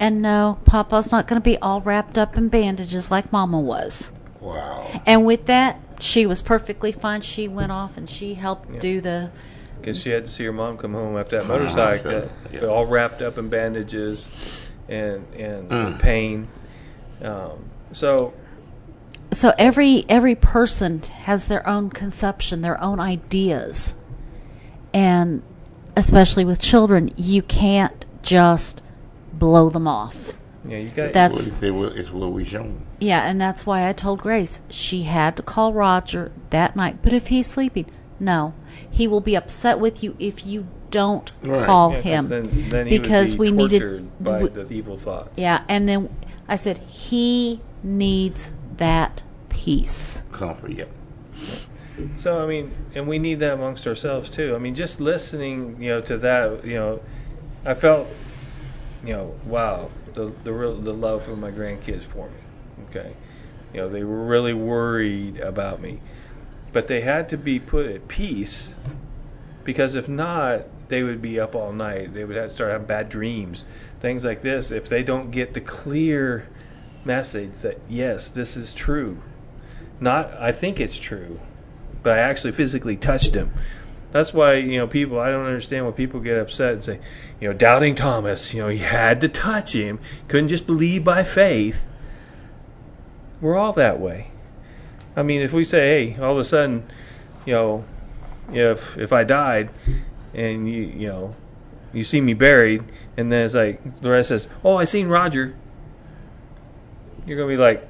[0.00, 4.10] and no, Papa's not going to be all wrapped up in bandages like Mama was.
[4.40, 5.00] Wow.
[5.06, 7.20] And with that, she was perfectly fine.
[7.20, 9.30] She went off and she helped do the.
[9.80, 12.20] Because she had to see her mom come home after that Oh, motorcycle, sure.
[12.22, 12.66] that- Yeah.
[12.66, 14.28] all wrapped up in bandages
[14.88, 15.98] and and Mm.
[16.00, 16.48] pain.
[17.22, 18.32] Um, so
[19.34, 23.96] So every every person has their own conception, their own ideas,
[24.92, 25.42] and
[25.96, 28.82] especially with children, you can't just
[29.32, 30.32] blow them off.
[30.66, 31.60] yeah, you got That's- What
[31.94, 32.86] he it's what we shown.
[33.00, 36.98] Yeah, and that's why I told Grace she had to call Roger that night.
[37.02, 37.86] But if he's sleeping,
[38.20, 38.54] no,
[38.88, 41.66] he will be upset with you if you don't Right.
[41.66, 43.80] call Yeah, 'cause him Then, then he because would be we needed.
[43.80, 45.36] tortured by w- the evil thoughts.
[45.38, 46.08] yeah, and then
[46.48, 48.48] I said he needs
[48.78, 50.22] that peace.
[50.32, 50.90] Comfort, yep.
[52.16, 54.54] So I mean, and we need that amongst ourselves too.
[54.54, 57.00] I mean, just listening, you know, to that, you know,
[57.64, 58.08] I felt,
[59.04, 62.36] you know, wow, the the real the love of my grandkids for me.
[62.90, 63.14] Okay,
[63.72, 66.00] you know, they were really worried about me,
[66.72, 68.74] but they had to be put at peace
[69.62, 72.12] because if not, they would be up all night.
[72.12, 73.64] They would have to start having bad dreams,
[74.00, 74.70] things like this.
[74.70, 76.48] If they don't get the clear
[77.06, 79.18] message that yes, this is true,
[80.00, 81.40] not I think it's true,
[82.02, 83.52] but I actually physically touched him.
[84.14, 85.18] That's why you know people.
[85.18, 87.00] I don't understand why people get upset and say,
[87.40, 88.54] you know, doubting Thomas.
[88.54, 89.98] You know, he had to touch him.
[90.28, 91.88] Couldn't just believe by faith.
[93.40, 94.30] We're all that way.
[95.16, 96.84] I mean, if we say, hey, all of a sudden,
[97.44, 97.84] you know,
[98.52, 99.70] if if I died,
[100.32, 101.34] and you you know,
[101.92, 102.84] you see me buried,
[103.16, 105.56] and then it's like the rest says, oh, I seen Roger.
[107.26, 107.88] You're gonna be like,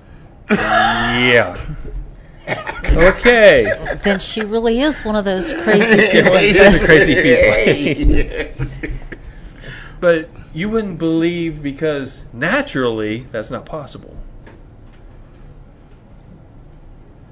[0.50, 1.56] yeah,
[2.48, 3.98] okay.
[4.02, 6.32] Then she really is one of those crazy people.
[6.32, 8.96] well, it is a crazy people.
[10.00, 14.16] but you wouldn't believe because naturally that's not possible.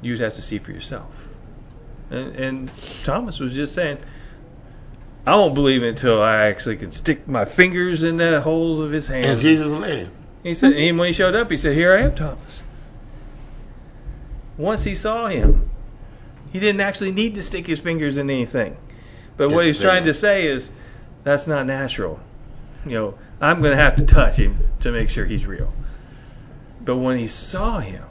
[0.01, 1.29] You'd have to see for yourself.
[2.11, 2.71] And, and
[3.05, 3.99] Thomas was just saying,
[5.25, 8.91] I won't believe it until I actually can stick my fingers in the holes of
[8.91, 9.29] his hands.
[9.29, 10.11] And Jesus let him.
[10.43, 12.63] He said, and when he showed up, he said, "Here I am, Thomas."
[14.57, 15.71] Once he saw him,
[16.53, 18.77] he didn't actually need to stick his fingers in anything.
[19.37, 20.71] But what he's trying to say is,
[21.25, 22.21] that's not natural.
[22.85, 25.73] You know, I'm going to have to touch him to make sure he's real.
[26.85, 28.05] But when he saw him,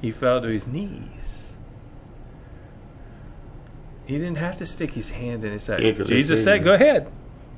[0.00, 1.52] he fell to his knees.
[4.06, 5.82] He didn't have to stick his hand in his side.
[5.82, 7.08] Yeah, Jesus said, "Go ahead.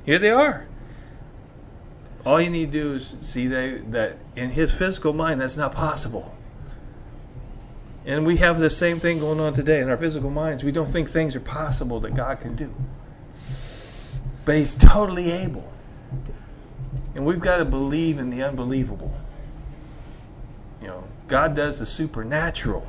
[0.05, 0.65] Here they are."
[2.27, 5.73] All you need to do is see they, that in his physical mind, that's not
[5.73, 6.35] possible.
[8.05, 10.61] And we have the same thing going on today in our physical minds.
[10.61, 12.75] We don't think things are possible that God can do.
[14.43, 15.71] But he's totally able.
[17.15, 19.17] And we've got to believe in the unbelievable.
[20.81, 22.85] You know, God does the supernatural.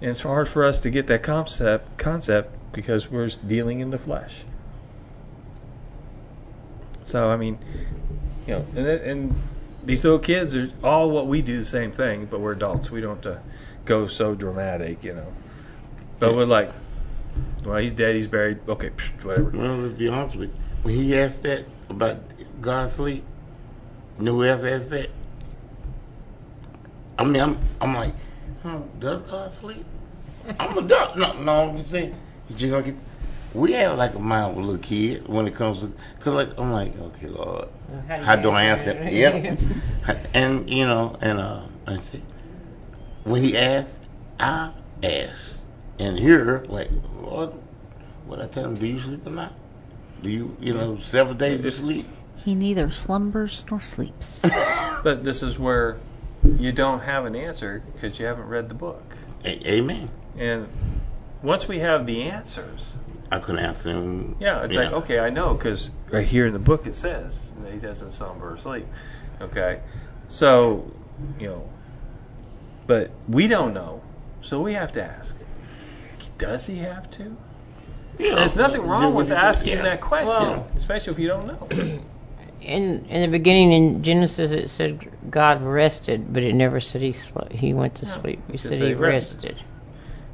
[0.00, 3.98] And it's hard for us to get that concept concept because we're dealing in the
[3.98, 4.44] flesh.
[7.08, 7.58] So I mean,
[8.46, 9.34] you know, and and
[9.82, 12.90] these little kids are all what we do the same thing, but we're adults.
[12.90, 13.26] We don't
[13.86, 15.32] go so dramatic, you know.
[16.18, 16.70] But we're like,
[17.64, 18.58] well, he's dead, he's buried.
[18.68, 19.48] Okay, psh, whatever.
[19.48, 20.60] Well, let's be honest with you.
[20.82, 22.18] When he asked that about
[22.60, 23.24] God's sleep,
[24.18, 25.08] you know who else asked that?
[27.18, 28.12] I mean, I'm, I'm like,
[28.62, 29.86] huh, does God sleep?
[30.60, 31.20] I'm a doctor.
[31.20, 32.14] No, no, I'm just saying.
[32.50, 32.94] It's just like,
[33.54, 36.72] we have like a mind with little kids when it comes to, cause like, I'm
[36.72, 37.68] like, okay, Lord,
[38.06, 39.02] How do how do I answer answer?
[39.04, 39.12] it?
[40.06, 40.18] Yep.
[40.34, 42.22] and, you know, and, uh, I said,
[43.24, 44.00] when he asked,
[44.38, 44.72] I
[45.02, 45.52] asked.
[45.98, 47.52] And here, like, Lord,
[48.26, 49.52] what I tell him, do you sleep or not?
[50.22, 52.06] Do you, you know, several days you sleep?
[52.36, 54.44] He neither slumbers nor sleeps.
[55.04, 55.98] But this is where
[56.58, 59.16] you don't have an answer because you haven't read the book.
[59.44, 60.10] A- amen.
[60.36, 60.66] And
[61.40, 62.94] once we have the answers,
[63.30, 64.36] I couldn't answer him.
[64.40, 67.72] yeah, it's like, okay, I know because right here in the book it says that
[67.72, 68.86] he doesn't slumber or sleep.
[69.40, 69.80] Okay.
[70.28, 70.90] So,
[71.38, 71.68] you know,
[72.86, 74.02] but we don't know.
[74.40, 75.36] So we have to ask
[76.38, 77.36] does he have to?
[78.18, 78.36] Yeah.
[78.36, 79.82] There's nothing wrong with asking yeah.
[79.82, 82.00] that question, Well- especially if you don't know.
[82.60, 87.12] In in the beginning in Genesis, it said God rested, but it never said he
[87.12, 87.52] slept.
[87.52, 88.40] He went to sleep.
[88.48, 89.50] It just said said he rested.
[89.50, 89.64] rested.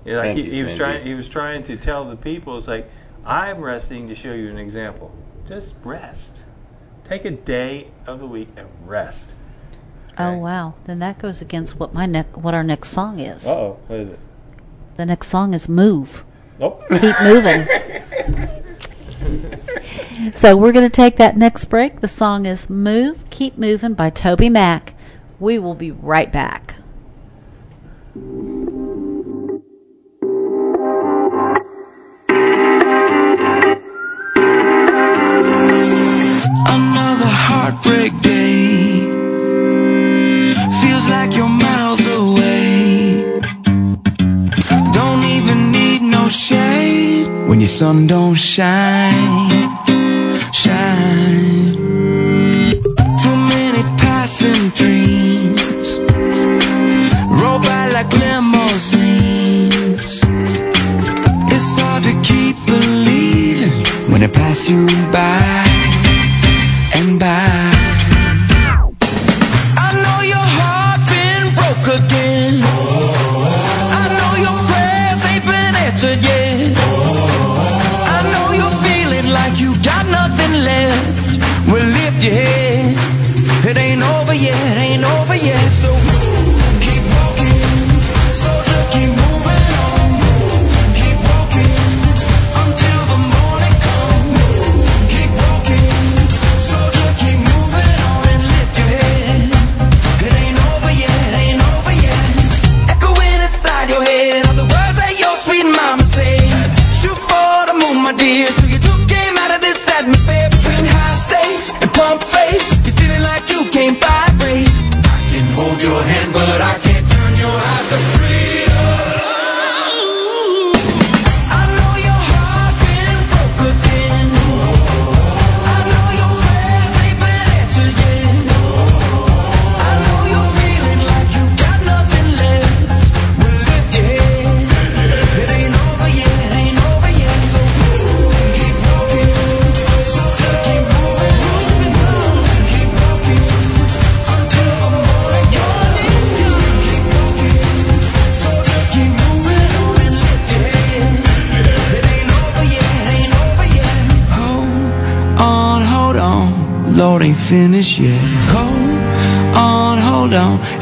[0.05, 1.06] Yeah, like Thank he, you, he was trying.
[1.06, 2.90] He was trying to tell the people, "It's like
[3.24, 5.12] I'm resting to show you an example.
[5.48, 6.43] Just rest.
[7.05, 9.35] Take a day of the week and rest."
[10.18, 10.74] Oh wow!
[10.85, 13.47] Then that goes against what my neck, what our next song is.
[13.47, 14.18] oh, what is it?
[14.97, 16.24] The next song is "Move."
[16.59, 16.82] Nope.
[16.89, 17.66] Keep moving.
[20.35, 22.01] so we're going to take that next break.
[22.01, 24.94] The song is "Move, Keep Moving" by Toby Mac.
[25.40, 26.76] We will be right back.
[37.85, 39.01] Heartbreak day.
[40.82, 43.23] Feels like you're miles away.
[44.93, 49.51] Don't even need no shade when your sun don't shine.
[50.52, 51.77] Shine.
[53.23, 55.98] Too many passing dreams.
[57.40, 60.20] Roll by like limousines.
[61.55, 63.73] It's hard to keep believing
[64.11, 65.53] when they pass you by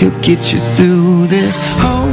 [0.03, 1.55] He'll get you through this.
[1.79, 2.11] Hold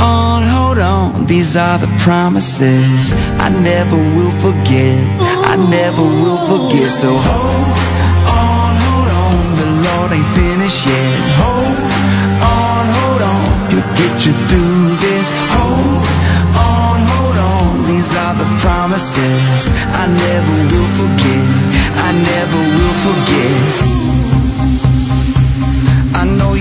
[0.00, 3.10] on, hold on, these are the promises
[3.42, 5.02] I never will forget.
[5.42, 6.88] I never will forget.
[6.92, 7.74] So hold
[8.22, 11.18] on, hold on, the Lord ain't finished yet.
[11.42, 11.90] Hold
[12.54, 15.26] on, hold on, He'll get you through this.
[15.58, 16.06] Hold
[16.54, 21.46] on, hold on, these are the promises I never will forget.
[21.98, 23.98] I never will forget.
[26.14, 26.57] I know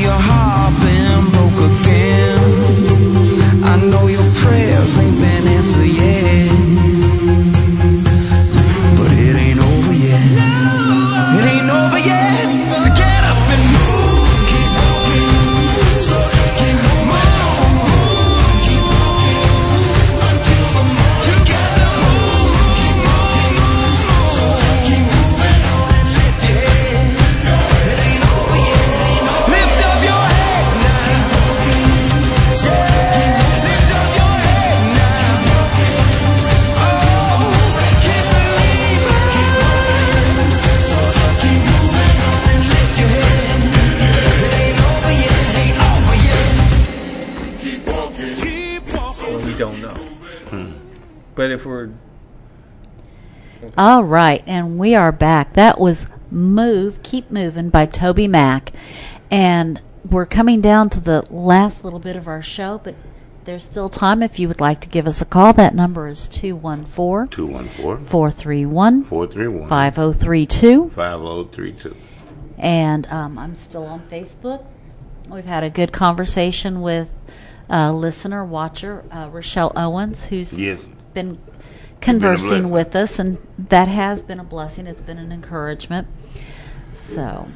[53.78, 55.54] All right, and we are back.
[55.54, 58.70] That was Move, Keep Moving by TobyMac.
[59.30, 62.95] And we're coming down to the last little bit of our show, but
[63.45, 65.54] there's still time if you would like to give us a call.
[65.54, 70.90] That number is 214 214 431 431 5032.
[70.90, 71.95] 5032.
[72.58, 74.66] And um, I'm still on Facebook.
[75.30, 77.10] We've had a good conversation with
[77.70, 80.88] uh, listener, watcher, uh, Rochelle Owens, who's Yes.
[81.14, 81.38] been
[82.08, 84.88] conversing with us, and that has been a blessing.
[84.88, 86.08] It's been an encouragement.
[86.94, 87.48] So,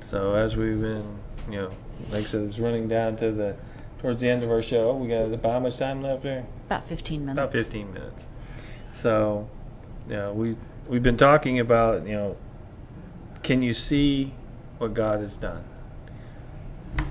[0.00, 1.18] so as we've been,
[1.50, 1.70] you know,
[2.10, 3.56] like I said, it's running down to the
[3.98, 4.94] towards the end of our show.
[4.94, 6.46] We got about how much time left there?
[6.66, 7.38] about 15 minutes.
[7.38, 8.28] About 15 minutes.
[8.92, 9.48] So,
[10.08, 10.56] you know, we
[10.88, 12.36] we've been talking about, you know,
[13.42, 14.34] can you see
[14.78, 15.64] what God has done?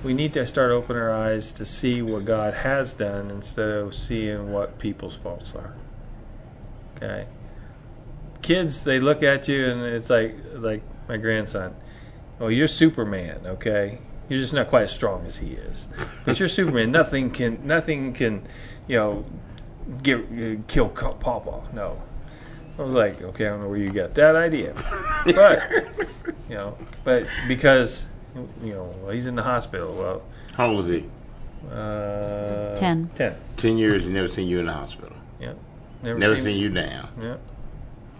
[0.03, 3.95] We need to start opening our eyes to see what God has done instead of
[3.95, 5.73] seeing what people's faults are.
[6.95, 7.25] Okay?
[8.41, 11.75] Kids, they look at you and it's like like my grandson.
[12.37, 13.99] Well, you're Superman, okay?
[14.29, 15.87] You're just not quite as strong as he is.
[16.25, 16.91] But you're Superman.
[16.91, 18.47] Nothing can nothing can,
[18.87, 19.25] you know,
[20.03, 21.63] get kill Papa.
[21.73, 22.01] No.
[22.77, 24.73] I was like, okay, I don't know where you got that idea,
[25.25, 25.71] but
[26.49, 28.07] you know, but because
[28.63, 29.93] you know, well, he's in the hospital.
[29.93, 30.21] Well,
[30.55, 31.05] How old was he?
[31.71, 33.09] uh, Ten.
[33.15, 33.35] Ten.
[33.57, 35.15] 10 years, he never seen you in the hospital.
[35.39, 35.53] Yeah.
[36.03, 37.09] Never, Never seen, seen you down.
[37.21, 37.37] Yeah.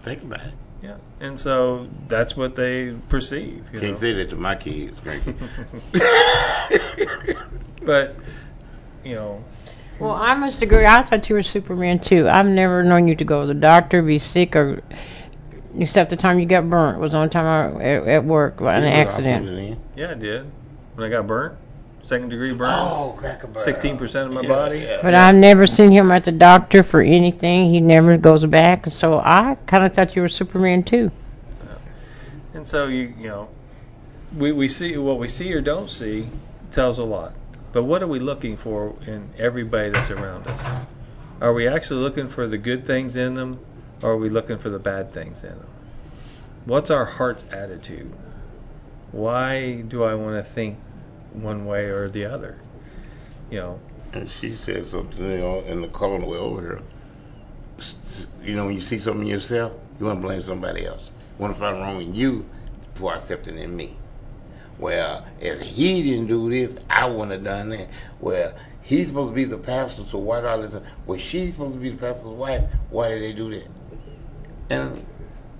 [0.02, 0.54] Think about it.
[0.82, 0.96] Yeah.
[1.20, 3.64] And so that's what they perceive.
[3.72, 3.98] You Can't know?
[3.98, 4.98] say that to my kids,
[7.84, 8.16] But
[9.04, 9.44] you know,
[10.00, 10.84] Well, I must agree.
[10.84, 12.28] I thought you were Superman too.
[12.28, 14.82] I've never known you to go to the doctor, be sick, or
[15.78, 18.76] except the time you got burnt was the only time I at, at work by
[18.76, 19.78] an accident.
[19.96, 20.50] Yeah, I did.
[20.94, 21.56] When I got burnt,
[22.02, 23.60] second degree burns, Oh, cracker barrel.
[23.60, 24.80] sixteen percent of my body.
[24.80, 25.00] yeah.
[25.02, 27.70] But I've never seen him at the doctor for anything.
[27.72, 28.86] He never goes back.
[28.86, 31.10] So I kind of thought you were Superman too.
[32.54, 33.48] And so you you know,
[34.36, 36.28] we we see what we see or don't see
[36.70, 37.34] tells a lot.
[37.72, 40.84] But what are we looking for in everybody that's around us?
[41.42, 43.58] Are we actually looking for the good things in them,
[44.02, 45.68] or are we looking for the bad things in them?
[46.64, 48.10] What's our heart's attitude?
[49.16, 50.78] Why do I want to think
[51.32, 52.58] one way or the other?
[53.50, 53.80] You know,
[54.12, 56.82] And she said something you know, in the car on the way over here.
[58.44, 61.10] You know, when you see something in yourself, you want to blame somebody else.
[61.38, 62.44] You want to find wrong in you
[62.92, 63.96] before accepting in me.
[64.78, 67.88] Well, if he didn't do this, I wouldn't have done that.
[68.20, 68.52] Well,
[68.82, 70.84] he's supposed to be the pastor, so why do I listen?
[71.06, 72.64] Well, she's supposed to be the pastor's wife.
[72.90, 73.68] Why did they do that?
[74.68, 75.06] And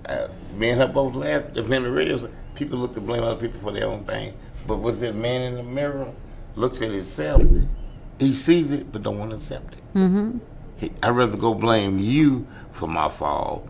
[0.05, 1.55] uh, me and her both laughed.
[1.55, 4.33] The on the radio said, people look to blame other people for their own thing.
[4.65, 6.11] But what's that man in the mirror
[6.55, 7.43] looks at himself,
[8.19, 9.93] he sees it but don't want to accept it.
[9.93, 10.39] Mm-hmm.
[10.77, 13.67] He, I'd rather go blame you for my fall.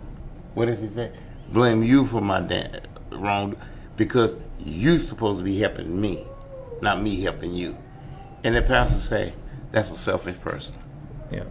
[0.53, 1.11] What does he say?
[1.49, 2.79] Blame you for my da-
[3.11, 3.55] wrong
[3.97, 6.25] because you supposed to be helping me,
[6.81, 7.77] not me helping you.
[8.43, 9.33] And the pastor say
[9.71, 10.73] that's a selfish person.
[11.31, 11.43] Yeah.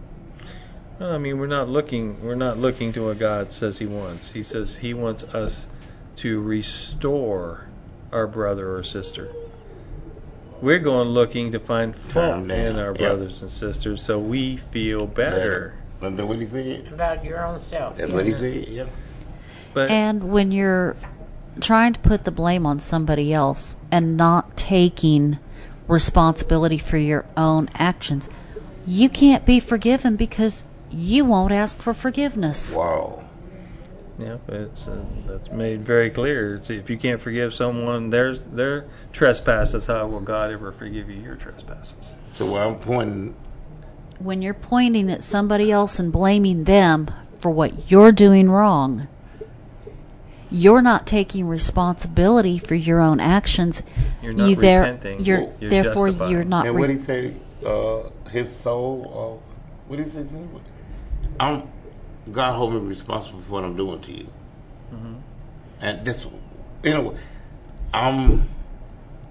[0.98, 2.22] Well, I mean, we're not looking.
[2.22, 4.32] We're not looking to what God says He wants.
[4.32, 5.66] He says He wants us
[6.16, 7.68] to restore
[8.12, 9.32] our brother or sister.
[10.60, 13.08] We're going looking to find fault down, in our yeah.
[13.08, 15.74] brothers and sisters, so we feel better.
[16.00, 16.88] Isn't that what he said?
[16.92, 17.96] About your own self.
[17.96, 18.68] That's what he said.
[18.68, 18.86] Yeah.
[19.74, 20.96] But And when you're
[21.60, 25.38] trying to put the blame on somebody else and not taking
[25.88, 28.30] responsibility for your own actions,
[28.86, 32.74] you can't be forgiven because you won't ask for forgiveness.
[32.74, 33.24] Wow.
[34.18, 36.54] Yeah, it's uh, that's made very clear.
[36.54, 41.20] It's, if you can't forgive someone there's their trespasses, how will God ever forgive you
[41.20, 42.16] your trespasses?
[42.34, 43.34] So where I'm pointing,
[44.18, 49.06] When you're pointing at somebody else and blaming them for what you're doing wrong,
[50.50, 53.82] you're not taking responsibility for your own actions.
[54.22, 55.24] You're not you there, repenting.
[55.24, 56.32] You're, You're therefore justifying.
[56.32, 56.66] you're not.
[56.66, 57.34] and re- what he say?
[57.64, 59.42] Uh, his soul.
[59.42, 60.24] Uh, what did he say?
[61.38, 61.68] I'm
[62.32, 64.28] God hold me responsible for what I'm doing to you.
[64.92, 65.14] Mm-hmm.
[65.80, 66.26] And this,
[66.82, 67.16] you know,
[67.92, 68.48] I'm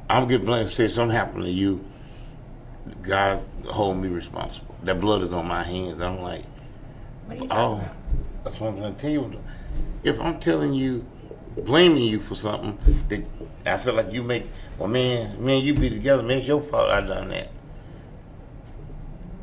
[0.09, 0.69] I'm getting blamed.
[0.69, 1.83] Say something happened to you.
[3.01, 4.75] God hold me responsible.
[4.83, 6.01] That blood is on my hands.
[6.01, 6.45] I'm like,
[7.25, 7.95] What are you oh, talking oh,
[8.43, 9.41] that's what I'm to tell you.
[10.03, 11.05] If I'm telling you,
[11.57, 12.77] blaming you for something
[13.09, 13.27] that
[13.65, 14.45] I feel like you make,
[14.77, 17.49] well, man, man, you be together, man, it's your fault I done that.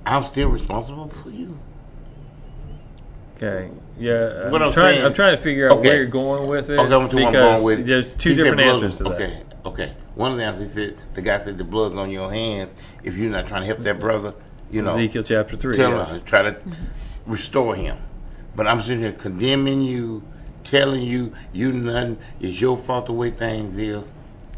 [0.06, 1.58] I'm still responsible for you.
[3.42, 3.70] Okay.
[3.98, 4.50] Yeah.
[4.50, 4.94] What I'm, I'm trying.
[4.94, 5.88] saying- I'm trying to figure out Okay.
[5.88, 6.78] where you're going with it.
[6.78, 7.86] Okay, I'm to I'm because going with it.
[7.86, 9.12] There's two He different answers to that.
[9.14, 9.92] Okay, okay.
[10.14, 12.72] One of the answers he said the guy said the blood's on your hands.
[13.02, 14.34] If you're not trying to help that brother,
[14.70, 15.76] you know, Ezekiel chapter three.
[15.76, 16.16] tell yes.
[16.16, 16.56] him, try to
[17.26, 17.96] restore him.
[18.54, 20.22] But I'm sitting here condemning you,
[20.64, 22.18] telling you you nothing.
[22.40, 24.10] It's your fault the way things is.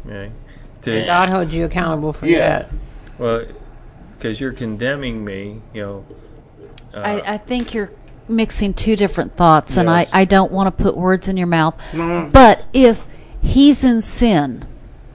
[0.05, 0.31] Okay.
[0.83, 2.37] To, God holds you accountable for Yeah.
[2.37, 2.69] that.
[3.17, 3.45] well,
[4.13, 5.61] because you're condemning me.
[5.73, 6.05] You know.
[6.93, 7.91] Uh, I, I think you're
[8.27, 11.79] mixing two different thoughts, and I, I don't want to put words in your mouth.
[11.93, 12.29] No.
[12.31, 13.07] But if
[13.41, 14.65] he's in sin,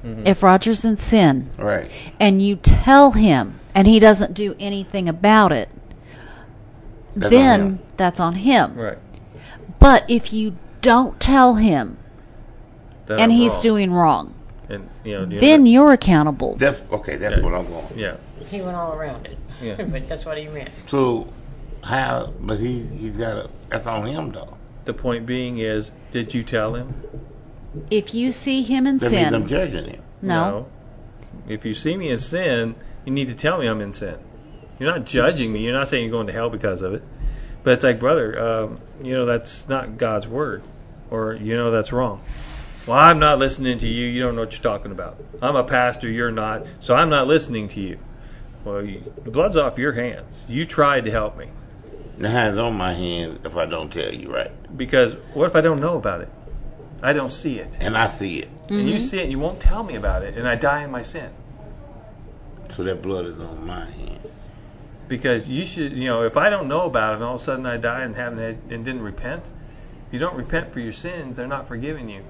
[0.05, 0.27] Mm-hmm.
[0.27, 1.87] if Roger's in sin, Right.
[2.19, 5.69] and you tell him, and he doesn't do anything about it,
[7.15, 7.79] That's then him.
[7.99, 8.77] that's on him.
[8.77, 8.97] right.
[9.79, 11.99] But if you don't tell him,
[13.07, 13.63] That and I'm he's wrong.
[13.63, 14.35] doing wrong,
[14.71, 15.21] And you know.
[15.21, 16.57] you know, then you're accountable.
[16.57, 17.17] That's okay.
[17.17, 17.43] That's Yeah.
[17.43, 17.87] what I'm going.
[17.95, 18.15] Yeah.
[18.51, 19.37] He went all around it.
[19.61, 19.83] Yeah.
[19.89, 20.71] but that's what he meant.
[20.87, 21.29] So
[21.85, 22.33] how?
[22.41, 23.51] But he he's got a.
[23.69, 24.57] That's on him though.
[24.85, 26.95] The point being is, did you tell him?
[27.91, 30.03] If you see him in That means I'm sin, judging him.
[30.23, 30.67] no,
[31.47, 32.75] If you see me in sin,
[33.05, 34.19] you need to tell me I'm in sin.
[34.79, 35.63] You're not judging me.
[35.63, 37.03] You're not saying you're going to hell because of it.
[37.63, 40.63] But it's like, brother, um, you know, that's not God's word.
[41.11, 42.23] Or, you know, that's wrong.
[42.87, 44.07] Well, I'm not listening to you.
[44.07, 45.23] You don't know what you're talking about.
[45.43, 46.09] I'm a pastor.
[46.11, 46.65] You're not.
[46.81, 47.99] So I'm not listening to you.
[48.65, 50.47] Well, you, the blood's off your hands.
[50.49, 51.49] You tried to help me.
[52.21, 55.63] The hand's on my hand if I don't tell you right, Because what if I
[55.63, 56.29] don't know about it?
[57.03, 57.79] I don't see it.
[57.81, 58.49] and I see it.
[58.69, 58.97] And you mm-hmm.
[58.99, 60.37] see it and you won't tell me about it.
[60.37, 61.31] And I die in my sin.
[62.69, 64.21] So that blood is on my hand.
[65.09, 67.45] because you should you know if i don't know about it and all of a
[67.45, 69.43] sudden i die and haven't had, and didn't repent
[70.07, 72.23] if you don't repent for your sins they're not forgiving you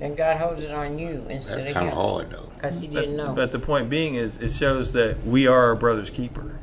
[0.00, 2.00] Then God holds it on you instead That's of kind of him.
[2.00, 2.50] hard though.
[2.56, 3.32] Because he didn't know.
[3.34, 6.58] but the point being is it shows that we are our brother's keeper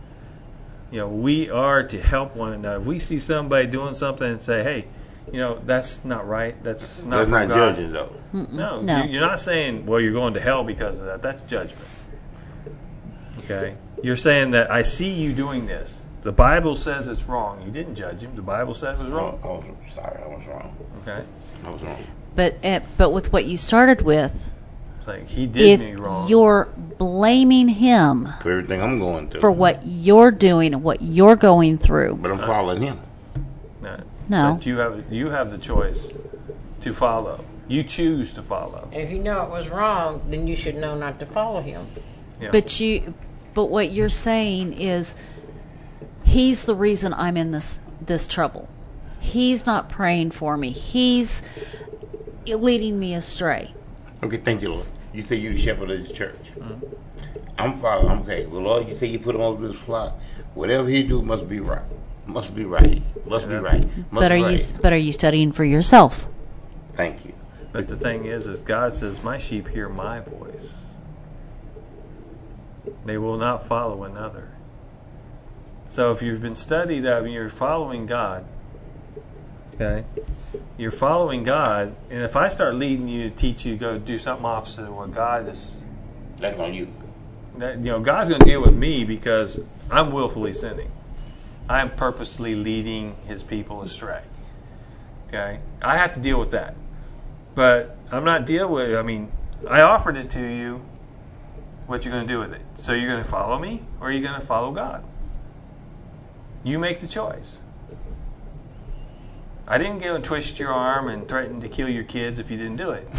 [0.94, 4.40] you know we are to help one another if we see somebody doing something and
[4.40, 4.86] say hey
[5.32, 7.76] you know that's not right that's not That's from not God.
[7.76, 8.12] judging though.
[8.52, 9.04] No, No.
[9.04, 11.22] you- you're not saying, well, you're going to hell because of that.
[11.22, 11.88] That's judgment.
[13.40, 13.76] Okay?
[14.02, 16.06] You're saying that I see you doing this.
[16.22, 17.62] The Bible says it's wrong.
[17.66, 18.36] You didn't judge him.
[18.36, 19.40] The Bible says it was Oh, wrong.
[19.44, 20.76] I was sorry, I was wrong.
[21.02, 21.24] Okay?
[21.66, 22.04] I was wrong.
[22.36, 24.50] but uh, but with what you started with,
[25.04, 26.30] It's like he did me if wrong.
[26.30, 29.42] you're blaming him For everything I'm going through.
[29.42, 33.00] for what you're doing and what you're going through, But I'm following him.
[33.82, 33.98] no.
[34.30, 34.54] No.
[34.54, 36.18] But you have you have the choice
[36.80, 37.44] to follow.
[37.68, 38.88] You choose to follow.
[38.94, 41.86] if you know it was wrong, then you should know not to follow him.
[42.40, 42.52] Yeah.
[42.52, 43.14] but you
[43.54, 45.18] but what you're saying is
[46.24, 48.70] he's the reason I'm in this this trouble.
[49.20, 50.72] He's not praying for me.
[50.72, 51.42] He's
[52.48, 53.74] leading me astray.
[54.24, 54.88] Okay, thank you, Lord.
[55.12, 56.40] You say you're the shepherd of this church.
[57.58, 58.10] I'm following.
[58.10, 58.46] I'm okay.
[58.46, 60.18] Well, Lord, you say you put him over this flock.
[60.54, 61.84] Whatever he do must be right.
[62.26, 63.02] Must be right.
[63.26, 63.84] Must be right.
[63.84, 64.74] Must but are be you right.
[64.82, 66.28] but are you studying for yourself?
[66.94, 67.34] Thank you.
[67.74, 70.96] But the thing is, is God says, "My sheep hear my voice;
[73.06, 74.52] they will not follow another."
[75.86, 78.46] So, if you've been studied up and you're following God,
[79.76, 80.06] okay,
[80.78, 84.18] you're following God, and if I start leading you to teach you to go do
[84.18, 85.82] something opposite of what God is,
[86.40, 86.88] That's on you.
[87.58, 89.60] that, you know, God's going to deal with me because
[89.90, 90.92] I'm willfully sinning.
[91.70, 94.22] I'm purposely leading His people astray.
[95.28, 96.76] Okay, I have to deal with that,
[97.56, 98.96] but I'm not deal with.
[98.96, 99.32] I mean,
[99.68, 100.86] I offered it to you.
[101.88, 102.62] What you're going to do with it?
[102.76, 105.04] So you're going to follow me, or are you going to follow God?
[106.64, 107.62] You make the choice.
[109.68, 112.58] I didn't go and twist your arm and threaten to kill your kids if you
[112.58, 113.08] didn't do it.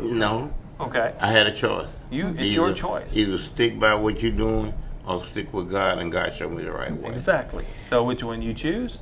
[0.00, 1.14] No, Okay.
[1.20, 1.96] I had a choice.
[2.10, 3.16] You- it's your choice.
[3.16, 4.74] Either stick by what you're doing
[5.06, 7.10] or stick with God, and God showed me the right way.
[7.10, 7.64] Exactly.
[7.80, 8.98] So which one you choose?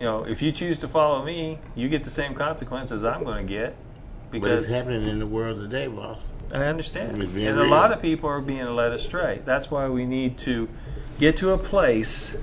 [0.00, 3.44] You know, if you choose to follow me, you get the same consequences I'm going
[3.46, 3.76] to get
[4.30, 6.18] But it's happening in the world today, boss.
[6.52, 7.18] I understand.
[7.20, 9.42] And a lot of people are being led astray.
[9.44, 10.68] That's why we need to
[11.18, 12.34] get to a place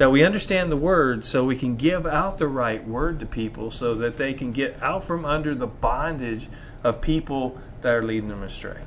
[0.00, 3.70] that we understand the word so we can give out the right word to people
[3.70, 6.48] so that they can get out from under the bondage
[6.82, 8.80] of people that are leading them astray.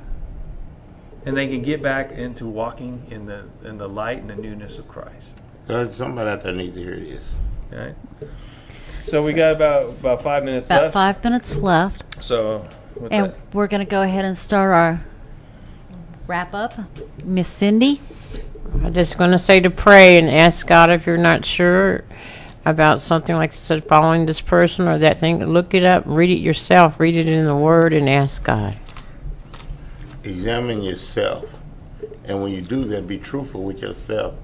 [1.24, 4.76] And they can get back into walking in the in the light and the newness
[4.76, 5.36] of Christ.
[5.68, 7.22] Uh, Somebody out there needs to hear this.
[7.72, 7.94] Okay?
[9.04, 10.94] So we got about about five minutes About left.
[10.94, 12.04] five minutes left.
[12.24, 13.36] So what's And that?
[13.54, 15.04] we're going to go ahead and start our
[16.26, 16.74] wrap up.
[17.22, 18.00] Miss Cindy?
[18.82, 22.04] I'm just going to say to pray and ask God if you're not sure
[22.64, 25.44] about something like I said, following this person or that thing.
[25.44, 28.76] Look it up, read it yourself, read it in the Word, and ask God.
[30.22, 31.54] Examine yourself.
[32.24, 34.34] And when you do that, be truthful with yourself.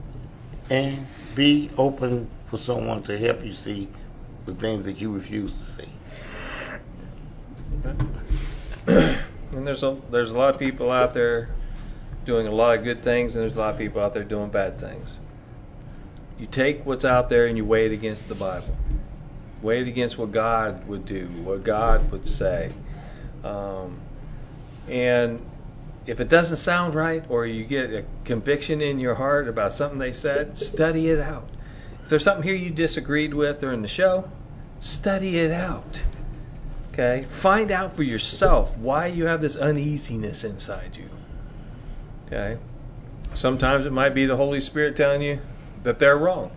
[0.68, 3.88] And be open for someone to help you see
[4.46, 5.88] the things that you refuse to see.
[9.52, 11.48] And there's a there's a lot of people out there
[12.30, 14.48] doing a lot of good things, and there's a lot of people out there doing
[14.50, 15.18] bad things.
[16.38, 18.76] You take what's out there and you weigh it against the Bible.
[19.62, 22.70] Weigh it against what God would do, what God would say.
[23.42, 23.98] Um,
[24.88, 25.44] and
[26.06, 29.98] if it doesn't sound right, or you get a conviction in your heart about something
[29.98, 31.48] they said, study it out.
[32.04, 34.30] If there's something here you disagreed with during the show,
[34.78, 36.02] study it out.
[36.92, 37.26] Okay?
[37.28, 41.10] Find out for yourself why you have this uneasiness inside you.
[42.30, 42.58] Okay?
[43.34, 45.40] Sometimes it might be the Holy Spirit telling you
[45.82, 46.52] that they're wrong.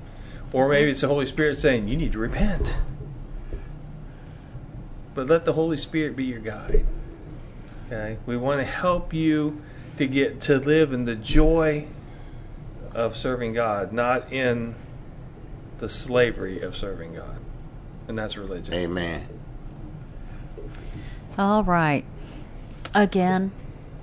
[0.51, 2.75] Or maybe it's the Holy Spirit saying you need to repent.
[5.15, 6.85] But let the Holy Spirit be your guide.
[7.87, 8.17] Okay?
[8.25, 9.61] We want to help you
[9.97, 11.87] to get to live in the joy
[12.93, 14.75] of serving God, not in
[15.79, 17.39] the slavery of serving God.
[18.07, 18.73] And that's religion.
[18.73, 19.27] Amen.
[21.37, 22.05] All right.
[22.93, 23.51] Again,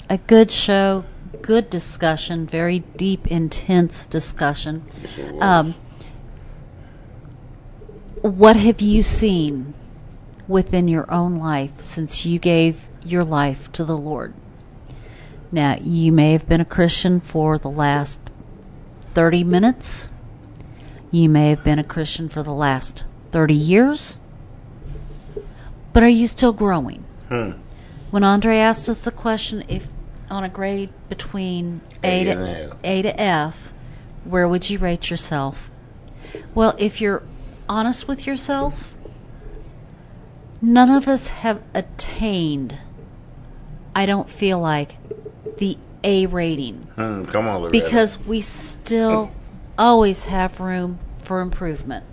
[0.09, 1.05] a good show,
[1.43, 4.85] good discussion, very deep, intense discussion.
[5.03, 5.43] Yes.
[5.43, 5.75] Um,
[8.23, 9.75] what have you seen
[10.47, 14.35] within your own life since you gave your life to the Lord?
[15.53, 18.21] Now, you may have been a Christian for the last
[19.15, 20.11] 30 minutes.
[21.11, 24.19] You may have been a Christian for the last 30 years.
[25.93, 27.05] But are you still growing?
[27.29, 27.53] Hmm.
[28.11, 29.89] When Andre asked us the question, if
[30.31, 32.77] on a grade between A, A to F.
[32.85, 33.73] A to F,
[34.25, 35.71] where would you rate yourself?
[36.55, 37.23] Well, if you're
[37.69, 38.95] honest with yourself,
[40.63, 42.79] none of us have attained,
[43.95, 44.97] I don't feel like,
[45.59, 47.71] the A rating Hmm, come on, Loretta.
[47.73, 49.31] because we still
[49.79, 52.05] always have room for improvement.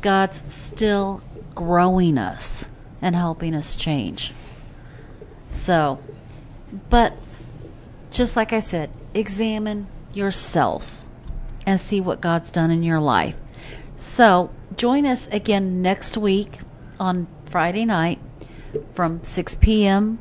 [0.00, 1.22] God's still
[1.54, 2.68] growing us
[3.02, 4.32] and helping us change.
[5.50, 6.00] So,
[6.88, 7.14] but
[8.10, 11.04] just like I said, examine yourself
[11.66, 13.36] and see what God's done in your life.
[13.96, 16.60] So, join us again next week
[16.98, 18.18] on Friday night
[18.92, 20.18] from 6 p.m.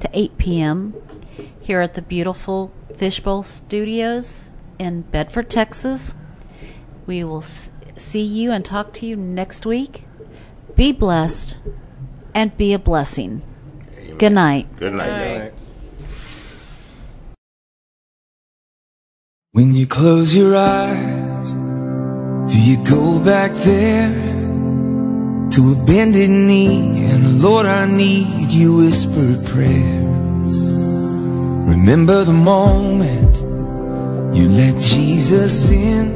[0.00, 0.94] to 8 p.m.
[1.60, 6.14] here at the beautiful Fishbowl Studios in Bedford, Texas.
[7.06, 10.04] We will see you and talk to you next week.
[10.74, 11.58] Be blessed
[12.34, 13.42] and be a blessing.
[13.98, 14.18] Amen.
[14.18, 14.76] Good night.
[14.76, 15.06] Good night.
[15.06, 15.38] y'all.
[15.40, 15.54] Right.
[19.58, 21.50] When you close your eyes,
[22.48, 24.14] do you go back there
[25.50, 30.54] to a bended knee and Lord, I need you whispered prayers?
[31.74, 33.36] Remember the moment
[34.32, 36.14] you let Jesus in?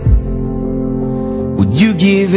[1.57, 2.37] Would you give